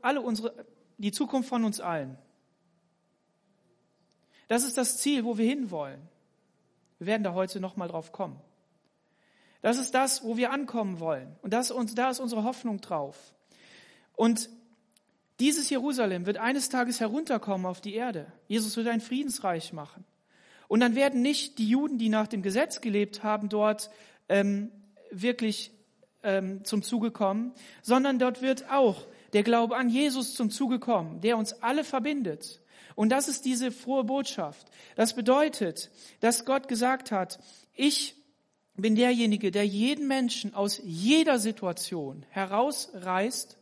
alle 0.03 0.21
unsere, 0.21 0.67
die 0.99 1.13
Zukunft 1.13 1.49
von 1.49 1.65
uns 1.65 1.81
allen. 1.81 2.19
Das 4.49 4.65
ist 4.65 4.77
das 4.77 4.99
Ziel, 4.99 5.25
wo 5.25 5.39
wir 5.39 5.47
hinwollen. 5.47 6.01
Wir 6.99 7.07
werden 7.07 7.25
da 7.25 7.33
heute 7.33 7.59
nochmal 7.59 7.89
drauf 7.89 8.13
kommen. 8.13 8.39
Das 9.63 9.79
ist 9.79 9.95
das, 9.95 10.23
wo 10.25 10.37
wir 10.37 10.53
ankommen 10.53 11.01
wollen. 11.01 11.37
Und 11.43 11.53
das, 11.53 11.75
da 11.95 12.11
ist 12.11 12.21
unsere 12.21 12.45
Hoffnung 12.45 12.81
drauf. 12.81 13.35
Und 14.17 14.51
dieses 15.39 15.71
Jerusalem 15.71 16.27
wird 16.27 16.39
eines 16.39 16.71
Tages 16.71 16.99
herunterkommen 16.99 17.67
auf 17.67 17.81
die 17.81 17.95
Erde. 17.95 18.33
Jesus 18.49 18.77
wird 18.77 18.89
ein 18.89 19.01
Friedensreich 19.01 19.73
machen. 19.73 20.05
Und 20.67 20.81
dann 20.81 20.97
werden 20.97 21.23
nicht 21.23 21.59
die 21.59 21.69
Juden, 21.69 21.99
die 21.99 22.09
nach 22.09 22.27
dem 22.27 22.43
Gesetz 22.43 22.81
gelebt 22.81 23.23
haben, 23.23 23.49
dort 23.49 23.91
ähm, 24.29 24.73
wirklich 25.11 25.71
ähm, 26.23 26.65
zum 26.65 26.83
Zuge 26.83 27.11
kommen, 27.11 27.53
sondern 27.83 28.19
dort 28.19 28.43
wird 28.43 28.71
auch 28.71 29.07
der 29.33 29.43
Glaube 29.43 29.77
an 29.77 29.89
Jesus 29.91 30.35
zum 30.35 30.51
Zuge 30.51 30.79
kommen, 30.79 31.21
der 31.21 31.37
uns 31.37 31.63
alle 31.63 31.85
verbindet. 31.85 32.61
Und 32.95 33.11
das 33.11 33.29
ist 33.29 33.45
diese 33.45 33.71
frohe 33.71 34.05
Botschaft. 34.05 34.67
Das 34.97 35.15
bedeutet, 35.15 35.91
dass 36.21 36.47
Gott 36.47 36.67
gesagt 36.67 37.13
hat, 37.13 37.39
ich 37.75 38.17
bin 38.75 38.97
derjenige, 38.97 39.51
der 39.51 39.67
jeden 39.67 40.09
Menschen 40.09 40.55
aus 40.55 40.81
jeder 40.83 41.39
Situation 41.39 42.25
herausreißt 42.31 43.59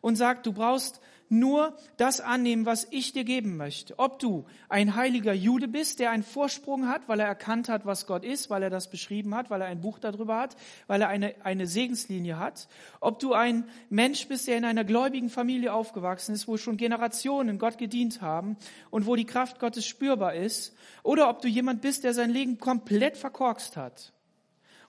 und 0.00 0.16
sagt, 0.16 0.46
du 0.46 0.52
brauchst 0.52 1.00
nur 1.30 1.76
das 1.96 2.20
annehmen, 2.20 2.66
was 2.66 2.86
ich 2.90 3.12
dir 3.12 3.24
geben 3.24 3.56
möchte. 3.56 3.98
Ob 3.98 4.18
du 4.18 4.46
ein 4.68 4.94
heiliger 4.94 5.32
Jude 5.32 5.68
bist, 5.68 5.98
der 5.98 6.10
einen 6.10 6.22
Vorsprung 6.22 6.88
hat, 6.88 7.08
weil 7.08 7.20
er 7.20 7.26
erkannt 7.26 7.68
hat, 7.68 7.84
was 7.86 8.06
Gott 8.06 8.24
ist, 8.24 8.50
weil 8.50 8.62
er 8.62 8.70
das 8.70 8.90
beschrieben 8.90 9.34
hat, 9.34 9.50
weil 9.50 9.60
er 9.60 9.66
ein 9.66 9.80
Buch 9.80 9.98
darüber 9.98 10.38
hat, 10.38 10.56
weil 10.86 11.02
er 11.02 11.08
eine, 11.08 11.34
eine 11.44 11.66
Segenslinie 11.66 12.38
hat. 12.38 12.68
Ob 13.00 13.18
du 13.18 13.34
ein 13.34 13.64
Mensch 13.90 14.26
bist, 14.28 14.48
der 14.48 14.56
in 14.56 14.64
einer 14.64 14.84
gläubigen 14.84 15.30
Familie 15.30 15.72
aufgewachsen 15.72 16.34
ist, 16.34 16.48
wo 16.48 16.56
schon 16.56 16.76
Generationen 16.76 17.58
Gott 17.58 17.78
gedient 17.78 18.22
haben 18.22 18.56
und 18.90 19.06
wo 19.06 19.16
die 19.16 19.26
Kraft 19.26 19.58
Gottes 19.58 19.86
spürbar 19.86 20.34
ist. 20.34 20.74
Oder 21.02 21.28
ob 21.28 21.42
du 21.42 21.48
jemand 21.48 21.82
bist, 21.82 22.04
der 22.04 22.14
sein 22.14 22.30
Leben 22.30 22.58
komplett 22.58 23.16
verkorkst 23.16 23.76
hat 23.76 24.12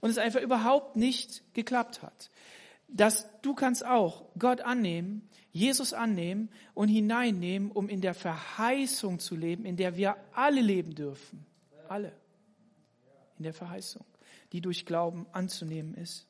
und 0.01 0.09
es 0.09 0.17
einfach 0.17 0.41
überhaupt 0.41 0.95
nicht 0.95 1.43
geklappt 1.53 2.01
hat 2.01 2.29
dass 2.91 3.27
du 3.41 3.53
kannst 3.53 3.85
auch 3.85 4.25
Gott 4.37 4.61
annehmen, 4.61 5.27
Jesus 5.51 5.93
annehmen 5.93 6.49
und 6.73 6.89
hineinnehmen, 6.89 7.71
um 7.71 7.89
in 7.89 8.01
der 8.01 8.13
Verheißung 8.13 9.19
zu 9.19 9.35
leben, 9.35 9.65
in 9.65 9.77
der 9.77 9.95
wir 9.97 10.15
alle 10.33 10.61
leben 10.61 10.95
dürfen. 10.95 11.45
Alle. 11.87 12.11
In 13.37 13.43
der 13.43 13.53
Verheißung, 13.53 14.05
die 14.51 14.61
durch 14.61 14.85
Glauben 14.85 15.25
anzunehmen 15.31 15.95
ist. 15.95 16.27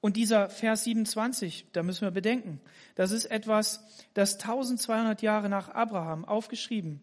Und 0.00 0.16
dieser 0.16 0.50
Vers 0.50 0.82
27, 0.82 1.66
da 1.72 1.84
müssen 1.84 2.02
wir 2.02 2.10
bedenken, 2.10 2.60
das 2.96 3.12
ist 3.12 3.26
etwas, 3.26 3.84
das 4.14 4.34
1200 4.34 5.22
Jahre 5.22 5.48
nach 5.48 5.68
Abraham 5.68 6.24
aufgeschrieben, 6.24 7.00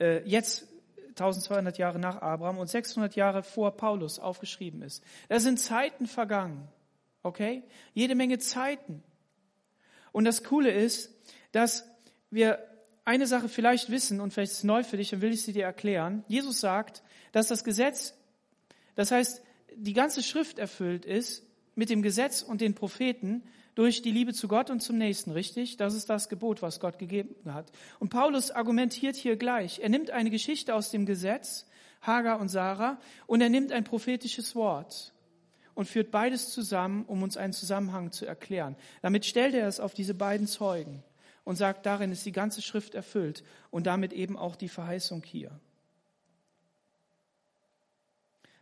äh, 0.00 0.28
jetzt 0.28 0.66
1200 1.10 1.78
Jahre 1.78 2.00
nach 2.00 2.20
Abraham 2.22 2.58
und 2.58 2.66
600 2.66 3.14
Jahre 3.14 3.44
vor 3.44 3.76
Paulus 3.76 4.18
aufgeschrieben 4.18 4.82
ist. 4.82 5.04
Da 5.28 5.38
sind 5.38 5.60
Zeiten 5.60 6.08
vergangen. 6.08 6.68
Okay? 7.24 7.64
Jede 7.94 8.14
Menge 8.14 8.38
Zeiten. 8.38 9.02
Und 10.12 10.24
das 10.24 10.44
Coole 10.44 10.70
ist, 10.70 11.10
dass 11.50 11.88
wir 12.30 12.58
eine 13.04 13.26
Sache 13.26 13.48
vielleicht 13.48 13.90
wissen 13.90 14.20
und 14.20 14.32
vielleicht 14.32 14.52
ist 14.52 14.58
es 14.58 14.64
neu 14.64 14.84
für 14.84 14.98
dich, 14.98 15.10
dann 15.10 15.22
will 15.22 15.32
ich 15.32 15.42
sie 15.42 15.52
dir 15.52 15.64
erklären. 15.64 16.24
Jesus 16.28 16.60
sagt, 16.60 17.02
dass 17.32 17.48
das 17.48 17.64
Gesetz, 17.64 18.14
das 18.94 19.10
heißt, 19.10 19.42
die 19.74 19.94
ganze 19.94 20.22
Schrift 20.22 20.58
erfüllt 20.58 21.04
ist 21.04 21.44
mit 21.74 21.90
dem 21.90 22.02
Gesetz 22.02 22.42
und 22.42 22.60
den 22.60 22.74
Propheten 22.74 23.42
durch 23.74 24.02
die 24.02 24.12
Liebe 24.12 24.32
zu 24.32 24.46
Gott 24.46 24.70
und 24.70 24.80
zum 24.80 24.98
Nächsten, 24.98 25.32
richtig? 25.32 25.78
Das 25.78 25.94
ist 25.94 26.08
das 26.08 26.28
Gebot, 26.28 26.62
was 26.62 26.78
Gott 26.78 26.98
gegeben 26.98 27.34
hat. 27.52 27.72
Und 27.98 28.10
Paulus 28.10 28.50
argumentiert 28.50 29.16
hier 29.16 29.36
gleich. 29.36 29.80
Er 29.80 29.88
nimmt 29.88 30.10
eine 30.10 30.30
Geschichte 30.30 30.74
aus 30.74 30.90
dem 30.90 31.06
Gesetz, 31.06 31.66
Hagar 32.02 32.38
und 32.38 32.48
Sarah, 32.48 33.00
und 33.26 33.40
er 33.40 33.48
nimmt 33.48 33.72
ein 33.72 33.82
prophetisches 33.82 34.54
Wort 34.54 35.13
und 35.74 35.88
führt 35.88 36.10
beides 36.10 36.50
zusammen, 36.50 37.04
um 37.06 37.22
uns 37.22 37.36
einen 37.36 37.52
Zusammenhang 37.52 38.12
zu 38.12 38.26
erklären. 38.26 38.76
Damit 39.02 39.26
stellt 39.26 39.54
er 39.54 39.68
es 39.68 39.80
auf 39.80 39.94
diese 39.94 40.14
beiden 40.14 40.46
Zeugen 40.46 41.02
und 41.44 41.56
sagt, 41.56 41.86
darin 41.86 42.12
ist 42.12 42.24
die 42.24 42.32
ganze 42.32 42.62
Schrift 42.62 42.94
erfüllt 42.94 43.44
und 43.70 43.86
damit 43.86 44.12
eben 44.12 44.36
auch 44.36 44.56
die 44.56 44.68
Verheißung 44.68 45.22
hier. 45.24 45.50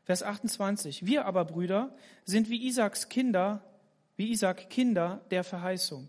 Vers 0.05 0.23
28. 0.23 1.07
Wir 1.07 1.27
aber, 1.27 1.45
Brüder, 1.45 1.95
sind 2.25 2.51
wie 2.51 2.67
Isaaks 2.67 3.09
Kinder, 3.09 3.63
wie 4.17 4.33
Isaak 4.33 4.69
Kinder 4.69 5.25
der 5.31 5.45
Verheißung. 5.45 6.09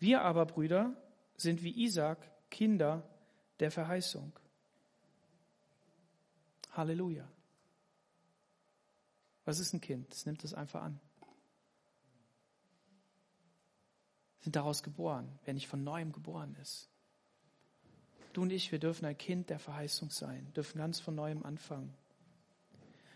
Wir 0.00 0.22
aber, 0.22 0.46
Brüder, 0.46 0.96
sind 1.36 1.62
wie 1.62 1.84
Isaak 1.84 2.18
Kinder 2.50 3.08
der 3.60 3.70
Verheißung. 3.70 4.32
Halleluja. 6.72 7.28
Was 9.44 9.58
ist 9.58 9.72
ein 9.72 9.80
Kind? 9.80 10.12
Es 10.12 10.26
nimmt 10.26 10.44
es 10.44 10.54
einfach 10.54 10.82
an. 10.82 11.00
Sind 14.40 14.56
daraus 14.56 14.82
geboren, 14.82 15.38
wer 15.44 15.54
nicht 15.54 15.68
von 15.68 15.84
neuem 15.84 16.12
geboren 16.12 16.56
ist. 16.60 16.88
Du 18.32 18.42
und 18.42 18.50
ich, 18.50 18.72
wir 18.72 18.78
dürfen 18.78 19.04
ein 19.04 19.18
Kind 19.18 19.50
der 19.50 19.58
Verheißung 19.58 20.10
sein, 20.10 20.52
dürfen 20.54 20.78
ganz 20.78 21.00
von 21.00 21.14
neuem 21.14 21.44
anfangen. 21.44 21.94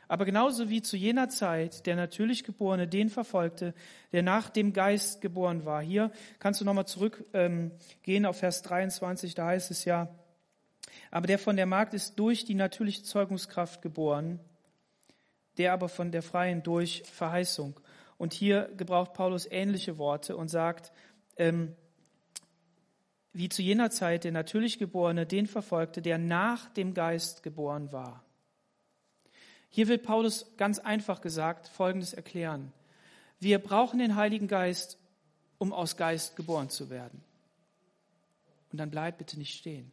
Aber 0.09 0.25
genauso 0.25 0.69
wie 0.69 0.83
zu 0.83 0.97
jener 0.97 1.29
Zeit 1.29 1.87
der 1.87 1.97
natürlich 1.97 2.45
Geborene 2.45 2.87
den 2.87 3.09
verfolgte, 3.09 3.75
der 4.13 4.23
nach 4.23 4.51
dem 4.51 4.73
Geist 4.73 5.21
geboren 5.21 5.65
war. 5.65 5.83
Hier 5.83 6.13
kannst 6.39 6.61
du 6.61 6.65
nochmal 6.65 6.87
zurückgehen 6.87 7.73
ähm, 8.05 8.27
auf 8.27 8.39
Vers 8.39 8.63
23, 8.63 9.35
da 9.35 9.47
heißt 9.47 9.71
es 9.71 9.85
ja, 9.85 10.09
aber 11.11 11.27
der 11.27 11.39
von 11.39 11.57
der 11.57 11.67
Magd 11.67 11.95
ist 11.95 12.19
durch 12.19 12.45
die 12.45 12.55
natürliche 12.55 13.03
Zeugungskraft 13.03 13.83
geboren, 13.83 14.41
der 15.59 15.73
aber 15.73 15.89
von 15.89 16.13
der 16.13 16.23
freien 16.23 16.63
durch 16.63 17.03
Verheißung. 17.05 17.79
Und 18.19 18.33
hier 18.33 18.71
gebraucht 18.77 19.13
Paulus 19.15 19.47
ähnliche 19.51 19.99
Worte 19.99 20.37
und 20.37 20.49
sagt, 20.49 20.93
ähm, 21.37 21.75
wie 23.33 23.49
zu 23.51 23.61
jener 23.61 23.91
Zeit 23.91 24.25
der 24.25 24.33
natürlich 24.33 24.79
Geborene 24.79 25.27
den 25.27 25.47
verfolgte, 25.47 26.01
der 26.01 26.17
nach 26.17 26.71
dem 26.71 26.95
Geist 26.95 27.43
geboren 27.43 27.93
war. 27.93 28.25
Hier 29.69 29.89
will 29.89 29.99
Paulus 29.99 30.57
ganz 30.57 30.79
einfach 30.79 31.21
gesagt 31.21 31.69
Folgendes 31.69 32.15
erklären. 32.15 32.73
Wir 33.39 33.59
brauchen 33.59 33.99
den 33.99 34.17
Heiligen 34.17 34.49
Geist, 34.49 34.99
um 35.59 35.75
aus 35.75 35.99
Geist 35.99 36.37
geboren 36.37 36.71
zu 36.71 36.89
werden. 36.89 37.23
Und 38.73 38.79
dann 38.79 38.91
bleib 38.91 39.19
bitte 39.19 39.39
nicht 39.39 39.59
stehen. 39.59 39.91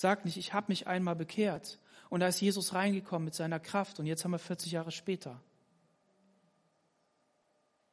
Sag 0.00 0.24
nicht, 0.24 0.36
ich 0.36 0.52
habe 0.52 0.66
mich 0.68 0.86
einmal 0.86 1.16
bekehrt 1.16 1.80
und 2.08 2.20
da 2.20 2.28
ist 2.28 2.40
Jesus 2.40 2.72
reingekommen 2.72 3.24
mit 3.24 3.34
seiner 3.34 3.58
Kraft 3.58 3.98
und 3.98 4.06
jetzt 4.06 4.22
haben 4.22 4.30
wir 4.30 4.38
40 4.38 4.70
Jahre 4.70 4.92
später. 4.92 5.40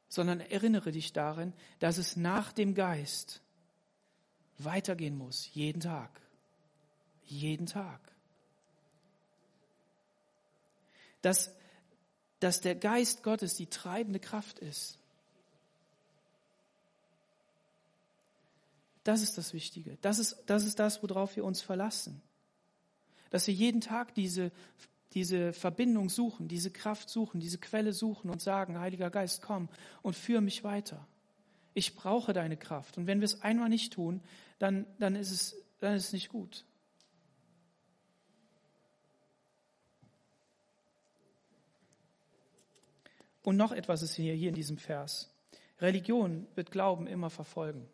Sondern 0.08 0.38
erinnere 0.38 0.92
dich 0.92 1.12
darin, 1.12 1.52
dass 1.80 1.98
es 1.98 2.16
nach 2.16 2.52
dem 2.52 2.76
Geist 2.76 3.42
weitergehen 4.58 5.18
muss, 5.18 5.52
jeden 5.52 5.80
Tag. 5.80 6.20
Jeden 7.24 7.66
Tag. 7.66 7.98
Dass, 11.22 11.52
dass 12.38 12.60
der 12.60 12.76
Geist 12.76 13.24
Gottes 13.24 13.56
die 13.56 13.66
treibende 13.66 14.20
Kraft 14.20 14.60
ist. 14.60 15.00
Das 19.06 19.22
ist 19.22 19.38
das 19.38 19.54
Wichtige. 19.54 19.98
Das 20.00 20.18
ist, 20.18 20.42
das 20.46 20.64
ist 20.64 20.80
das, 20.80 21.00
worauf 21.00 21.36
wir 21.36 21.44
uns 21.44 21.62
verlassen. 21.62 22.20
Dass 23.30 23.46
wir 23.46 23.54
jeden 23.54 23.80
Tag 23.80 24.16
diese, 24.16 24.50
diese 25.12 25.52
Verbindung 25.52 26.08
suchen, 26.08 26.48
diese 26.48 26.72
Kraft 26.72 27.08
suchen, 27.08 27.38
diese 27.38 27.58
Quelle 27.58 27.92
suchen 27.92 28.30
und 28.30 28.42
sagen, 28.42 28.80
Heiliger 28.80 29.10
Geist, 29.10 29.42
komm 29.42 29.68
und 30.02 30.16
führe 30.16 30.40
mich 30.40 30.64
weiter. 30.64 31.06
Ich 31.72 31.94
brauche 31.94 32.32
deine 32.32 32.56
Kraft. 32.56 32.98
Und 32.98 33.06
wenn 33.06 33.20
wir 33.20 33.26
es 33.26 33.42
einmal 33.42 33.68
nicht 33.68 33.92
tun, 33.92 34.22
dann, 34.58 34.86
dann, 34.98 35.14
ist, 35.14 35.30
es, 35.30 35.56
dann 35.78 35.94
ist 35.94 36.06
es 36.06 36.12
nicht 36.12 36.28
gut. 36.28 36.64
Und 43.44 43.56
noch 43.56 43.70
etwas 43.70 44.02
ist 44.02 44.16
hier, 44.16 44.34
hier 44.34 44.48
in 44.48 44.56
diesem 44.56 44.78
Vers. 44.78 45.32
Religion 45.78 46.48
wird 46.56 46.72
Glauben 46.72 47.06
immer 47.06 47.30
verfolgen. 47.30 47.88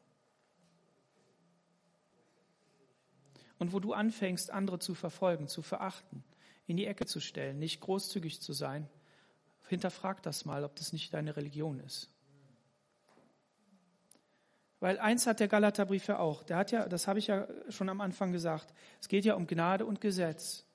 Und 3.63 3.73
wo 3.73 3.79
du 3.79 3.93
anfängst, 3.93 4.51
andere 4.51 4.81
zu 4.81 4.93
verfolgen, 4.93 5.47
zu 5.47 5.63
verachten, 5.63 6.25
in 6.67 6.77
die 6.77 6.85
Ecke 6.85 7.07
zu 7.07 7.21
stellen, 7.21 7.61
nicht 7.61 7.81
großzügig 7.81 8.41
zu 8.41 8.53
sein, 8.53 8.89
hinterfrag 9.69 10.21
das 10.21 10.45
mal, 10.45 10.65
ob 10.65 10.75
das 10.75 10.93
nicht 10.93 11.15
deine 11.15 11.37
Religion 11.37 11.79
ist. 11.79 12.11
Weil 14.81 14.99
eins 14.99 15.29
hat 15.29 15.39
der 15.39 15.47
Galaterbrief 15.47 16.09
ja 16.09 16.19
auch. 16.19 16.43
Der 16.43 16.57
hat 16.57 16.73
ja, 16.73 16.89
das 16.89 17.07
habe 17.07 17.21
ich 17.21 17.29
ja 17.29 17.47
schon 17.69 17.89
am 17.89 18.01
Anfang 18.01 18.33
gesagt. 18.33 18.75
Es 19.01 19.07
geht 19.07 19.25
ja 19.25 19.37
um 19.37 19.47
Gnade 19.47 19.87
und 19.87 20.01
Gesetz. 20.01 20.67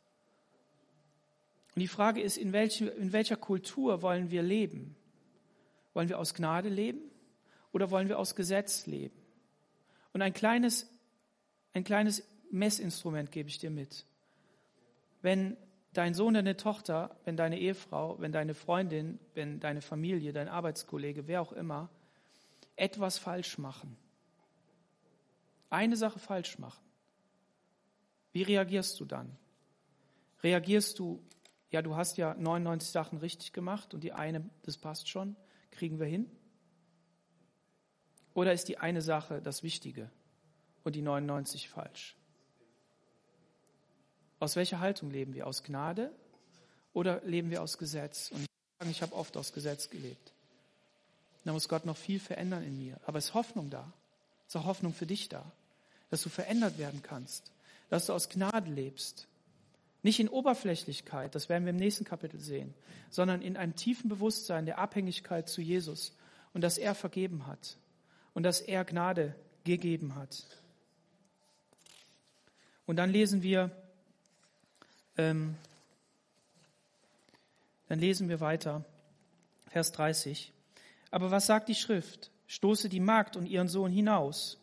Und 1.76 1.82
die 1.82 1.90
Frage 1.90 2.22
ist, 2.22 2.38
in, 2.38 2.54
welche, 2.54 2.88
in 2.88 3.12
welcher 3.12 3.36
Kultur 3.36 4.02
wollen 4.02 4.32
wir 4.32 4.44
leben? 4.44 4.96
Wollen 5.94 6.08
wir 6.08 6.20
aus 6.20 6.34
Gnade 6.34 6.70
leben 6.70 7.02
oder 7.74 7.92
wollen 7.92 8.08
wir 8.08 8.18
aus 8.18 8.34
Gesetz 8.34 8.86
leben? 8.86 9.20
Und 10.14 10.22
ein 10.22 10.32
kleines, 10.32 10.90
ein 11.74 11.84
kleines 11.84 12.24
Messinstrument 12.52 13.32
gebe 13.32 13.50
ich 13.50 13.58
dir 13.58 13.70
mit. 13.70 14.06
Wenn 15.22 15.58
dein 15.93 16.14
Sohn, 16.14 16.34
deine 16.34 16.58
Tochter, 16.58 17.18
wenn 17.26 17.38
deine 17.38 17.60
Ehefrau, 17.60 18.20
wenn 18.20 18.32
deine 18.32 18.54
Freundin, 18.54 19.20
wenn 19.34 19.60
deine 19.60 19.82
Familie, 19.82 20.34
dein 20.34 20.48
Arbeitskollege, 20.48 21.28
wer 21.28 21.41
auch 21.41 21.52
immer, 21.52 21.89
etwas 22.76 23.18
falsch 23.18 23.58
machen, 23.58 23.98
eine 25.70 25.98
Sache 25.98 26.20
falsch 26.20 26.60
machen, 26.60 26.84
wie 28.32 28.43
reagierst 28.43 29.00
du 29.00 29.06
dann? 29.06 29.36
Reagierst 30.43 31.00
du, 31.00 31.24
ja, 31.72 31.82
du 31.82 31.95
hast 31.95 32.18
ja 32.18 32.36
99 32.36 32.91
Sachen 32.91 33.18
richtig 33.18 33.52
gemacht 33.52 33.93
und 33.93 34.04
die 34.04 34.14
eine, 34.14 34.48
das 34.64 34.78
passt 34.78 35.10
schon, 35.10 35.36
kriegen 35.72 36.00
wir 36.00 36.06
hin? 36.06 36.30
Oder 38.36 38.54
ist 38.54 38.68
die 38.68 38.78
eine 38.78 39.02
Sache 39.02 39.41
das 39.41 39.64
Wichtige 39.64 40.12
und 40.84 40.95
die 40.95 41.02
99 41.02 41.70
falsch? 41.70 42.16
Aus 44.40 44.56
welcher 44.56 44.80
Haltung 44.80 45.12
leben 45.12 45.34
wir? 45.34 45.48
Aus 45.48 45.64
Gnade 45.64 46.12
oder 46.94 47.22
leben 47.24 47.50
wir 47.50 47.62
aus 47.62 47.78
Gesetz? 47.78 48.32
Und 48.32 48.42
ich 48.42 48.48
sage, 48.80 48.92
ich 48.92 49.02
habe 49.02 49.16
oft 49.16 49.36
aus 49.38 49.54
Gesetz 49.54 49.90
gelebt. 49.90 50.34
Da 51.44 51.54
muss 51.54 51.70
Gott 51.70 51.86
noch 51.86 51.98
viel 51.98 52.20
verändern 52.20 52.64
in 52.64 52.78
mir. 52.78 53.00
Aber 53.06 53.18
es 53.18 53.28
ist 53.28 53.34
Hoffnung 53.34 53.70
da. 53.70 53.92
Es 54.48 54.56
ist 54.56 54.62
auch 54.62 54.66
Hoffnung 54.66 54.94
für 54.94 55.06
dich 55.06 55.30
da. 55.30 55.50
Dass 56.10 56.22
du 56.22 56.30
verändert 56.30 56.78
werden 56.78 57.02
kannst. 57.02 57.52
Dass 57.90 58.06
du 58.06 58.14
aus 58.14 58.30
Gnade 58.30 58.70
lebst. 58.70 59.28
Nicht 60.04 60.20
in 60.20 60.30
Oberflächlichkeit, 60.30 61.34
das 61.36 61.50
werden 61.50 61.66
wir 61.66 61.72
im 61.72 61.78
nächsten 61.78 62.06
Kapitel 62.06 62.40
sehen, 62.40 62.74
sondern 63.10 63.42
in 63.42 63.58
einem 63.58 63.76
tiefen 63.76 64.10
Bewusstsein 64.10 64.66
der 64.66 64.78
Abhängigkeit 64.78 65.50
zu 65.50 65.62
Jesus 65.62 66.14
und 66.54 66.62
dass 66.62 66.78
er 66.78 66.96
vergeben 66.96 67.48
hat 67.48 67.78
und 68.34 68.44
dass 68.44 68.62
er 68.62 68.86
Gnade 68.86 69.36
gegeben 69.64 70.16
hat. 70.16 70.46
Und 72.86 72.96
dann 72.98 73.10
lesen 73.10 73.42
wir 73.42 73.72
ähm, 75.18 75.55
dann 77.88 77.99
lesen 77.99 78.30
wir 78.30 78.39
weiter, 78.39 78.84
Vers 79.68 79.91
30. 79.93 80.51
Aber 81.11 81.32
was 81.32 81.45
sagt 81.45 81.70
die 81.70 81.76
Schrift? 81.76 82.32
Stoße 82.47 82.89
die 82.89 82.99
Magd 82.99 83.36
und 83.36 83.45
ihren 83.45 83.68
Sohn 83.68 83.91
hinaus. 83.91 84.59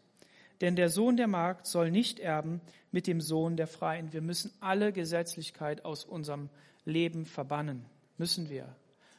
Denn 0.60 0.76
der 0.76 0.88
Sohn 0.88 1.16
der 1.16 1.26
Magd 1.26 1.66
soll 1.66 1.90
nicht 1.90 2.20
erben 2.20 2.60
mit 2.90 3.06
dem 3.06 3.20
Sohn 3.20 3.56
der 3.56 3.66
Freien. 3.66 4.12
Wir 4.12 4.22
müssen 4.22 4.52
alle 4.60 4.92
Gesetzlichkeit 4.92 5.84
aus 5.84 6.04
unserem 6.04 6.48
Leben 6.84 7.26
verbannen. 7.26 7.84
Müssen 8.18 8.48
wir. 8.48 8.74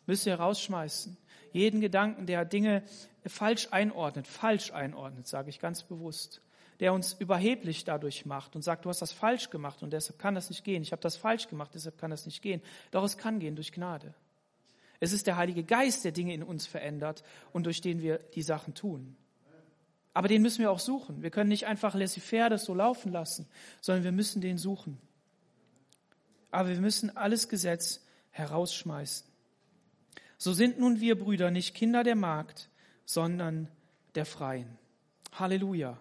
müsst 0.06 0.26
ihr 0.26 0.36
rausschmeißen. 0.36 1.18
Jeden 1.52 1.82
Gedanken, 1.82 2.26
der 2.26 2.46
Dinge 2.46 2.84
falsch 3.26 3.70
einordnet, 3.72 4.28
falsch 4.28 4.72
einordnet, 4.72 5.28
sage 5.28 5.50
ich 5.50 5.60
ganz 5.60 5.84
bewusst, 5.84 6.42
der 6.80 6.94
uns 6.94 7.14
überheblich 7.14 7.84
dadurch 7.86 8.26
macht 8.26 8.56
und 8.56 8.62
sagt, 8.62 8.86
du 8.86 8.90
hast 8.90 9.02
das 9.02 9.12
falsch 9.12 9.50
gemacht 9.50 9.84
und 9.84 9.94
deshalb 9.94 10.20
kann 10.20 10.36
das 10.36 10.50
nicht 10.50 10.64
gehen. 10.64 10.82
Ich 10.82 10.92
habe 10.92 11.02
das 11.02 11.16
falsch 11.16 11.48
gemacht, 11.48 11.72
deshalb 11.74 11.98
kann 11.98 12.12
das 12.12 12.26
nicht 12.26 12.42
gehen. 12.42 12.62
Doch 12.92 13.04
es 13.04 13.18
kann 13.18 13.40
gehen 13.40 13.56
durch 13.56 13.72
Gnade. 13.72 14.14
Es 15.00 15.14
ist 15.14 15.28
der 15.28 15.38
Heilige 15.38 15.64
Geist, 15.64 16.06
der 16.06 16.12
Dinge 16.12 16.34
in 16.34 16.44
uns 16.44 16.68
verändert 16.68 17.24
und 17.54 17.66
durch 17.66 17.82
den 17.82 18.02
wir 18.02 18.18
die 18.18 18.42
Sachen 18.42 18.74
tun. 18.74 19.16
Aber 20.14 20.30
den 20.30 20.42
müssen 20.42 20.62
wir 20.62 20.72
auch 20.72 20.80
suchen. 20.80 21.22
Wir 21.22 21.30
können 21.30 21.50
nicht 21.50 21.66
einfach 21.66 21.94
laissez-faire 21.94 22.50
das 22.50 22.64
so 22.64 22.74
laufen 22.74 23.12
lassen, 23.12 23.48
sondern 23.82 24.06
wir 24.06 24.14
müssen 24.14 24.42
den 24.42 24.58
suchen. 24.58 24.98
Aber 26.52 26.70
wir 26.70 26.80
müssen 26.80 27.16
alles 27.18 27.50
Gesetz 27.50 28.02
herausschmeißen. 28.32 29.28
So 30.38 30.54
sind 30.54 30.80
nun 30.80 31.02
wir 31.02 31.20
Brüder 31.20 31.52
nicht 31.52 31.76
Kinder 31.76 32.04
der 32.04 32.16
Magd, 32.16 32.70
sondern 33.06 33.68
der 34.16 34.26
Freien. 34.26 34.78
Halleluja. 35.34 36.00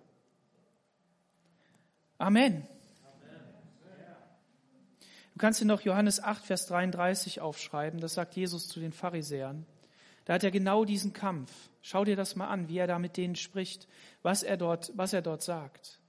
Amen. 2.25 2.67
Du 5.35 5.39
kannst 5.39 5.61
dir 5.61 5.67
noch 5.67 5.83
Johannes 5.83 6.23
8, 6.23 6.47
Vers 6.47 6.65
33 6.69 7.43
aufschreiben. 7.43 8.01
Das 8.01 8.15
sagt 8.15 8.35
Jesus 8.35 8.67
zu 8.67 8.81
den 8.81 8.95
Pharisäern. 8.95 9.67
Da 10.25 10.33
hat 10.33 10.43
er 10.43 10.51
genau 10.51 10.87
diesen 10.87 11.13
Kampf. 11.13 11.53
Schau 11.83 12.03
dir 12.03 12.17
das 12.17 12.35
mal 12.35 12.47
an, 12.47 12.71
wie 12.71 12.79
er 12.79 12.87
da 12.87 12.99
mit 12.99 13.19
denen 13.19 13.37
spricht, 13.37 13.87
was 14.23 14.43
er 14.43 14.57
dort, 14.57 14.91
was 14.97 15.13
er 15.13 15.21
dort 15.21 15.43
sagt. 15.43 16.01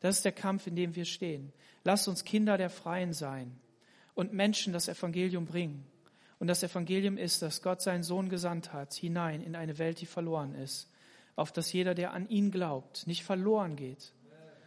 Das 0.00 0.16
ist 0.16 0.24
der 0.24 0.32
Kampf, 0.32 0.66
in 0.66 0.76
dem 0.76 0.96
wir 0.96 1.04
stehen. 1.04 1.52
Lasst 1.84 2.08
uns 2.08 2.24
Kinder 2.24 2.56
der 2.56 2.70
Freien 2.70 3.12
sein 3.12 3.60
und 4.14 4.32
Menschen 4.32 4.72
das 4.72 4.88
Evangelium 4.88 5.44
bringen. 5.44 5.84
Und 6.38 6.46
das 6.46 6.62
Evangelium 6.62 7.18
ist, 7.18 7.42
dass 7.42 7.60
Gott 7.60 7.82
seinen 7.82 8.02
Sohn 8.02 8.30
gesandt 8.30 8.72
hat, 8.72 8.94
hinein 8.94 9.42
in 9.42 9.56
eine 9.56 9.76
Welt, 9.76 10.00
die 10.00 10.06
verloren 10.06 10.54
ist, 10.54 10.90
auf 11.36 11.52
dass 11.52 11.70
jeder, 11.70 11.94
der 11.94 12.14
an 12.14 12.30
ihn 12.30 12.50
glaubt, 12.50 13.06
nicht 13.06 13.24
verloren 13.24 13.76
geht, 13.76 14.14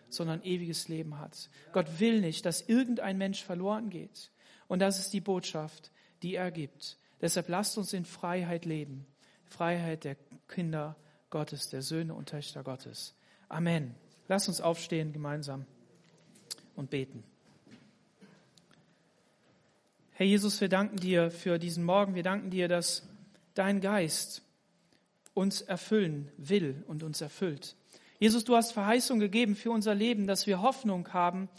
sondern 0.09 0.43
ewiges 0.43 0.87
Leben 0.87 1.19
hat. 1.19 1.49
Gott 1.73 1.99
will 1.99 2.21
nicht, 2.21 2.45
dass 2.45 2.61
irgendein 2.61 3.17
Mensch 3.17 3.43
verloren 3.43 3.89
geht. 3.89 4.31
Und 4.67 4.79
das 4.79 4.99
ist 4.99 5.13
die 5.13 5.21
Botschaft, 5.21 5.91
die 6.23 6.35
er 6.35 6.51
gibt. 6.51 6.97
Deshalb 7.21 7.49
lasst 7.49 7.77
uns 7.77 7.93
in 7.93 8.05
Freiheit 8.05 8.65
leben. 8.65 9.05
Freiheit 9.45 10.03
der 10.03 10.17
Kinder 10.47 10.95
Gottes, 11.29 11.69
der 11.69 11.81
Söhne 11.81 12.13
und 12.13 12.29
Töchter 12.29 12.63
Gottes. 12.63 13.15
Amen. 13.49 13.95
Lasst 14.27 14.47
uns 14.47 14.61
aufstehen 14.61 15.13
gemeinsam 15.13 15.65
und 16.75 16.89
beten. 16.89 17.23
Herr 20.13 20.25
Jesus, 20.25 20.61
wir 20.61 20.69
danken 20.69 20.97
dir 20.97 21.29
für 21.29 21.59
diesen 21.59 21.83
Morgen. 21.83 22.15
Wir 22.15 22.23
danken 22.23 22.49
dir, 22.49 22.67
dass 22.67 23.07
dein 23.53 23.81
Geist 23.81 24.41
uns 25.33 25.61
erfüllen 25.61 26.31
will 26.37 26.83
und 26.87 27.03
uns 27.03 27.21
erfüllt. 27.21 27.75
Jesus, 28.19 28.45
du 28.45 28.55
hast 28.55 28.71
Verheißung 28.71 29.19
gegeben 29.19 29.55
für 29.55 29.71
unser 29.71 29.93
Leben, 29.93 30.27
dass 30.27 30.47
wir 30.47 30.61
Hoffnung 30.61 31.11
haben 31.13 31.49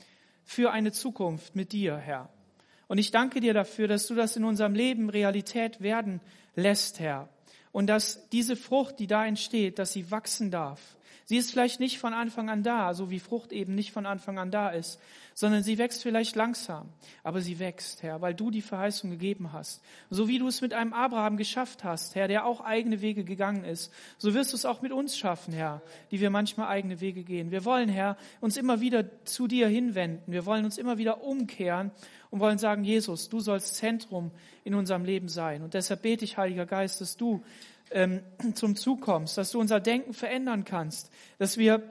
für 0.45 0.71
eine 0.73 0.93
Zukunft 0.93 1.55
mit 1.55 1.73
dir, 1.73 1.97
Herr. 1.97 2.31
Und 2.89 2.99
ich 2.99 3.11
danke 3.11 3.41
dir 3.41 3.53
dafür, 3.53 3.89
dass 3.89 4.07
du 4.07 4.15
das 4.15 4.37
in 4.37 4.45
unserem 4.45 4.75
Leben 4.75 5.11
Realität 5.11 5.81
werden 5.81 6.21
lässt, 6.55 7.01
Herr. 7.01 7.29
Und 7.77 7.89
dass 7.89 8.27
diese 8.31 8.57
Frucht, 8.57 9.01
die 9.01 9.07
da 9.07 9.27
entsteht, 9.27 9.79
dass 9.79 9.93
sie 9.93 10.11
wachsen 10.11 10.51
darf. 10.51 10.97
Sie 11.27 11.37
ist 11.37 11.51
vielleicht 11.51 11.79
nicht 11.79 11.99
von 11.99 12.15
Anfang 12.15 12.49
an 12.49 12.63
da, 12.63 12.95
so 12.95 13.11
wie 13.11 13.21
Frucht 13.21 13.53
eben 13.53 13.75
nicht 13.75 13.93
von 13.93 14.07
Anfang 14.07 14.39
an 14.39 14.51
da 14.51 14.71
ist, 14.71 14.99
sondern 15.35 15.63
sie 15.63 15.77
wächst 15.77 16.03
vielleicht 16.03 16.37
langsam, 16.37 16.89
aber 17.23 17.43
sie 17.43 17.59
wächst, 17.59 18.03
Herr, 18.03 18.23
weil 18.23 18.33
du 18.33 18.51
die 18.51 18.63
Verheißung 18.63 19.11
gegeben 19.11 19.53
hast. 19.53 19.83
So 20.09 20.27
wie 20.27 20.39
du 20.39 20.49
es 20.49 20.63
mit 20.63 20.73
einem 20.73 20.95
Abraham 20.95 21.37
geschafft 21.37 21.85
hast, 21.85 22.15
Herr, 22.15 22.29
der 22.29 22.47
auch 22.47 22.63
eigene 22.63 23.03
Wege 23.03 23.25
gegangen 23.25 23.65
ist, 23.65 23.93
so 24.17 24.33
wirst 24.33 24.53
du 24.53 24.57
es 24.57 24.65
auch 24.65 24.81
mit 24.81 24.93
uns 24.93 25.19
schaffen, 25.19 25.53
Herr, 25.53 25.83
die 26.11 26.21
wir 26.21 26.31
manchmal 26.31 26.69
eigene 26.69 27.03
Wege 27.03 27.25
gehen. 27.25 27.51
Wir 27.51 27.67
wollen, 27.67 27.91
Herr, 27.91 28.17
uns 28.41 28.57
immer 28.57 28.81
wieder 28.81 29.05
zu 29.27 29.49
dir 29.49 29.69
hinwenden. 29.69 30.33
Wir 30.33 30.47
wollen 30.47 30.65
uns 30.65 30.79
immer 30.79 30.97
wieder 30.97 31.23
umkehren 31.23 31.91
und 32.37 32.41
wollen 32.41 32.59
sagen, 32.59 32.85
Jesus, 32.85 33.31
du 33.31 33.41
sollst 33.41 33.77
Zentrum 33.77 34.31
in 34.63 34.75
unserem 34.75 35.07
Leben 35.07 35.29
sein. 35.29 35.63
Und 35.63 35.73
deshalb 35.73 36.03
bete 36.03 36.23
ich, 36.23 36.37
Heiliger 36.37 36.67
Geist, 36.67 37.01
dass 37.01 37.17
du 37.17 37.43
ähm, 37.91 38.21
zum 38.55 38.77
Zug 38.77 39.01
kommst, 39.01 39.39
dass 39.39 39.53
du 39.53 39.59
unser 39.59 39.81
Denken 39.81 40.13
verändern 40.13 40.65
kannst, 40.65 41.11
dass 41.39 41.57
wir, 41.57 41.83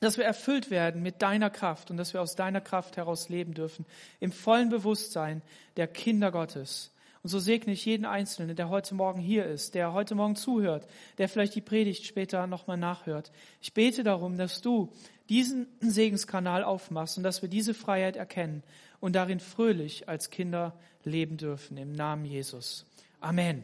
dass 0.00 0.16
wir 0.16 0.24
erfüllt 0.24 0.70
werden 0.70 1.02
mit 1.02 1.20
deiner 1.20 1.50
Kraft 1.50 1.90
und 1.90 1.98
dass 1.98 2.14
wir 2.14 2.22
aus 2.22 2.34
deiner 2.34 2.62
Kraft 2.62 2.96
heraus 2.96 3.28
leben 3.28 3.52
dürfen, 3.52 3.84
im 4.20 4.32
vollen 4.32 4.70
Bewusstsein 4.70 5.42
der 5.76 5.86
Kinder 5.86 6.32
Gottes. 6.32 6.90
Und 7.22 7.28
so 7.28 7.38
segne 7.38 7.74
ich 7.74 7.84
jeden 7.84 8.06
Einzelnen, 8.06 8.56
der 8.56 8.70
heute 8.70 8.94
Morgen 8.94 9.20
hier 9.20 9.44
ist, 9.44 9.74
der 9.74 9.92
heute 9.92 10.14
Morgen 10.14 10.36
zuhört, 10.36 10.86
der 11.18 11.28
vielleicht 11.28 11.54
die 11.54 11.60
Predigt 11.60 12.06
später 12.06 12.46
nochmal 12.46 12.78
nachhört. 12.78 13.32
Ich 13.60 13.74
bete 13.74 14.02
darum, 14.02 14.38
dass 14.38 14.62
du 14.62 14.90
diesen 15.28 15.66
Segenskanal 15.80 16.64
aufmachst 16.64 17.18
und 17.18 17.24
dass 17.24 17.42
wir 17.42 17.50
diese 17.50 17.74
Freiheit 17.74 18.16
erkennen 18.16 18.62
und 19.04 19.12
darin 19.12 19.38
fröhlich 19.38 20.08
als 20.08 20.30
Kinder 20.30 20.72
leben 21.04 21.36
dürfen. 21.36 21.76
Im 21.76 21.92
Namen 21.92 22.24
Jesus. 22.24 22.86
Amen. 23.20 23.62